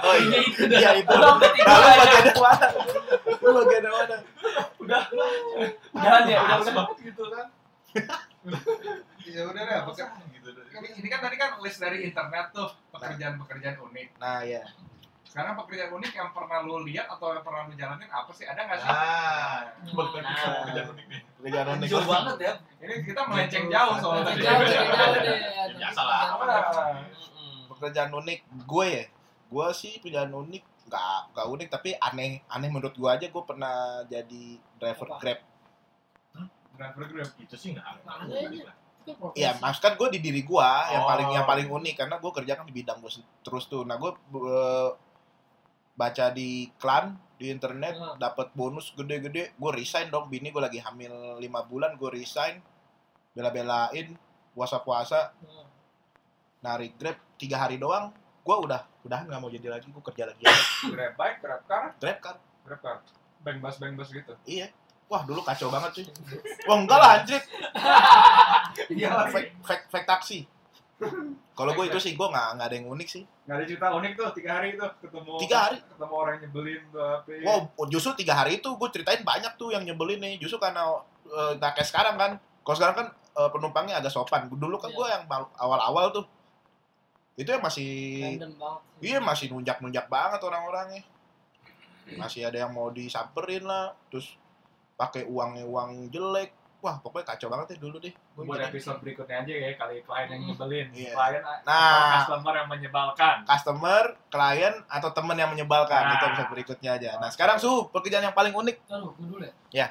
Oh 0.00 0.16
iya, 0.16 0.38
itu 0.40 0.62
iya 0.66 0.90
itu. 0.96 1.12
Udah 1.12 1.36
tidur 1.52 1.68
Nah, 1.68 1.76
lu 1.76 1.86
aja. 1.86 1.98
bagian 1.98 2.24
yang 2.24 2.40
mana? 2.40 2.66
Lu 3.36 3.48
bagian 3.52 3.82
yang 3.84 3.94
mana? 3.94 4.16
Udah. 4.80 5.02
Udahan 5.92 6.22
ya, 6.24 6.38
udah 6.40 6.56
udah. 6.64 6.84
Gitu 6.98 7.22
kan. 7.28 7.46
Ya 9.28 9.44
udah 9.44 9.60
deh, 9.60 9.76
Basah 9.84 10.08
gitu. 10.32 10.48
Ini, 10.48 10.88
ini 10.96 11.08
kan 11.12 11.20
tadi 11.20 11.36
kan 11.36 11.60
list 11.60 11.84
dari 11.84 12.00
internet 12.00 12.48
tuh 12.48 12.64
pekerjaan-pekerjaan 12.88 13.76
unik. 13.76 14.16
Nah 14.16 14.40
ya, 14.40 14.64
Sekarang 15.28 15.54
pekerjaan 15.54 15.92
unik 15.92 16.12
yang 16.14 16.32
pernah 16.32 16.64
lu 16.64 16.80
lihat 16.82 17.04
atau 17.06 17.36
yang 17.36 17.44
pernah 17.44 17.68
lu 17.68 17.76
jalanin 17.76 18.08
apa 18.08 18.30
sih? 18.32 18.48
Ada 18.48 18.60
nggak 18.64 18.78
sih? 18.78 18.88
Nah, 18.88 19.60
balik 19.92 20.12
lagi 20.14 20.24
ke 20.24 20.40
Nah. 20.40 20.56
pekerjaan 20.64 20.88
unik 20.88 21.06
nih. 21.06 21.20
pekerjaan 21.36 21.66
unik. 21.70 21.86
Jauh 21.86 22.06
banget 22.08 22.36
ya. 22.40 22.52
Ini 22.80 22.94
kita 23.04 23.20
melenceng 23.22 23.64
jauh 23.68 23.94
soal 24.00 24.18
tadi. 24.22 24.40
Jauh. 24.40 24.64
Biasa 25.76 26.00
lah. 26.00 26.20
Ah. 26.40 26.96
Pekerjaan 27.68 28.10
unik 28.10 28.38
gue 28.64 28.86
ya, 28.88 29.04
gue 29.46 29.66
sih 29.72 29.92
pekerjaan 29.98 30.32
unik 30.32 30.64
nggak 30.88 31.04
nggak 31.30 31.46
unik 31.46 31.68
tapi 31.68 31.92
aneh 31.94 32.40
aneh 32.48 32.68
menurut 32.72 32.96
gue 32.96 33.04
aja 33.06 33.28
gue 33.28 33.42
pernah 33.44 33.76
jadi 34.08 34.44
driver 34.80 35.06
Apa? 35.06 35.20
grab. 35.20 35.38
Driver 36.72 37.04
Grab. 37.06 37.30
Itu 37.36 37.54
sih 37.54 37.76
nggak. 37.76 37.84
Iya, 39.32 39.56
mas 39.56 39.76
kan 39.76 39.92
gue 39.94 40.08
di 40.10 40.20
diri 40.20 40.40
gue 40.40 40.68
yang 40.88 41.00
Oh. 41.00 41.08
paling 41.08 41.28
yang 41.30 41.44
paling 41.44 41.68
unik 41.68 41.94
karena 41.96 42.16
gue 42.16 42.32
kerja 42.32 42.52
kan 42.54 42.64
di 42.64 42.72
bidang 42.72 42.98
gue 42.98 43.12
terus 43.40 43.64
tuh. 43.66 43.84
Nah 43.84 43.94
gue 43.94 44.10
baca 45.98 46.30
di 46.30 46.70
klan 46.78 47.10
di 47.34 47.50
internet 47.50 47.94
Hmm. 47.94 48.14
dapat 48.16 48.54
bonus 48.54 48.94
gede-gede. 48.94 49.50
Gue 49.54 49.70
resign 49.74 50.06
dong 50.08 50.30
bini 50.30 50.48
gue 50.48 50.62
lagi 50.62 50.78
hamil 50.78 51.10
lima 51.36 51.66
bulan 51.66 51.98
gue 51.98 52.06
resign. 52.08 52.62
Bela-belain 53.34 54.14
puasa-puasa 54.54 55.34
Nah, 56.58 56.74
narik 56.74 56.94
grab 56.94 57.14
tiga 57.34 57.58
hari 57.58 57.78
doang 57.78 58.10
gue 58.42 58.56
udah 58.56 58.82
udah 59.02 59.20
nggak 59.24 59.38
mau 59.38 59.46
jadi 59.48 59.68
lagi 59.68 59.86
gue 59.88 60.02
kerja 60.04 60.24
lagi. 60.26 60.42
Grab 60.88 61.14
bike, 61.14 61.38
Grab 61.38 61.62
car, 61.64 61.84
grab 61.98 62.18
kan 62.18 62.36
Grab 62.62 62.80
car. 62.80 62.96
Bang 63.38 63.58
bus, 63.58 63.78
bang 63.78 63.94
bus 63.94 64.10
gitu. 64.10 64.34
iya. 64.44 64.70
Wah 65.08 65.24
dulu 65.24 65.40
kacau 65.40 65.72
banget 65.72 65.90
sih 65.94 66.06
wah 66.66 66.76
enggak 66.76 66.98
lah 66.98 67.10
anjir. 67.16 67.40
Iya 68.90 69.26
fake, 69.28 69.58
fake, 69.60 69.84
fake 69.88 70.06
taksi 70.06 70.38
kalau 71.54 71.70
gue 71.74 71.84
itu 71.86 71.98
sih 71.98 72.12
gue 72.12 72.26
nggak 72.26 72.46
nggak 72.54 72.66
ada 72.66 72.76
yang 72.76 72.88
unik 72.88 73.08
sih. 73.08 73.22
Nggak 73.46 73.54
ada 73.54 73.64
cerita 73.66 73.86
unik 73.92 74.12
tuh, 74.14 74.26
tiga 74.34 74.50
hari 74.52 74.68
tuh 74.74 74.90
ketemu 74.98 75.30
Tiga 75.38 75.56
hari? 75.60 75.76
ketemu 75.80 76.14
orang 76.14 76.32
yang 76.32 76.42
nyebelin 76.44 76.82
tuh 76.88 77.02
apa 77.02 77.30
wow 77.40 77.58
justru 77.86 78.10
tiga 78.14 78.34
hari 78.34 78.58
itu 78.58 78.68
gue 78.68 78.88
ceritain 78.90 79.22
banyak 79.22 79.52
tuh 79.54 79.70
yang 79.70 79.82
nyebelin 79.82 80.18
nih. 80.18 80.34
Justru 80.38 80.58
karena 80.58 80.82
eh, 81.24 81.52
nggak 81.56 81.72
kayak 81.74 81.88
sekarang 81.88 82.14
kan. 82.14 82.30
Kalau 82.38 82.76
sekarang 82.76 82.96
kan 82.96 83.06
eh, 83.14 83.50
penumpangnya 83.50 83.94
agak 83.96 84.10
sopan. 84.10 84.46
Dulu 84.48 84.76
kan 84.76 84.90
Iya. 84.90 84.96
gue 84.96 85.06
yang 85.08 85.22
mal- 85.24 85.54
awal-awal 85.54 86.10
tuh. 86.10 86.26
Itu 87.34 87.54
yang 87.54 87.62
masih 87.62 87.90
random 88.34 88.58
banget. 88.58 88.80
iya 88.98 89.18
masih 89.22 89.46
nunjak-nunjak 89.48 90.06
banget 90.06 90.40
orang-orangnya. 90.42 91.02
Masih 92.18 92.42
ada 92.42 92.58
yang 92.58 92.74
mau 92.74 92.90
disamperin 92.90 93.62
lah. 93.62 93.94
Terus 94.10 94.34
pakai 94.94 95.22
uangnya 95.24 95.62
uang 95.62 96.10
jelek 96.10 96.50
wah 96.78 96.94
pokoknya 96.96 97.26
kacau 97.28 97.48
banget 97.48 97.74
ya 97.74 97.78
dulu 97.80 97.96
deh 97.98 98.14
Gua 98.32 98.44
buat 98.46 98.60
episode 98.64 98.98
berikutnya 98.98 99.42
aja 99.42 99.50
ya 99.52 99.70
kali 99.74 99.98
klien 100.00 100.28
yang 100.28 100.42
nyebelin 100.46 100.86
Iya. 100.92 101.10
klien 101.10 101.42
Nah. 101.62 101.74
atau 101.74 102.14
customer 102.16 102.54
yang 102.54 102.68
menyebalkan 102.68 103.36
customer, 103.44 104.02
klien 104.28 104.74
atau 104.86 105.10
temen 105.10 105.34
yang 105.34 105.50
menyebalkan 105.50 106.02
Nah. 106.02 106.14
itu 106.14 106.24
episode 106.28 106.50
berikutnya 106.50 106.90
aja. 106.94 107.10
Nah 107.16 107.28
sekarang 107.28 107.56
su 107.56 107.66
pekerjaan 107.88 108.24
yang 108.24 108.36
paling 108.36 108.52
unik 108.52 108.76
Aduh, 108.88 109.10
gue 109.12 109.26
dulu 109.26 109.44
ya. 109.70 109.90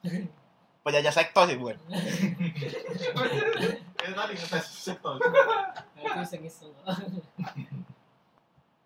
penjajah 0.80 1.12
sektor 1.12 1.44
sih 1.44 1.54
bukan? 1.54 1.76
Kayak 3.92 4.14
tadi 4.16 4.32
ngetes 4.32 4.64
sektor. 4.64 5.20
Nah, 5.94 6.24
itu. 6.24 6.72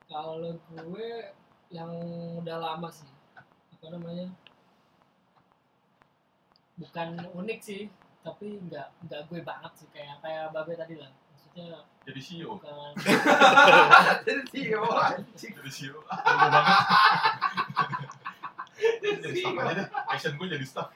Kalau 0.05 0.43
gue 0.59 1.09
yang 1.71 1.91
udah 2.37 2.57
lama 2.59 2.91
sih, 2.91 3.07
apa 3.37 3.87
namanya? 3.89 4.27
Bukan 6.75 7.09
unik 7.33 7.59
sih, 7.61 7.83
tapi 8.21 8.59
nggak 8.61 8.87
nggak 9.05 9.21
gue 9.29 9.41
banget 9.41 9.73
sih 9.77 9.89
kayak 9.91 10.19
kayak 10.19 10.51
babe 10.51 10.75
tadi 10.75 10.95
lah. 10.97 11.11
Maksudnya 11.31 11.67
Jadi 12.05 12.21
CEO. 12.21 12.51
bukan 12.53 12.93
jadi 14.27 14.43
CEO 14.45 14.83
anjing 14.91 15.53
Jadi 15.55 15.71
CEO. 15.71 16.01
Ah, 16.05 16.19
Gue 16.21 16.49
banget. 16.51 16.79
jadi 19.23 19.35
staff 19.37 19.55
aja 19.57 19.73
deh. 19.73 19.87
Action 20.09 20.33
gue 20.35 20.47
jadi 20.51 20.67
staff. 20.67 20.89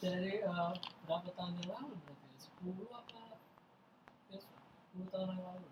dari 0.00 0.40
eh, 0.40 0.72
berapa 1.04 1.28
tahun 1.30 1.52
yang 1.60 1.70
lalu 1.70 1.92
berarti 2.00 2.24
ya? 2.24 2.40
10 2.64 2.88
apa 2.88 3.20
ya 4.26 4.38
10 4.96 5.12
tahun 5.12 5.28
yang 5.30 5.42
lalu 5.44 5.68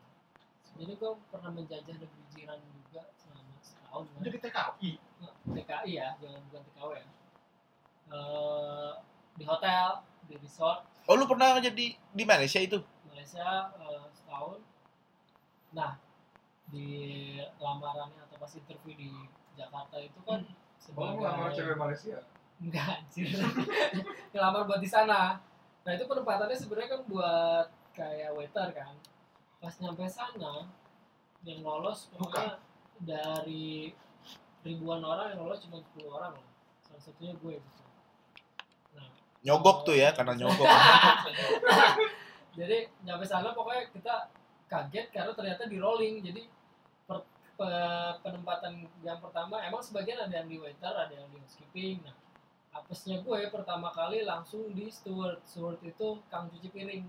jadi 0.76 0.92
gue 0.94 1.10
pernah 1.26 1.50
menjajah 1.50 1.94
negeri 1.96 2.22
jiran 2.30 2.60
juga 2.62 3.02
selama 3.16 3.56
setahun 3.58 4.04
Jadi 4.20 4.36
TKI. 4.38 4.90
TKI 5.50 5.92
ya 5.94 6.08
jangan 6.18 6.40
bukan 6.48 6.62
TKW 6.66 6.90
ya. 6.94 7.06
Eh, 8.08 8.90
di 9.36 9.44
hotel 9.44 9.88
di 10.24 10.34
resort. 10.36 10.80
Oh 11.04 11.16
lu 11.16 11.24
pernah 11.24 11.56
jadi 11.58 11.86
di 11.94 12.22
Malaysia 12.24 12.58
itu? 12.58 12.78
Malaysia 13.06 13.48
eh, 13.76 14.04
setahun. 14.12 14.60
Nah 15.72 15.96
di 16.68 16.88
lamarannya 17.56 18.20
atau 18.24 18.36
pas 18.36 18.52
interview 18.52 18.94
di 18.94 19.10
Jakarta 19.54 19.96
itu 19.98 20.20
kan 20.22 20.44
Oh, 20.88 20.94
sebagai 20.94 21.20
sama 21.20 21.52
cewek 21.52 21.76
Malaysia. 21.76 22.16
enggak 22.58 22.86
anjir. 22.96 23.28
Ngelamar 24.32 24.64
buat 24.64 24.80
di 24.80 24.88
sana. 24.88 25.36
Nah 25.84 25.92
itu 25.92 26.04
penempatannya 26.04 26.56
sebenarnya 26.56 26.90
kan 26.96 27.02
buat 27.04 27.66
kayak 27.92 28.32
waiter 28.32 28.68
kan. 28.72 28.94
Pas 29.60 29.74
nyampe 29.78 30.08
sana 30.08 30.64
yang 31.44 31.60
lolos 31.60 32.08
pokoknya 32.10 32.56
dari 32.98 33.92
ribuan 34.68 35.00
orang 35.00 35.32
yang 35.32 35.40
lolos 35.48 35.64
cuma 35.64 35.80
10 35.80 36.04
orang 36.12 36.36
lah 36.36 36.46
salah 36.84 37.00
satunya 37.00 37.32
gue 37.40 37.56
gitu 37.56 37.82
nah 38.92 39.08
Nyogok 39.38 39.86
tuh 39.86 39.94
ya, 39.94 40.10
karena 40.10 40.34
nyogok. 40.34 40.66
jadi 42.58 42.90
nyampe 43.06 43.22
sana 43.22 43.54
pokoknya 43.54 43.86
kita 43.94 44.14
kaget 44.66 45.14
karena 45.14 45.30
ternyata 45.30 45.70
di 45.70 45.78
rolling. 45.78 46.18
Jadi 46.18 46.42
per- 47.06 47.22
pe- 47.54 48.14
penempatan 48.18 48.82
yang 49.06 49.22
pertama 49.22 49.62
emang 49.62 49.78
sebagian 49.78 50.26
ada 50.26 50.42
yang 50.42 50.48
di 50.50 50.58
waiter 50.58 50.90
ada 50.90 51.14
yang 51.14 51.30
di 51.30 51.38
housekeeping. 51.38 52.02
Nah 52.02 52.18
apesnya 52.74 53.22
gue 53.22 53.46
pertama 53.46 53.94
kali 53.94 54.26
langsung 54.26 54.74
di 54.74 54.90
steward. 54.90 55.38
Steward 55.46 55.78
itu 55.86 56.18
kang 56.26 56.50
cuci 56.50 56.68
piring. 56.74 57.06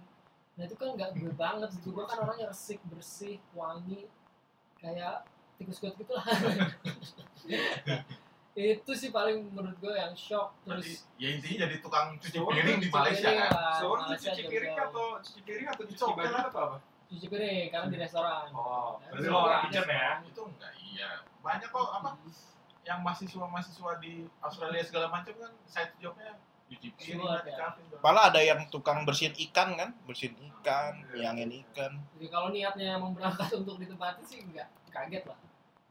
Nah 0.53 0.64
itu 0.70 0.78
kan 0.78 0.93
nggak 0.93 1.18
gue 1.18 1.34
banget 1.34 1.74
gitu. 1.82 1.97
Gue 1.97 2.05
kan 2.05 2.22
orangnya 2.22 2.53
resik 2.53 2.78
bersih 2.86 3.41
wangi. 3.57 4.05
Kayak 4.78 5.26
tikus 5.60 5.84
got 5.84 5.93
gitu 5.99 6.12
lah 6.16 6.24
itu 8.60 8.91
sih 8.91 9.10
paling 9.10 9.55
menurut 9.55 9.78
gue 9.80 9.93
yang 9.95 10.12
shock 10.12 10.51
terus 10.68 11.07
ya 11.16 11.32
intinya 11.32 11.64
jadi 11.64 11.76
tukang 11.80 12.20
cuci 12.20 12.38
piring 12.43 12.80
di 12.84 12.89
Malaysia 12.91 13.30
kan. 13.32 13.51
Malaysia 13.80 14.32
cuci 14.36 14.43
piring 14.51 14.76
atau 14.76 15.05
cuci 15.24 15.39
piring 15.47 15.68
atau 15.72 15.84
cuci 15.88 15.95
Itu 15.95 16.05
baju 16.12 16.36
atau 16.36 16.62
apa? 16.68 16.78
cuci 17.07 17.26
piring 17.32 17.66
karena 17.72 17.88
di 17.88 17.97
restoran 17.97 18.51
Oh, 18.51 18.99
Nah, 18.99 19.16
berarti 19.16 19.24
itu 19.24 19.32
lo 19.32 19.39
orang 19.39 19.62
kitchen 19.64 19.86
ya? 19.88 20.12
Itu 20.28 20.41
enggak 20.43 20.72
iya. 20.76 21.10
Banyak 21.39 21.70
kok 21.72 21.88
apa 21.88 22.10
yang 22.84 22.99
mahasiswa-mahasiswa 23.05 23.91
di 24.01 24.14
Australia 24.43 24.84
segala 24.84 25.07
macam 25.07 25.34
kan 25.39 25.51
side 25.64 25.93
jobnya 26.03 26.36
cuci 26.68 26.88
piring 26.99 27.24
ya. 27.47 27.68
Malah 28.03 28.24
ada 28.28 28.41
yang 28.43 28.60
tukang 28.68 29.07
bersihin 29.07 29.39
ikan 29.49 29.80
kan, 29.80 29.89
bersihin 30.03 30.36
ikan, 30.36 30.99
yangin 31.16 31.55
ikan. 31.64 31.95
Jadi 32.20 32.28
kalau 32.28 32.51
niatnya 32.51 32.99
emang 32.99 33.16
berangkat 33.16 33.55
untuk 33.64 33.80
ditempati 33.80 34.20
sih 34.28 34.43
enggak 34.43 34.68
kaget 34.91 35.24
lah. 35.32 35.39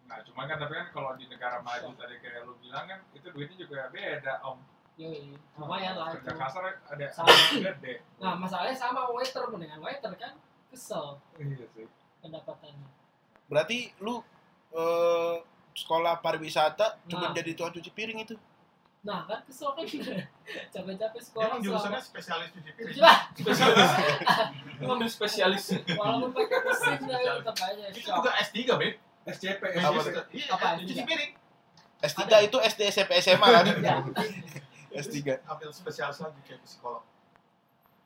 Nah, 0.09 0.19
cuma 0.23 0.43
kan 0.45 0.57
tapi 0.57 0.73
kan 0.73 0.89
kalau 0.89 1.13
di 1.15 1.25
negara 1.25 1.61
maju 1.61 1.93
tadi 1.95 2.17
kayak 2.19 2.43
lu 2.43 2.57
bilang 2.59 2.85
kan 2.85 2.99
itu 3.13 3.29
duitnya 3.29 3.57
juga 3.59 3.89
beda 3.89 4.41
om. 4.43 4.57
Yoi, 4.97 5.31
lumayan 5.55 5.95
lah 5.95 6.11
itu. 6.11 6.25
Kerja 6.25 6.33
kasar 6.35 6.63
ada 6.83 7.07
Sama. 7.07 7.29
ada 7.29 7.71
gede. 7.71 7.95
Nah 8.19 8.35
masalahnya 8.35 8.75
sama 8.75 9.07
waiter 9.09 9.47
mendingan 9.47 9.79
waiter 9.79 10.11
kan 10.13 10.35
kesel 10.69 11.21
Iya 11.37 11.69
sih. 11.71 11.87
pendapatannya. 12.19 12.89
Berarti 13.47 13.95
lu 13.99 14.19
eh, 14.71 15.37
sekolah 15.73 16.19
pariwisata 16.19 16.99
cuma 17.07 17.31
Nah. 17.31 17.33
jadi 17.33 17.55
tukang 17.55 17.73
cuci 17.73 17.91
piring 17.91 18.19
itu. 18.21 18.35
Nah 19.01 19.23
kan 19.23 19.39
kesel 19.45 19.71
kan 19.71 19.87
capek-capek 20.75 21.21
sekolah 21.23 21.47
emang 21.47 21.61
jurusannya 21.63 22.01
spesialis 22.01 22.51
cuci 22.51 22.71
piring. 22.73 22.95
Coba, 22.97 23.13
spesialis 23.31 23.91
ngambil 24.83 25.09
spesialis 25.09 25.65
walaupun 25.91 26.31
pakai 26.33 26.59
mesin 26.61 26.93
tapi 26.97 27.07
Spesialis. 27.07 27.39
tetap 27.39 27.57
aja 27.63 27.85
Itu 27.93 28.09
juga 28.11 28.31
S3, 28.41 28.57
Beb. 28.75 28.95
SCP 29.29 29.63
Apa 29.77 29.99
SCP. 30.01 30.19
Iya, 30.33 30.47
Apa, 30.51 30.67
cuci 30.77 30.93
S3? 30.95 31.03
piring. 31.05 31.33
S3 32.01 32.21
itu 32.45 32.57
SD 32.59 32.81
SMP 32.89 33.13
SMA 33.19 33.47
kan? 33.47 33.65
Ya, 34.89 34.99
S3. 34.99 35.17
Ambil 35.45 35.69
spesialis 35.69 36.19
lagi 36.19 36.41
kayak 36.43 36.61
psikolog. 36.63 37.05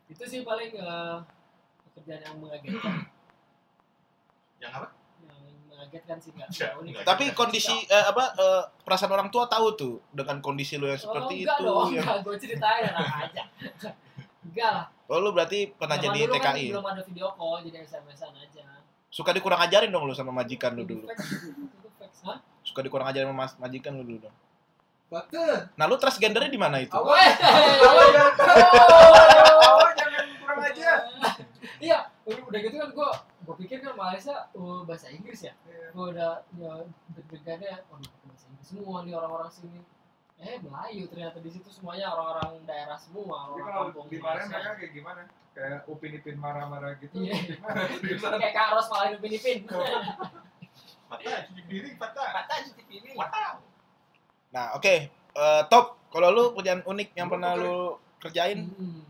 itu 0.04 0.20
sih 0.22 0.40
paling 0.42 0.74
eh, 0.74 1.16
pekerjaan 1.86 2.20
yang 2.20 2.36
mengagetkan. 2.36 3.06
Yang 4.58 4.72
apa? 4.74 4.88
Yang 5.22 5.38
mengagetkan 5.64 6.16
sih 6.18 6.30
enggak. 6.32 6.48
Ya, 6.52 6.68
unik. 6.74 6.90
enggak. 6.92 7.04
Tapi 7.06 7.24
kondisi 7.32 7.72
eh, 7.86 8.04
apa 8.04 8.34
eh, 8.34 8.62
perasaan 8.82 9.08
orang 9.10 9.28
tua 9.28 9.46
tahu 9.46 9.66
tuh 9.72 9.94
dengan 10.10 10.38
kondisi 10.38 10.74
lu 10.74 10.84
yang 10.86 10.98
Oh, 10.98 11.04
seperti 11.06 11.34
enggak 11.40 11.56
itu. 11.56 11.64
dong, 11.64 11.88
yang- 11.94 12.02
enggak, 12.02 12.18
gue 12.20 12.34
ceritain 12.36 12.82
enak 12.84 13.08
aja. 13.24 13.42
Enggak 14.42 14.70
lah. 14.74 14.86
Oh 15.06 15.16
lu 15.16 15.30
berarti 15.30 15.70
pernah 15.70 15.94
Zaman 15.94 16.06
jadi 16.08 16.20
dulu 16.24 16.34
kan 16.34 16.52
TKI. 16.52 16.66
belum 16.68 16.86
ada 16.88 17.02
video 17.04 17.28
call, 17.30 17.62
jadi 17.62 17.78
SMS-an 17.80 18.34
aja. 18.34 18.66
Suka 19.12 19.36
dikurang 19.36 19.60
ajarin 19.60 19.92
dong 19.92 20.08
lu 20.08 20.16
sama 20.16 20.32
majikan 20.32 20.72
lu 20.72 20.88
dulu. 20.88 21.04
Suka 22.64 22.80
dikurang 22.80 23.12
ajarin 23.12 23.28
sama 23.28 23.44
majikan 23.60 23.92
lu 23.92 24.08
dulu 24.08 24.24
dong. 24.24 24.36
Nah 25.76 25.84
lu 25.84 26.00
transgendernya 26.00 26.48
di 26.48 26.56
mana 26.56 26.80
itu? 26.80 26.96
Awal 26.96 27.12
awal 29.68 29.88
jangan 29.92 30.24
kurang 30.40 30.60
aja. 30.64 30.90
Iya, 31.76 31.98
udah 32.24 32.60
gitu 32.64 32.76
kan 32.80 32.90
gue 32.96 33.10
gue 33.42 33.54
pikir 33.66 33.84
kan 33.84 33.92
Malaysia 33.92 34.48
uh, 34.56 34.80
bahasa 34.88 35.12
Inggris 35.12 35.44
ya. 35.44 35.52
Gue 35.92 36.16
udah 36.16 36.40
ya 36.56 36.72
deg-degannya, 37.12 37.84
pakai 37.84 38.08
bahasa 38.24 38.48
Inggris 38.48 38.68
semua 38.72 39.04
nih 39.04 39.12
orang-orang 39.12 39.52
sini. 39.52 39.84
Eh 40.42 40.58
Melayu 40.58 41.06
ternyata 41.06 41.38
di 41.38 41.48
situ 41.48 41.70
semuanya 41.70 42.10
orang-orang 42.10 42.66
daerah 42.66 42.98
semua, 42.98 43.54
orang 43.54 43.62
kalau 43.62 43.82
kampung 43.88 44.06
di 44.10 44.18
Malaysia. 44.18 44.50
mereka 44.50 44.70
kayak 44.74 44.92
gimana? 44.92 45.22
Kayak 45.52 45.80
upin 45.86 46.12
ipin 46.12 46.36
marah-marah 46.36 46.98
gitu. 46.98 47.14
Iya. 47.16 47.36
Seriusan? 47.94 48.30
Kayak 48.42 48.52
Kak 48.52 48.68
Ros 48.72 48.88
malah 48.88 49.06
Ipin 49.12 49.32
Ipin. 49.32 49.58
Patah, 51.12 51.44
cuci 51.44 51.62
piring, 51.68 51.94
patah. 51.94 52.24
kata 52.32 52.54
cuci 52.66 52.82
piring 52.88 53.14
Patah. 53.14 53.60
Nah 54.50 54.66
oke, 54.74 54.94
Eh, 55.32 55.62
top. 55.66 55.96
Kalau 56.08 56.28
lu 56.28 56.44
kerjaan 56.52 56.80
unik 56.82 57.08
yang 57.14 57.28
pernah 57.28 57.52
lu 57.54 57.96
kerjain, 58.18 58.68
Hmm. 58.68 59.00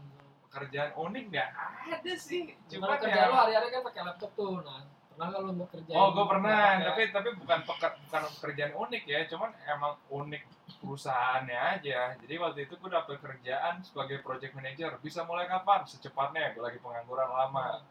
Pekerjaan 0.44 0.94
unik 0.94 1.24
nggak 1.28 1.48
ada 1.88 2.12
sih. 2.14 2.54
Cuma 2.68 2.94
Cuma 2.94 3.00
kerja 3.00 3.20
lu 3.24 3.32
ya. 3.32 3.38
hari-hari 3.40 3.68
kan 3.70 3.82
pakai 3.82 4.02
laptop 4.04 4.30
tuh. 4.32 4.60
Nah, 4.60 4.86
pernah 5.08 5.26
nggak 5.28 5.40
lu 5.40 5.52
mau 5.52 5.66
kerja? 5.66 5.92
Oh, 5.92 6.12
gue 6.12 6.24
pernah, 6.24 6.58
tapi 6.84 7.02
tapi 7.08 7.28
bukan 7.34 7.58
peker, 7.64 7.90
bukan 8.02 8.20
pekerjaan 8.36 8.72
unik 8.76 9.02
ya, 9.04 9.18
cuman 9.26 9.50
emang 9.64 9.92
unik 10.08 10.42
perusahaannya 10.82 11.78
aja. 11.78 12.18
Jadi 12.18 12.34
waktu 12.42 12.66
itu 12.66 12.74
gue 12.74 12.90
dapet 12.90 13.22
kerjaan 13.22 13.78
sebagai 13.86 14.18
project 14.26 14.58
manager. 14.58 14.98
Bisa 14.98 15.22
mulai 15.22 15.46
kapan? 15.46 15.86
Secepatnya. 15.86 16.50
Gue 16.58 16.66
lagi 16.66 16.82
pengangguran 16.82 17.30
lama. 17.30 17.86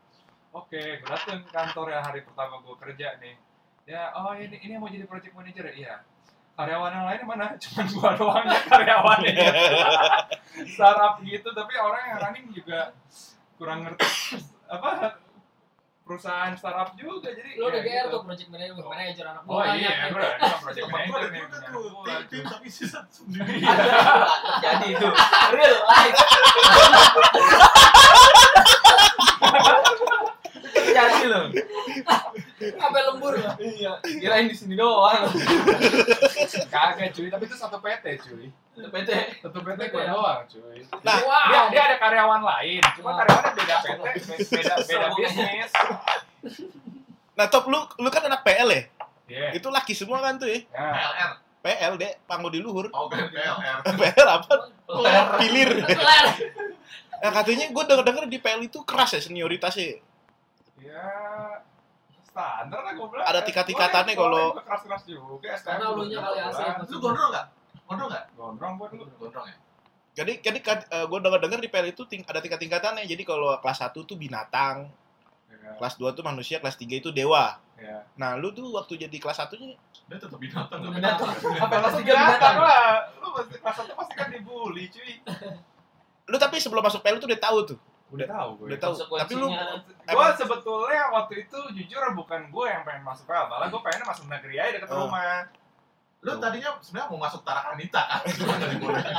Oke, 0.52 1.00
gue 1.00 1.08
dateng 1.08 1.48
kantor 1.48 1.96
ya 1.96 2.00
hari 2.04 2.28
pertama 2.28 2.60
gue 2.60 2.76
kerja 2.76 3.16
nih. 3.24 3.40
Ya, 3.88 4.12
oh 4.14 4.36
ini 4.36 4.60
ini 4.62 4.76
mau 4.76 4.92
jadi 4.92 5.08
project 5.08 5.32
manager 5.32 5.72
ya? 5.72 5.74
Iya. 5.74 5.96
Karyawan 6.60 6.92
yang 6.92 7.06
lain 7.08 7.22
mana? 7.26 7.48
Cuman 7.64 7.86
gua 7.96 8.12
doang 8.20 8.46
ya 8.46 8.62
karyawannya. 8.68 9.34
Startup 10.76 11.16
gitu, 11.24 11.50
tapi 11.56 11.74
orang 11.80 12.04
yang 12.12 12.20
running 12.22 12.48
juga 12.52 12.92
kurang 13.56 13.88
ngerti 13.88 14.06
apa 14.68 15.18
perusahaan 16.12 16.52
startup 16.60 16.92
juga 17.00 17.32
jadi 17.32 17.56
Lu 17.56 17.72
udah 17.72 17.80
ya 17.80 17.88
GR 17.88 18.04
gitu. 18.04 18.12
tuh 18.12 18.22
project 18.28 18.50
manager, 18.52 18.84
manager 18.84 19.26
anak 19.32 19.48
Oh 19.48 19.64
buah 19.64 19.80
iya, 19.80 20.12
gue 20.12 20.20
udah 20.20 20.32
udah 20.44 20.60
project 20.60 20.88
manager 20.92 21.30
nih, 21.32 21.42
buah, 21.72 22.20
tim, 22.28 22.44
tapi 22.44 22.68
sisa 22.68 23.00
sendiri. 23.08 23.64
jadi 24.60 24.88
itu. 24.92 25.08
Real 25.56 25.76
life. 25.88 26.20
Jadi 30.92 31.24
loh. 31.32 31.46
Sampai 32.60 33.02
lembur 33.08 33.34
lah. 33.40 33.56
iya. 33.64 33.94
Kirain 34.04 34.52
di 34.52 34.56
sini 34.60 34.76
doang. 34.76 35.32
Kagak 36.68 37.16
cuy, 37.16 37.32
tapi 37.32 37.44
itu 37.48 37.56
satu 37.56 37.80
PT 37.80 38.06
cuy. 38.28 38.52
PT 38.72 39.10
Satu 39.40 39.60
PT 39.60 39.82
gue 39.86 40.04
doang 40.06 40.42
cuy. 40.44 40.80
Nah, 41.02 41.16
Wow. 41.20 41.46
Dia, 41.46 41.62
dia 41.70 41.82
ada 41.86 41.98
karyawan 41.98 42.42
lain, 42.42 42.82
cuma 42.96 43.10
Wow. 43.10 43.18
karyawannya 43.20 43.52
beda 43.54 43.76
PT, 43.78 44.00
be- 44.00 44.48
beda 44.50 44.74
beda 44.82 45.08
bisnis. 45.14 45.72
nah 47.32 47.46
top 47.48 47.68
lu 47.68 47.80
lu 47.98 48.08
kan 48.08 48.24
anak 48.24 48.42
PL 48.42 48.70
ya? 48.70 48.82
Iya. 49.28 49.48
Itu 49.54 49.68
laki 49.68 49.92
semua 49.92 50.20
kan 50.20 50.36
tuh 50.36 50.48
ya? 50.48 50.60
Ya. 50.66 50.88
PLR. 50.90 51.32
PL 51.62 51.94
deh, 51.96 52.12
panggo 52.26 52.48
di 52.48 52.58
luhur. 52.58 52.88
Oh, 52.90 53.06
PLR. 53.06 53.84
PL 53.94 54.28
apa? 54.30 54.54
Peler. 54.82 55.26
Pilir. 55.38 55.72
Kelar. 55.86 56.26
Nah 57.22 57.32
katanya 57.32 57.66
gue 57.70 57.84
denger-denger 57.86 58.26
di 58.26 58.40
PL 58.40 58.62
itu 58.64 58.80
keras 58.82 59.14
ya 59.14 59.22
senioritasnya. 59.22 60.00
Ya 60.80 61.06
standar 62.24 62.82
lah 62.82 62.94
gue 62.94 63.04
bilang. 63.06 63.26
Ada 63.26 63.44
tingkat-tingkatannya 63.44 64.16
kalau- 64.16 64.56
keras-keras 64.58 65.04
juga. 65.06 65.54
Karena 65.60 65.86
ulunya 65.92 66.18
kali 66.18 66.38
AC. 66.40 66.60
Lu 66.88 66.98
gondrong 66.98 67.30
nggak? 67.30 67.48
Gondrong 67.92 68.10
nggak? 68.10 68.26
Gondrong 68.34 68.74
buat 68.78 68.90
lu. 68.92 69.04
Gondrong 69.12 69.46
ya? 69.46 69.56
Jadi 70.14 70.40
jadi 70.40 70.60
gue 71.02 71.20
denger-denger 71.22 71.60
di 71.60 71.68
PL 71.68 71.88
itu 71.88 72.04
ting- 72.06 72.24
ada 72.26 72.40
tingkat-tingkatannya. 72.40 73.04
Jadi 73.06 73.24
kalau 73.24 73.52
kelas 73.58 73.80
1 73.82 74.02
tuh 74.02 74.16
binatang, 74.16 74.88
Ya, 75.52 75.78
kelas 75.78 75.94
2 75.96 76.10
tuh 76.12 76.20
manusia, 76.22 76.58
kelas 76.58 76.74
3 76.74 76.98
itu 76.98 77.12
dewa. 77.12 77.60
ya. 77.78 78.02
Nah, 78.16 78.34
lu 78.34 78.50
tuh 78.50 78.66
waktu 78.72 78.98
jadi 78.98 79.14
kelas 79.14 79.38
1-nya 79.38 79.76
Dia 80.08 80.18
tetap 80.18 80.36
binatang? 80.36 80.80
Binatang. 80.82 81.30
apa 81.30 81.76
kelas 81.78 81.94
tiga 81.98 82.12
Binatang 82.14 82.28
binatang 82.34 82.56
lah. 82.58 82.88
Lu 83.16 83.28
pasti 83.32 83.56
kelas 83.56 83.76
satu 83.76 83.92
pasti 83.94 84.14
kan 84.16 84.28
dibully 84.28 84.88
cuy. 84.88 85.12
lu 86.26 86.38
tapi 86.38 86.56
sebelum 86.58 86.82
masuk 86.82 87.00
PL 87.00 87.18
tuh 87.18 87.28
udah 87.28 87.42
tahu 87.42 87.58
tuh. 87.66 87.80
Udah 88.10 88.28
tahu 88.28 88.50
gue. 88.58 88.66
Udah 88.68 88.80
tahu. 88.82 88.94
Tapi 89.16 89.34
lu 89.36 89.48
Gue 90.04 90.28
sebetulnya 90.36 91.04
waktu 91.12 91.34
itu 91.42 91.58
jujur 91.74 92.02
bukan 92.12 92.42
gue 92.48 92.66
yang 92.66 92.82
pengen 92.82 93.04
masuk 93.04 93.24
PL, 93.26 93.46
malah 93.48 93.68
gue 93.68 93.82
pengen 93.82 94.02
masuk 94.04 94.26
negeri 94.26 94.56
aja 94.58 94.76
deket 94.76 94.90
Oh. 94.90 95.06
rumah. 95.06 95.46
Lu 96.22 96.38
tadinya 96.38 96.78
sebenarnya 96.78 97.10
mau 97.10 97.20
masuk 97.20 97.42
Tarakanita 97.42 98.02
kan? 98.04 98.22
Cuma 98.38 98.54
nggak 98.54 98.70
dibolehin. 98.72 99.16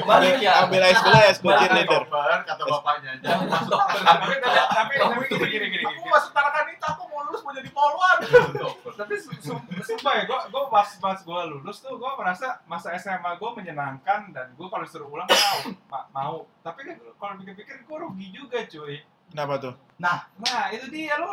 Balik 0.00 0.38
ya. 0.38 0.62
Ambil 0.62 0.78
high 0.80 0.94
school 0.94 1.10
ya, 1.12 1.32
school 1.34 1.50
Kata 1.50 1.62
cheerleader. 1.64 2.02
Koper, 2.06 2.38
kata 2.44 2.62
bapaknya, 2.64 3.10
jangan 3.18 3.46
masuk 3.48 3.80
tapi 3.82 3.98
tapi 3.98 4.34
tapi 4.46 4.94
tapi 4.94 5.24
gini 5.26 5.46
gini 5.50 5.66
gini 5.72 5.84
Aku 5.84 6.06
masuk 6.06 6.30
Tarakanita, 6.30 6.86
aku 6.88 7.02
mau 7.06 7.26
lulus 7.26 7.42
mau 7.42 7.50
jadi 7.50 7.66
polwan. 7.68 8.16
tapi 9.00 9.14
su- 9.16 9.34
su- 9.36 9.58
sumpah 9.82 10.12
ya, 10.14 10.24
gue 10.24 10.40
gue 10.46 10.62
pas 10.68 10.88
pas 10.96 11.18
gue 11.18 11.40
lulus 11.50 11.76
tuh 11.78 11.98
gue 11.98 12.10
merasa 12.14 12.62
masa 12.64 12.94
SMA 12.94 13.34
gue 13.34 13.50
menyenangkan 13.52 14.30
dan 14.30 14.54
gue 14.54 14.66
kalau 14.68 14.86
disuruh 14.86 15.08
ulang 15.08 15.26
mau 15.26 15.58
ma- 15.88 16.08
mau 16.12 16.34
tapi 16.60 16.84
kan 16.84 16.96
kalau 17.18 17.34
pikir-pikir 17.36 17.82
gue 17.82 17.96
rugi 17.98 18.26
juga 18.30 18.62
cuy 18.64 19.02
Kenapa 19.26 19.56
tuh? 19.58 19.74
nah 19.96 20.28
itu 20.68 20.86
dia 20.88 21.16
lo 21.16 21.32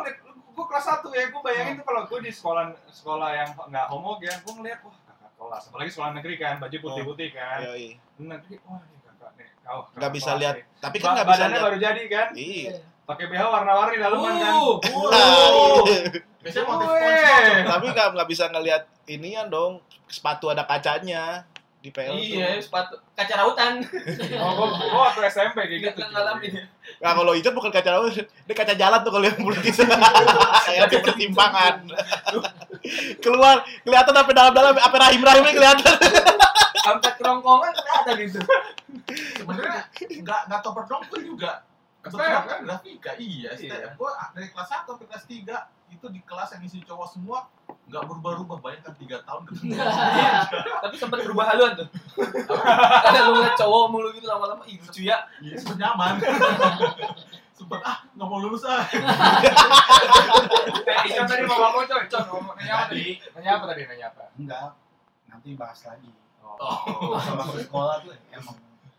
gue 0.50 0.64
kelas 0.66 0.84
satu 0.84 1.08
ya 1.10 1.26
gue 1.26 1.40
bayangin 1.40 1.74
tuh 1.76 1.84
kalau 1.84 2.02
gue 2.04 2.18
di 2.20 2.30
sekolah 2.30 2.64
sekolah 2.86 3.28
yang 3.32 3.48
nggak 3.52 3.86
homogen 3.88 4.36
gue 4.36 4.54
ngeliat 4.54 4.80
wah 4.80 4.96
kakak 5.00 5.30
kelas 5.32 5.62
apalagi 5.66 5.90
sekolah 5.90 6.10
negeri 6.12 6.34
kan 6.36 6.54
baju 6.56 6.76
putih-putih 6.76 7.28
kan 7.30 7.58
Yoi. 7.64 7.96
negeri 8.18 8.54
wah 8.62 8.80
ini 8.80 8.98
kakak 9.00 9.30
nih 9.34 9.48
kau 9.60 9.80
Nggak 9.92 10.12
bisa 10.12 10.30
lihat. 10.34 10.54
Tapi 10.78 10.96
kan 10.98 11.10
nggak 11.12 11.26
bisa 11.26 11.34
badannya 11.36 11.52
lihat. 11.52 11.66
baru 11.66 11.78
jadi 11.78 12.02
kan 12.06 12.28
Iya. 12.32 12.72
pakai 13.04 13.24
BH 13.26 13.42
warna-warni 13.44 13.96
daleman 13.96 14.34
kan 14.36 14.52
Uh. 14.54 14.76
Biasanya 16.40 16.64
motif. 16.64 16.88
Tapi 17.66 17.86
nggak 17.90 18.08
nggak 18.14 18.28
bisa 18.28 18.44
ngelihat 18.48 18.82
inian 19.06 19.46
dong. 19.46 19.78
Sepatu 20.06 20.48
ada 20.48 20.64
kacanya 20.64 21.44
di 21.80 21.88
PL 21.88 22.12
Iya, 22.12 22.60
tuh. 22.60 22.68
sepatu 22.68 22.94
kaca 23.16 23.34
rautan. 23.40 23.80
oh 24.44 24.50
gue 24.52 24.68
gue 24.68 25.00
waktu 25.00 25.20
SMP 25.32 25.64
kayak 25.64 25.80
gitu 25.80 26.00
ngalamin. 26.12 26.68
Nah 27.00 27.12
kalau 27.16 27.32
itu 27.32 27.48
bukan 27.56 27.72
kaca 27.72 27.90
laut, 27.96 28.12
ini 28.12 28.52
kaca 28.52 28.76
jalan 28.76 29.00
tuh 29.00 29.12
kalau 29.12 29.24
yang 29.24 29.40
pelukis. 29.40 29.80
Kayak 30.68 30.92
di 30.92 30.96
pertimbangan. 31.00 31.88
Keluar, 33.24 33.64
kelihatan 33.84 34.12
sampai 34.12 34.34
dalam-dalam, 34.36 34.72
apa 34.76 34.96
rahim-rahimnya 35.08 35.52
kelihatan. 35.56 35.94
Sampai 36.80 37.10
kerongkongan 37.16 37.72
ada 37.76 38.12
gitu. 38.16 38.40
Sebenarnya 39.40 39.88
nggak 40.00 40.40
nggak 40.52 40.60
topper 40.60 40.84
dong 40.84 41.04
pun 41.08 41.20
juga. 41.24 41.64
Kebetulan 42.00 42.48
kan? 42.48 42.60
grafika, 42.64 43.10
iya. 43.20 43.52
Iya. 43.56 43.68
STM. 43.72 43.90
Gue 44.00 44.10
dari 44.36 44.48
kelas 44.48 44.68
1 44.68 44.88
sampai 44.88 45.06
kelas 45.08 45.24
3 45.28 45.79
itu 45.90 46.06
di 46.08 46.20
kelas 46.22 46.54
yang 46.56 46.62
isi 46.64 46.78
cowok 46.86 47.08
semua 47.10 47.50
nggak 47.90 48.06
berubah-ubah 48.06 48.58
bayangkan 48.62 48.94
tiga 48.94 49.18
tahun 49.26 49.42
ketemu 49.50 49.74
Tapi 50.86 50.94
sempat 50.94 51.18
berubah 51.26 51.44
haluan 51.50 51.74
tuh. 51.74 51.88
Karena 53.02 53.18
lu 53.26 53.30
ngeliat 53.34 53.58
cowok 53.58 53.84
mulu 53.90 54.08
gitu 54.14 54.26
lama-lama, 54.30 54.62
ih 54.70 54.78
lucu 54.78 55.10
ya. 55.10 55.26
Iya, 55.42 55.58
sempet 55.58 55.78
nyaman. 55.82 56.22
sempet 57.58 57.80
ah 57.84 58.00
nggak 58.16 58.28
mau 58.30 58.40
lulus 58.40 58.64
ah. 58.64 58.86
Eh, 60.86 60.96
Ican 61.12 61.28
tadi 61.28 61.44
mau 61.44 61.58
ngomong 61.60 61.84
coy, 61.84 62.04
Con, 62.08 62.24
ngomong 62.30 62.54
nanya 62.56 62.72
apa 62.72 62.84
tadi? 62.94 63.20
Nanya 63.36 63.50
apa 63.58 63.64
tadi? 63.68 63.80
Nanya 63.84 64.06
apa? 64.14 64.24
Enggak. 64.38 64.70
Nanti 65.28 65.48
bahas 65.58 65.80
lagi. 65.84 66.10
Oh. 66.40 67.18
Masa 67.18 67.60
sekolah 67.60 67.94
tuh 68.06 68.14
emang 68.32 68.56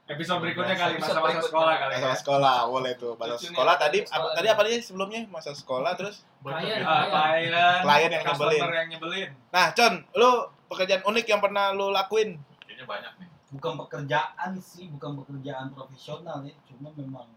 Episode 0.10 0.39
berikutnya 0.43 0.76
kali 0.76 0.99
masa-masa 0.99 1.39
sekolah 1.39 1.74
kali 1.78 1.91
ya. 1.93 1.99
Masa 2.04 2.18
sekolah, 2.20 2.56
boleh 2.68 2.93
tuh. 2.99 3.14
Masa 3.16 3.36
sekolah 3.39 3.76
tadi, 3.80 4.04
apa, 4.04 4.28
tadi 4.36 4.47
apa 4.52 4.62
nih 4.66 4.82
sebelumnya? 4.84 5.22
Masa 5.30 5.52
sekolah 5.56 5.93
terus. 5.95 6.28
Klien. 6.43 6.84
Ah, 6.84 7.06
klien, 7.08 7.54
Klien 7.86 8.10
yang 8.12 8.24
customer 8.26 8.52
nyebelin. 8.52 8.76
yang 8.76 8.89
nyebelin. 8.91 9.30
Nah, 9.54 9.66
Con, 9.72 9.93
lu 10.18 10.30
pekerjaan 10.68 11.04
unik 11.06 11.26
yang 11.32 11.39
pernah 11.39 11.72
lu 11.72 11.93
lakuin? 11.93 12.36
Kayaknya 12.66 12.86
banyak 12.88 13.14
nih. 13.22 13.30
bukan 13.52 13.76
pekerjaan 13.84 14.52
sih, 14.64 14.88
bukan 14.95 15.12
pekerjaan 15.20 15.76
profesional 15.76 16.39
ya, 16.47 16.56
cuma 16.64 16.88
memang 16.95 17.28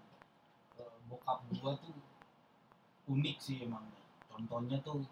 eh, 0.79 0.95
bokap 1.11 1.43
gua 1.59 1.75
tuh 1.79 1.91
unik 3.11 3.37
sih 3.39 3.67
emang. 3.67 3.83
Contohnya 4.31 4.79
tuh 4.83 5.03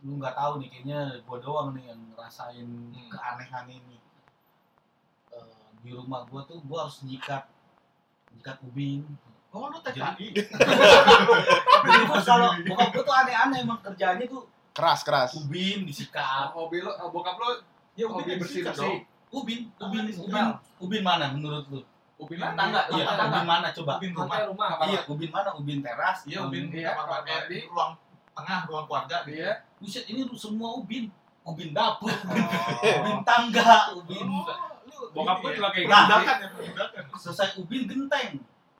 lu 0.00 0.16
nggak 0.16 0.36
tahu 0.36 0.60
nih 0.60 0.68
kayaknya 0.68 1.00
gua 1.24 1.40
doang 1.40 1.72
nih 1.72 1.88
yang 1.92 2.00
ngerasain 2.12 2.68
keanehan 3.08 3.66
ini. 3.68 3.96
Di 5.80 5.90
rumah 5.90 6.24
gua 6.24 6.42
tuh 6.44 6.60
gua 6.62 6.84
harus 6.84 7.00
nyikat 7.02 7.44
nyikat 8.30 8.56
ubin. 8.62 9.04
Oh, 9.50 9.66
lu 9.66 9.82
TKI. 9.82 10.26
Jadi 10.30 12.00
gua 12.08 12.20
kalau 12.22 12.48
bokap 12.62 12.88
gua 12.92 13.02
tuh 13.02 13.14
aneh-aneh 13.16 13.58
emang 13.60 13.80
kerjaannya 13.80 14.26
tuh 14.26 14.44
Keras, 14.70 15.02
keras. 15.02 15.34
ubin 15.34 15.82
disikat. 15.82 16.54
Hobi 16.54 16.78
lo, 16.78 16.94
bokap 17.10 17.36
lo 17.36 17.48
Ya, 17.98 18.06
hobi 18.06 18.22
udah 18.22 18.36
bersih 18.38 18.62
bersih. 18.62 19.02
Ubin, 19.30 19.66
ubin, 19.78 20.04
ubin, 20.14 20.46
ubin 20.78 21.02
mana 21.02 21.30
menurut 21.30 21.66
lu? 21.70 21.82
Ubin 22.18 22.38
Tangga, 22.54 22.86
Iya, 22.90 23.06
ubin 23.18 23.44
mana 23.46 23.68
coba? 23.72 23.98
Ubin 23.98 24.10
rumah. 24.14 24.38
Rumah. 24.46 24.68
Iya, 24.86 25.00
ubin 25.10 25.30
mana? 25.30 25.50
Ubin 25.58 25.78
teras. 25.82 26.22
Iya, 26.26 26.46
ubin 26.46 26.70
Iya, 26.70 26.94
kamar 26.94 27.22
kamar 27.22 27.22
mandi, 27.26 27.58
ruang 27.66 27.92
tengah, 28.30 28.60
ruang 28.70 28.84
keluarga. 28.86 29.16
gitu. 29.26 29.42
Iya. 29.42 29.52
Buset, 29.82 30.04
ini 30.06 30.22
semua 30.38 30.70
ubin. 30.78 31.10
Ubin 31.42 31.72
dapur, 31.74 32.12
ubin, 32.14 32.44
Oh. 32.46 32.98
ubin 33.02 33.18
tangga, 33.26 33.96
ubin. 33.98 34.26
Bokap 35.10 35.36
gue 35.40 35.50
juga 35.54 35.68
kayak 35.70 35.84
gitu. 35.86 35.92
Ya. 36.62 36.84
Selesai 37.16 37.46
ubin 37.56 37.82
genteng. 37.84 38.30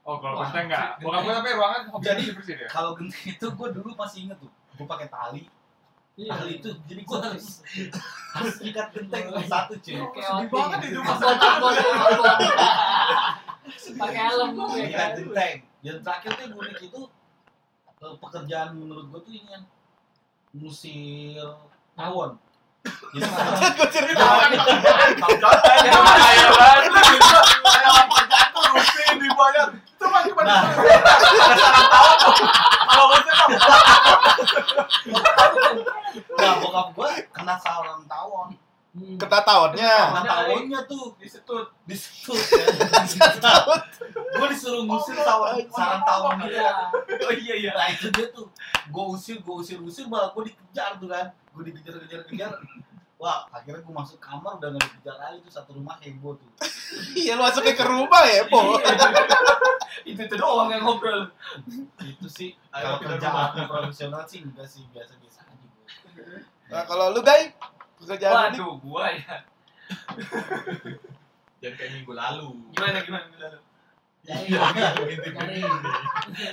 Oh, 0.01 0.17
kalau 0.17 0.41
Wah, 0.41 0.49
genteng 0.49 0.65
enggak. 0.69 0.89
Bokap 0.99 1.21
gue 1.23 1.33
tapi 1.35 1.49
ruangan 1.53 1.81
hobi 1.89 2.05
Jadi- 2.05 2.33
bersih 2.33 2.55
dia. 2.57 2.67
Kalau 2.69 2.91
genteng 2.95 3.25
itu 3.27 3.47
gue 3.49 3.69
dulu 3.73 3.89
masih 3.95 4.19
inget 4.25 4.37
tuh. 4.37 4.51
Gue 4.75 4.85
pakai 4.85 5.07
tali. 5.09 5.43
Iya. 6.15 6.31
Tali 6.37 6.53
itu, 6.59 6.69
jadi 6.85 7.01
gue 7.01 7.19
harus 7.19 7.47
harus 8.35 8.55
ikat 8.61 8.87
genteng 8.93 9.25
satu 9.47 9.73
cuy. 9.75 9.95
Sedih 9.97 10.49
banget 10.49 10.79
hidup 10.85 11.03
masa 11.03 11.25
Bocah-bocah. 11.27 11.85
Pakai 14.01 14.19
helm 14.19 14.51
ya 14.57 14.85
Ikat 14.85 15.01
kan. 15.01 15.17
genteng. 15.17 15.55
Dan 15.81 15.97
terakhir 16.03 16.31
tuh 16.37 16.43
yang 16.45 16.55
unik 16.55 16.79
itu 16.83 17.01
eh, 18.01 18.15
pekerjaan 18.19 18.69
menurut 18.75 19.07
gue 19.09 19.21
tuh 19.23 19.33
ini 19.33 19.49
yang 19.49 19.65
ngusir 20.53 21.47
tawon. 21.95 22.37
Jadi 23.11 23.27
Gue 23.77 23.89
cerita. 23.93 24.25
Ya, 29.01 29.13
dibayar. 29.19 29.69
Cuma 30.01 30.19
cuma 30.25 30.43
Nah. 30.47 30.63
Kalau? 32.91 33.07
Nah, 36.41 36.53
bokap 36.59 36.89
gue 36.97 37.11
kena 37.31 37.55
sarang 37.61 38.03
tawon. 38.09 38.49
Hmm. 38.91 39.15
Kena 39.15 39.39
tahunnya. 39.47 39.95
Kena 40.11 40.23
tawonnya 40.27 40.81
tuh 40.91 41.15
di 41.21 41.29
situ 41.31 41.55
kan. 41.55 41.67
gue 44.11 44.47
disuruh 44.51 44.83
ngusir 44.89 45.15
tawon 45.21 45.63
sarang 45.71 46.03
tawon 46.03 46.35
gitu. 46.43 46.59
Iya. 46.59 46.73
Oh 47.29 47.35
iya 47.35 47.55
iya. 47.55 47.71
Nah 47.77 47.87
itu 47.93 48.11
dia 48.11 48.27
tuh. 48.35 48.51
Gue 48.91 49.05
usir, 49.15 49.39
gue 49.39 49.55
usir, 49.55 49.79
usir 49.79 50.11
malah 50.11 50.35
gue 50.35 50.51
dikejar 50.51 50.99
tuh 50.99 51.07
kan. 51.07 51.31
Gue 51.55 51.63
dikejar, 51.67 51.95
kejar, 52.07 52.21
kejar. 52.27 52.53
Wah, 53.21 53.45
akhirnya 53.53 53.85
gue 53.85 53.93
masuk 53.93 54.17
kamar 54.17 54.57
udah 54.57 54.73
gak 54.73 54.81
dikejar 54.81 55.17
lagi 55.21 55.45
tuh 55.45 55.53
satu 55.53 55.77
rumah 55.77 56.01
heboh 56.01 56.41
tuh. 56.41 56.49
Iya, 57.13 57.37
lu 57.37 57.45
masuknya 57.45 57.77
ke 57.77 57.85
rumah 57.85 58.25
ya, 58.25 58.49
Po. 58.49 58.81
Itu 60.09 60.23
tuh 60.25 60.37
doang 60.41 60.73
yang 60.73 60.83
ngobrol. 60.83 61.29
Itu 62.01 62.27
sih 62.27 62.57
Ayo, 62.73 62.97
kalau 62.97 63.21
kerjaan 63.21 63.69
profesional 63.69 64.25
sih 64.25 64.41
enggak 64.41 64.65
sih 64.65 64.89
biasa-biasa 64.89 65.45
aja. 65.45 65.67
Nah, 66.73 66.83
kalau 66.89 67.13
lu, 67.13 67.21
Guy, 67.21 67.53
pekerjaan. 68.01 68.57
Waduh, 68.57 68.81
gua 68.81 69.13
ya. 69.13 69.45
Jangan 71.61 71.75
kayak 71.77 71.91
minggu 72.01 72.13
lalu. 72.17 72.49
Gimana 72.73 72.99
gimana 73.05 73.25
Inti 73.29 73.37
dari- 73.37 73.69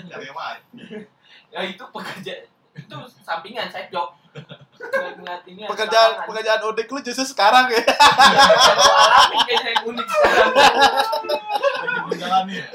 Karya 0.07 0.31
mati. 0.35 0.83
Ya 1.47 1.59
itu 1.63 1.83
pekerja 1.87 2.33
itu 2.75 2.97
sampingan 3.23 3.71
side 3.71 3.87
job. 3.87 4.15
Ngeliat 4.77 5.43
ini 5.49 5.61
ada 5.65 5.69
Pekerjaan 5.73 6.11
pekerjaan 6.29 6.61
unik 6.69 6.87
lu 6.93 6.99
justru 7.01 7.25
sekarang 7.25 7.65
ya. 7.73 7.81
Gua 7.81 8.93
alamin 8.95 9.39
kayaknya 9.49 9.69
yang 9.73 9.83
unik 9.89 10.07
sekarang. 10.07 10.51
Lagi 10.53 11.99
menjalani 12.05 12.53
ya. 12.53 12.67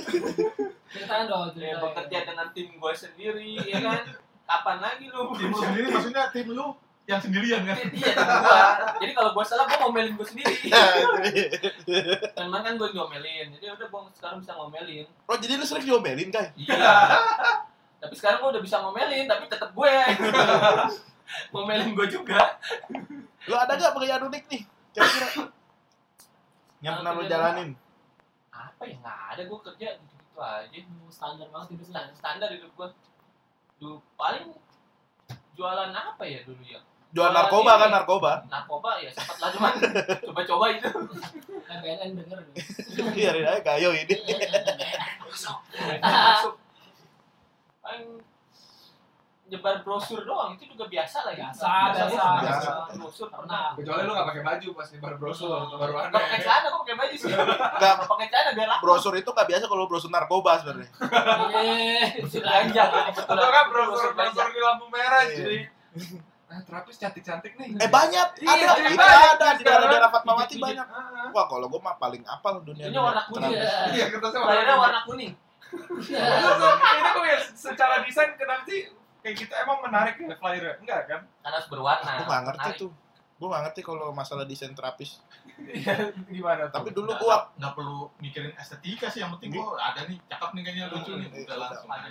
Ceritain 0.92 1.24
dong, 1.24 1.48
Ya, 1.56 1.74
bekerja 1.80 2.18
dengan 2.28 2.46
tim 2.52 2.68
gua 2.76 2.92
sendiri, 2.92 3.56
ya 3.64 3.78
kan? 3.80 4.02
Kapan 4.44 4.76
lagi 4.82 5.04
lu? 5.08 5.32
Tim 5.38 5.52
sendiri 5.54 5.86
maksudnya 5.88 6.28
tim 6.34 6.46
lu 6.52 6.66
yang 7.02 7.18
sendirian 7.18 7.62
kan? 7.66 7.76
Iya, 7.90 8.14
gua. 8.14 8.60
Jadi 9.00 9.12
kalau 9.14 9.30
gua 9.34 9.44
salah, 9.46 9.64
gua 9.66 9.78
ngomelin 9.86 10.14
gua 10.18 10.26
sendiri. 10.26 10.58
Teman 12.36 12.60
kan 12.62 12.74
gua 12.76 12.88
ngomelin. 12.92 13.46
Jadi 13.56 13.64
udah 13.70 13.88
gua 13.88 14.10
sekarang 14.12 14.38
bisa 14.42 14.52
ngomelin. 14.58 15.06
Oh, 15.30 15.36
jadi 15.38 15.58
lu 15.58 15.64
sering 15.64 15.86
diomelin, 15.86 16.28
Guy? 16.30 16.48
Iya. 16.58 16.78
tapi 18.02 18.18
sekarang 18.18 18.42
gua 18.42 18.50
udah 18.50 18.62
bisa 18.62 18.82
ngomelin, 18.82 19.30
tapi 19.30 19.46
tetap 19.46 19.70
gue. 19.70 19.94
ngomelin 21.50 21.92
gua 21.92 22.06
juga. 22.06 22.38
Lu 23.42 23.54
ada 23.54 23.72
gak 23.72 23.92
pekerjaan 23.92 24.24
unik 24.24 24.44
nih? 24.46 24.62
Kira-kira 24.90 25.28
yang 26.80 26.98
pernah 26.98 27.12
lu 27.12 27.24
jalanin? 27.24 27.70
Apa 28.48 28.82
ya? 28.84 28.96
Nggak 28.98 29.18
ada 29.30 29.42
gua 29.44 29.58
kerja 29.62 29.88
gitu-gitu 29.96 30.38
aja. 30.38 30.78
Standar 31.08 31.46
banget 31.48 31.68
hidupnya. 31.72 31.88
Sta- 32.02 32.14
Standar 32.14 32.48
hidup 32.50 32.72
gua. 32.72 32.88
Dulu 33.76 33.98
paling 34.14 34.52
jualan 35.52 35.90
apa 35.90 36.22
ya 36.22 36.40
dulu 36.42 36.62
ya? 36.62 36.80
Jual 37.12 37.28
Jualan 37.28 37.34
narkoba 37.36 37.70
ini. 37.70 37.80
kan 37.82 37.90
narkoba? 37.92 38.32
Narkoba 38.46 38.90
ya 38.96 39.10
sempat 39.12 39.36
lah 39.36 39.50
cuman 39.50 39.72
coba-coba 40.28 40.64
itu. 40.70 40.88
BNN 41.72 42.10
denger 42.16 42.38
nih. 42.42 42.54
Biarin 43.10 43.44
aja 43.44 43.60
gayo 43.60 43.90
ini. 43.92 44.14
masuk. 45.22 46.54
Paling 47.82 48.06
nyebar 49.52 49.84
brosur 49.84 50.24
doang 50.24 50.56
itu 50.56 50.64
juga 50.64 50.88
biasa 50.88 51.28
lah 51.28 51.34
ya. 51.36 51.52
Biasa, 51.52 51.68
biasa, 51.92 52.24
biasa. 52.40 52.70
Brosur 52.96 53.28
Pernah. 53.28 53.76
Kecuali 53.76 54.02
lu 54.08 54.12
nggak 54.16 54.28
pakai 54.32 54.42
baju 54.42 54.68
pas 54.72 54.86
nyebar 54.88 55.14
brosur, 55.20 55.56
itu 55.60 55.76
baru 55.76 55.92
Gak 55.92 56.08
pakai 56.16 56.38
celana, 56.40 56.66
kok 56.66 56.80
pakai 56.80 56.96
baju 56.96 57.14
sih. 57.14 57.28
Enggak, 57.28 57.94
Gak 57.94 58.08
pakai 58.08 58.26
celana 58.32 58.50
biar 58.56 58.68
laku. 58.72 58.82
brosur 58.82 59.12
itu 59.12 59.28
nggak 59.28 59.48
biasa 59.52 59.64
kalau 59.66 59.84
brosur 59.84 60.08
narkoba 60.08 60.52
sebenarnya. 60.56 60.88
Iya. 61.60 62.04
Brosur 62.16 62.40
belanja 62.40 62.82
kan. 62.88 63.04
Atau 63.12 63.48
kan 63.52 63.64
brosur 63.68 64.10
brosur 64.16 64.46
di 64.48 64.60
lampu 64.60 64.86
merah, 64.88 65.22
Iya. 65.22 65.36
cuy. 65.36 65.60
Ah, 66.48 66.60
terapis 66.62 66.96
cantik-cantik 66.96 67.52
nih. 67.56 67.68
Eh 67.76 67.88
banyak, 67.88 68.26
Iya, 68.38 68.52
ada, 68.68 68.72
itu 68.76 69.00
ada 69.00 69.46
di 69.56 69.62
daerah-daerah 69.62 70.08
Fatmawati 70.08 70.56
banyak. 70.56 70.84
Ah, 70.86 71.28
Wah, 71.28 71.48
kalau 71.48 71.68
gue 71.68 71.80
mah 71.80 71.96
paling 71.96 72.20
apal 72.24 72.60
dunia. 72.60 72.88
Ini 72.88 72.96
warna 72.96 73.24
kuning. 73.24 73.52
Iya, 73.88 74.04
kertasnya 74.08 74.40
warna 74.42 74.74
warna 74.76 75.00
kuning. 75.04 75.32
Ini 75.72 77.08
kok 77.10 77.24
ya 77.24 77.38
secara 77.52 78.04
desain 78.04 78.32
kenapa 78.34 78.64
sih 78.64 78.84
kayak 79.22 79.36
gitu 79.36 79.52
emang 79.54 79.78
menarik 79.80 80.14
ya 80.16 80.34
flyer 80.34 80.76
enggak 80.76 81.00
kan? 81.06 81.20
Karena 81.38 81.54
harus 81.54 81.68
berwarna. 81.68 82.12
Gue 82.12 82.26
nggak 82.26 82.42
ngerti 82.44 82.68
Menarik. 82.68 82.80
tuh. 82.80 82.92
Gue 83.34 83.48
nggak 83.48 83.62
ngerti 83.64 83.80
kalau 83.80 84.06
masalah 84.10 84.44
desain 84.44 84.70
terapis. 84.70 85.18
Iya, 85.58 85.94
gimana 86.26 86.66
tuh? 86.66 86.74
Tapi 86.76 86.88
dulu 86.90 87.06
Nggak- 87.08 87.20
gue 87.20 87.28
nggak- 87.28 87.48
nggak 87.56 87.72
perlu 87.72 87.98
mikirin 88.18 88.52
estetika 88.54 89.06
sih 89.08 89.20
yang 89.20 89.30
penting 89.32 89.50
gua 89.52 89.74
ada 89.76 90.00
nih 90.04 90.18
cakep 90.24 90.50
nih 90.52 90.62
kayaknya 90.62 90.84
lucu 90.88 91.12
nih 91.12 91.26
Hmm, 91.26 91.38
udah 91.40 91.42
iya, 91.48 91.56
langsung 91.56 91.88
aja. 91.88 92.08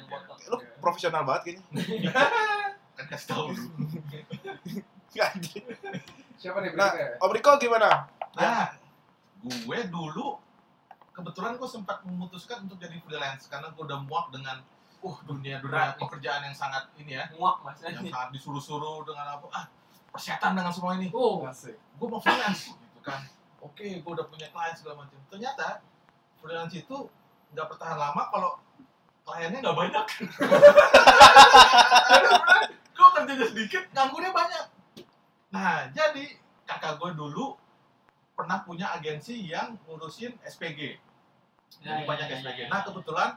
lu 0.47 0.57
profesional 0.77 1.21
banget 1.23 1.41
kayaknya. 1.45 1.63
kan 2.91 3.05
kasih 3.07 3.27
tahu 3.29 3.43
dulu 3.49 3.67
Anjing. 5.13 5.65
Siapa 6.35 6.57
nih 6.59 6.71
Nah, 6.71 6.89
berikutnya? 6.89 7.19
Om 7.19 7.31
Riko 7.31 7.51
gimana? 7.57 7.89
nah 8.31 8.71
gue 9.41 9.79
dulu 9.85 10.39
kebetulan 11.11 11.53
gue 11.53 11.67
sempat 11.67 11.99
memutuskan 12.01 12.63
untuk 12.63 12.77
jadi 12.77 12.95
freelance 12.97 13.45
karena 13.45 13.67
gue 13.69 13.83
udah 13.83 13.99
muak 14.01 14.31
dengan 14.31 14.63
uh 15.01 15.17
dunia 15.25 15.57
dunia 15.57 15.65
Berat. 15.65 15.97
nih. 15.97 16.01
pekerjaan 16.05 16.41
yang 16.45 16.55
sangat 16.55 16.83
ini 16.97 17.17
ya. 17.17 17.25
Muak 17.33 17.65
mas. 17.65 17.77
yang 17.81 18.05
sangat 18.05 18.29
disuruh-suruh 18.33 19.01
dengan 19.05 19.37
apa 19.37 19.45
ah 19.53 19.65
persetan 20.11 20.53
dengan 20.53 20.71
semua 20.73 20.93
ini. 20.99 21.09
Oh, 21.13 21.41
gue 21.41 22.07
mau 22.07 22.21
freelance 22.21 22.73
gitu 22.73 22.99
kan. 23.01 23.25
Oke 23.61 24.01
gue 24.01 24.11
udah 24.11 24.25
punya 24.29 24.47
klien 24.53 24.73
segala 24.77 25.05
macam. 25.05 25.17
Ternyata 25.29 25.81
freelance 26.41 26.75
itu 26.77 26.97
nggak 27.51 27.67
bertahan 27.67 27.97
lama 27.97 28.23
kalau 28.29 28.51
kliennya 29.25 29.59
nggak 29.61 29.77
banyak. 29.77 30.05
Gue 32.91 33.07
kerjanya 33.17 33.45
sedikit 33.49 33.83
nganggurnya 33.93 34.31
banyak. 34.33 34.65
Nah 35.53 35.89
jadi 35.93 36.37
kakak 36.65 37.01
gue 37.01 37.11
dulu 37.17 37.57
pernah 38.37 38.63
punya 38.63 38.89
agensi 38.95 39.51
yang 39.51 39.77
ngurusin 39.85 40.33
SPG 40.41 40.97
Ya, 41.79 41.95
jadi 41.97 42.03
ya, 42.03 42.07
banyak 42.09 42.27
ya, 42.27 42.35
SPG 42.43 42.59
ya, 42.59 42.65
ya. 42.67 42.67
nah 42.67 42.79
kebetulan 42.83 43.29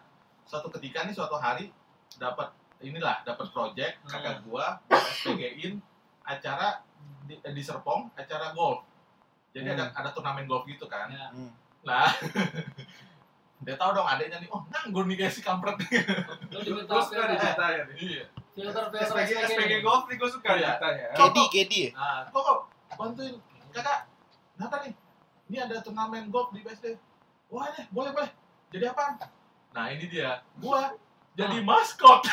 suatu 0.44 0.68
ketika 0.72 1.02
nih 1.02 1.12
suatu 1.12 1.34
hari 1.34 1.72
dapat 2.14 2.52
inilah 2.78 3.24
dapat 3.24 3.48
project 3.50 4.00
Hmm. 4.00 4.10
kakak 4.10 4.36
gua 4.44 4.76
SPG-in 4.88 5.80
acara 6.22 6.84
di, 7.22 7.36
di 7.36 7.62
Serpong 7.62 8.12
acara 8.14 8.52
golf 8.52 8.84
jadi 9.50 9.72
ada 9.72 9.90
ada 9.90 10.10
turnamen 10.10 10.44
golf 10.44 10.64
gitu 10.64 10.84
kan 10.84 11.06
Ya. 11.06 11.28
Hmm. 11.30 11.52
Nah, 11.82 12.08
dia 13.64 13.76
tahu 13.76 13.90
dong 13.92 14.04
adanya 14.04 14.36
nih, 14.38 14.48
oh 14.48 14.60
nganggur 14.66 15.04
nih 15.04 15.16
guys 15.18 15.36
si 15.36 15.40
kampret 15.40 15.76
Terus 15.80 17.08
kan 17.10 17.28
diceritain 17.28 17.84
nih. 17.86 17.96
Iya. 17.98 18.24
filter, 18.52 18.84
filter 18.88 19.04
SPG 19.06 19.30
SPG 19.46 19.72
golf 19.80 20.04
nih 20.06 20.16
gue 20.16 20.28
suka 20.30 20.48
ceritanya. 20.54 21.06
Kedi, 21.12 21.44
Kedi 21.48 21.78
ya? 21.82 21.90
Nah, 21.92 22.20
kok 22.26 22.40
kok 22.40 22.58
bantuin 22.94 23.36
kakak. 23.68 24.08
Kenapa 24.54 24.76
nih? 24.80 24.92
Ini 25.44 25.56
ada 25.60 25.76
turnamen 25.80 26.28
golf 26.28 26.52
di 26.52 26.60
BSD. 26.60 26.96
Wah 27.48 27.68
deh, 27.68 27.84
boleh 27.90 28.10
boleh. 28.10 28.30
Jadi 28.70 28.84
apa? 28.86 29.16
Nah 29.74 29.90
ini 29.90 30.06
dia, 30.06 30.38
gua 30.62 30.94
jadi 31.34 31.58
maskot. 31.66 32.22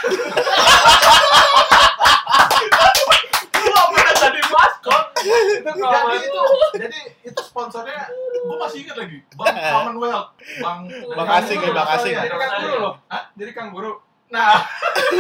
gua 3.66 3.82
pernah 3.90 4.14
jadi 4.14 4.42
maskot. 4.46 5.04
Itu 5.18 5.72
jadi 5.74 6.18
itu, 6.22 6.44
jadi 6.78 7.00
itu 7.26 7.42
sponsornya, 7.42 8.14
gua 8.46 8.62
masih 8.62 8.86
ingat 8.86 9.02
lagi, 9.02 9.26
Bang 9.34 9.58
Commonwealth, 9.74 10.38
Bang 10.62 10.86
Bang 11.18 11.30
Asing 11.42 11.58
ya, 11.66 11.74
Bang 11.74 11.90
Asing. 11.98 12.14
jadi 12.14 12.30
kang 12.30 12.62
guru 12.62 12.78
loh. 12.78 12.94
Hah? 13.10 13.24
Jadi 13.34 13.52
kang 13.58 13.74
guru. 13.74 13.98
Nah, 14.30 14.62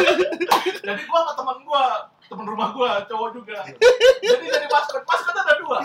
jadi 0.87 1.01
gua 1.09 1.19
sama 1.25 1.33
teman 1.33 1.57
gua, 1.65 2.05
teman 2.29 2.45
rumah 2.45 2.69
gua, 2.69 3.01
cowok 3.09 3.29
juga. 3.33 3.65
Jadi 4.21 4.45
jadi 4.45 4.67
maskot, 4.69 5.01
maskot 5.09 5.35
ada 5.41 5.57
dua. 5.57 5.79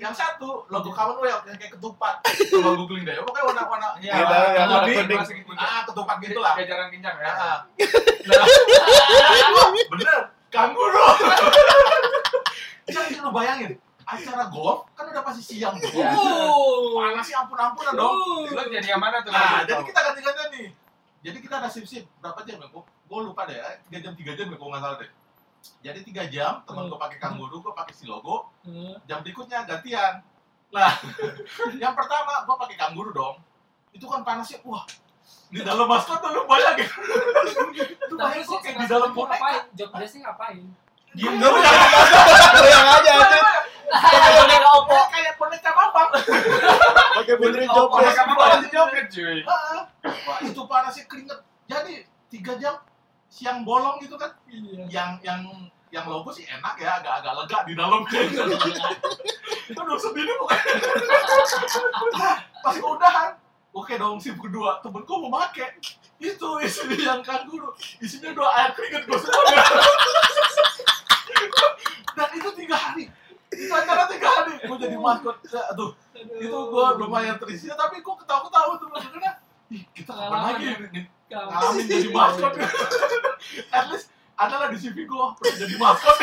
Yang 0.00 0.14
satu 0.16 0.64
logo 0.68 0.90
Commonwealth 0.94 1.44
yang 1.50 1.58
kayak 1.58 1.72
ketupat. 1.76 2.14
Coba 2.24 2.68
googling 2.78 3.04
deh. 3.04 3.14
Pokoknya 3.20 3.44
warna-warna 3.52 3.88
kuning, 4.00 4.96
kuning. 4.96 5.16
warna 5.16 5.26
segitiga. 5.26 5.60
ah 5.60 5.79
ketupat 5.92 6.16
gitu 6.22 6.40
lah. 6.40 6.52
Kayak 6.56 6.68
jarang 6.72 6.88
kencang 6.94 7.16
ya. 7.18 7.32
Ah. 7.34 7.58
Nah, 8.20 8.36
gua 9.50 9.66
bener 9.72 10.20
kanguru. 10.52 11.06
Jadi 12.90 13.16
lu 13.22 13.30
bayangin, 13.32 13.72
acara 14.04 14.44
golf 14.50 14.90
kan 14.98 15.06
udah 15.06 15.22
pasti 15.22 15.42
siang 15.54 15.78
tuh. 15.78 15.88
Oh. 15.94 16.98
Panas 16.98 17.24
sih 17.24 17.34
ampun-ampunan 17.34 17.94
dong. 17.94 18.14
Lu 18.50 18.62
jadi 18.68 18.88
yang 18.90 19.02
mana 19.02 19.22
tuh? 19.22 19.30
Nah, 19.30 19.62
kalau 19.62 19.66
jadi 19.66 19.82
kita 19.86 20.00
ganti-gantian 20.02 20.48
nih. 20.52 20.68
Jadi 21.20 21.38
kita 21.44 21.54
ada 21.60 21.68
sip-sip 21.70 22.04
berapa 22.18 22.42
jam 22.42 22.58
ya? 22.58 22.68
Gua 22.72 23.20
lupa 23.22 23.46
deh 23.46 23.56
ya. 23.56 23.78
3 23.92 24.04
jam 24.04 24.12
3 24.16 24.38
jam 24.38 24.46
ya 24.50 24.56
gua 24.58 24.68
nggak 24.74 24.82
salah 24.82 24.96
deh. 24.98 25.10
Jadi 25.84 26.00
3 26.08 26.32
jam, 26.32 26.52
teman 26.64 26.88
gua 26.88 26.98
pakai 26.98 27.18
kanguru, 27.20 27.60
gua 27.60 27.74
pakai 27.76 27.94
si 27.94 28.04
logo. 28.08 28.50
Hmm. 28.64 28.96
Jam 29.06 29.20
berikutnya 29.22 29.68
gantian. 29.68 30.24
Nah, 30.72 30.92
yang 31.82 31.94
pertama 31.94 32.42
gua 32.48 32.56
pakai 32.66 32.76
kanguru 32.80 33.12
dong. 33.14 33.36
Itu 33.94 34.08
kan 34.08 34.24
panasnya, 34.26 34.62
wah. 34.66 34.86
Di 35.50 35.60
dalam 35.60 35.86
maskot 35.86 36.18
tuh 36.18 36.30
lu 36.30 36.46
bayangin. 36.46 36.86
Itu 36.86 38.14
Tapi 38.14 38.22
bayangin 38.38 38.44
sih 38.44 38.54
kok 38.54 38.60
kayak 38.62 38.76
di 38.78 38.86
dalam 38.86 39.10
boneka. 39.10 39.34
ngapain? 39.34 39.62
Job 39.74 39.90
dressing 39.90 40.22
ngapain? 40.22 40.62
Diem 41.10 41.34
Lu 41.36 41.48
jangan 41.58 42.54
Goyang 42.54 42.88
aja 42.88 43.12
aja. 43.18 43.38
Kayak 43.90 44.30
boneka 44.38 44.68
opo, 44.78 44.98
kayak 45.10 45.32
boneka 45.34 45.70
bambang. 45.74 46.08
Pakai 46.14 47.34
Oh, 47.34 47.74
job 47.74 47.86
Boneka 47.90 48.22
apa 48.22 48.34
masih 48.38 48.70
joget 48.70 49.06
cuy. 49.10 49.38
Itu 50.46 50.62
panasnya 50.70 51.04
keringet. 51.04 51.40
Jadi 51.66 51.94
3 52.30 52.62
jam 52.62 52.74
siang 53.26 53.66
bolong 53.66 53.98
gitu 53.98 54.14
kan. 54.14 54.30
Iya. 54.46 54.86
yang 54.86 55.10
yang 55.22 55.40
yang 55.90 56.06
logo 56.06 56.30
sih 56.30 56.46
enak 56.46 56.78
ya 56.78 57.02
agak-agak 57.02 57.34
lega 57.34 57.58
di 57.66 57.74
dalam 57.74 58.02
itu 59.70 59.80
udah 59.82 59.98
sendiri 59.98 60.32
bukan 60.38 60.58
Nah, 62.14 62.36
pas 62.62 62.76
udahan 62.78 63.30
oke 63.70 63.94
dong 63.94 64.18
sip 64.18 64.36
kedua 64.36 64.78
temenku 64.80 65.14
mau 65.20 65.40
make. 65.40 65.78
Itu 66.16 66.60
isi 66.60 66.84
yang 67.00 67.20
kanguru 67.20 67.72
isinya 67.96 68.30
dua 68.30 68.48
air 68.54 68.70
keringet 68.74 69.08
gue 69.08 69.16
semua. 69.16 69.56
Dan 72.12 72.28
itu 72.34 72.48
tiga 72.54 72.76
hari. 72.76 73.08
Itu 73.48 73.72
acara 73.72 74.04
tiga 74.04 74.28
hari. 74.28 74.60
Gue 74.60 74.76
jadi 74.76 74.96
maskot. 74.96 75.40
Aduh. 75.72 75.96
Itu 76.36 76.58
gue 76.68 76.86
lumayan 76.98 77.40
terisi 77.40 77.72
tapi 77.72 77.98
gue 77.98 78.14
ketawa-ketawa 78.20 78.76
tuh. 78.76 78.88
Karena 78.92 79.30
kita 79.96 80.12
kapan 80.12 80.40
lagi 80.44 80.64
ya. 80.66 80.76
nih 80.90 81.04
Kamu- 81.30 81.48
ngalamin 81.48 81.84
jadi 81.94 82.08
maskot. 82.10 82.52
at 83.70 83.84
least 83.88 84.10
adalah 84.34 84.66
di 84.72 84.76
CV 84.76 85.06
gue 85.06 85.24
pernah 85.38 85.56
jadi 85.56 85.74
maskot 85.78 86.16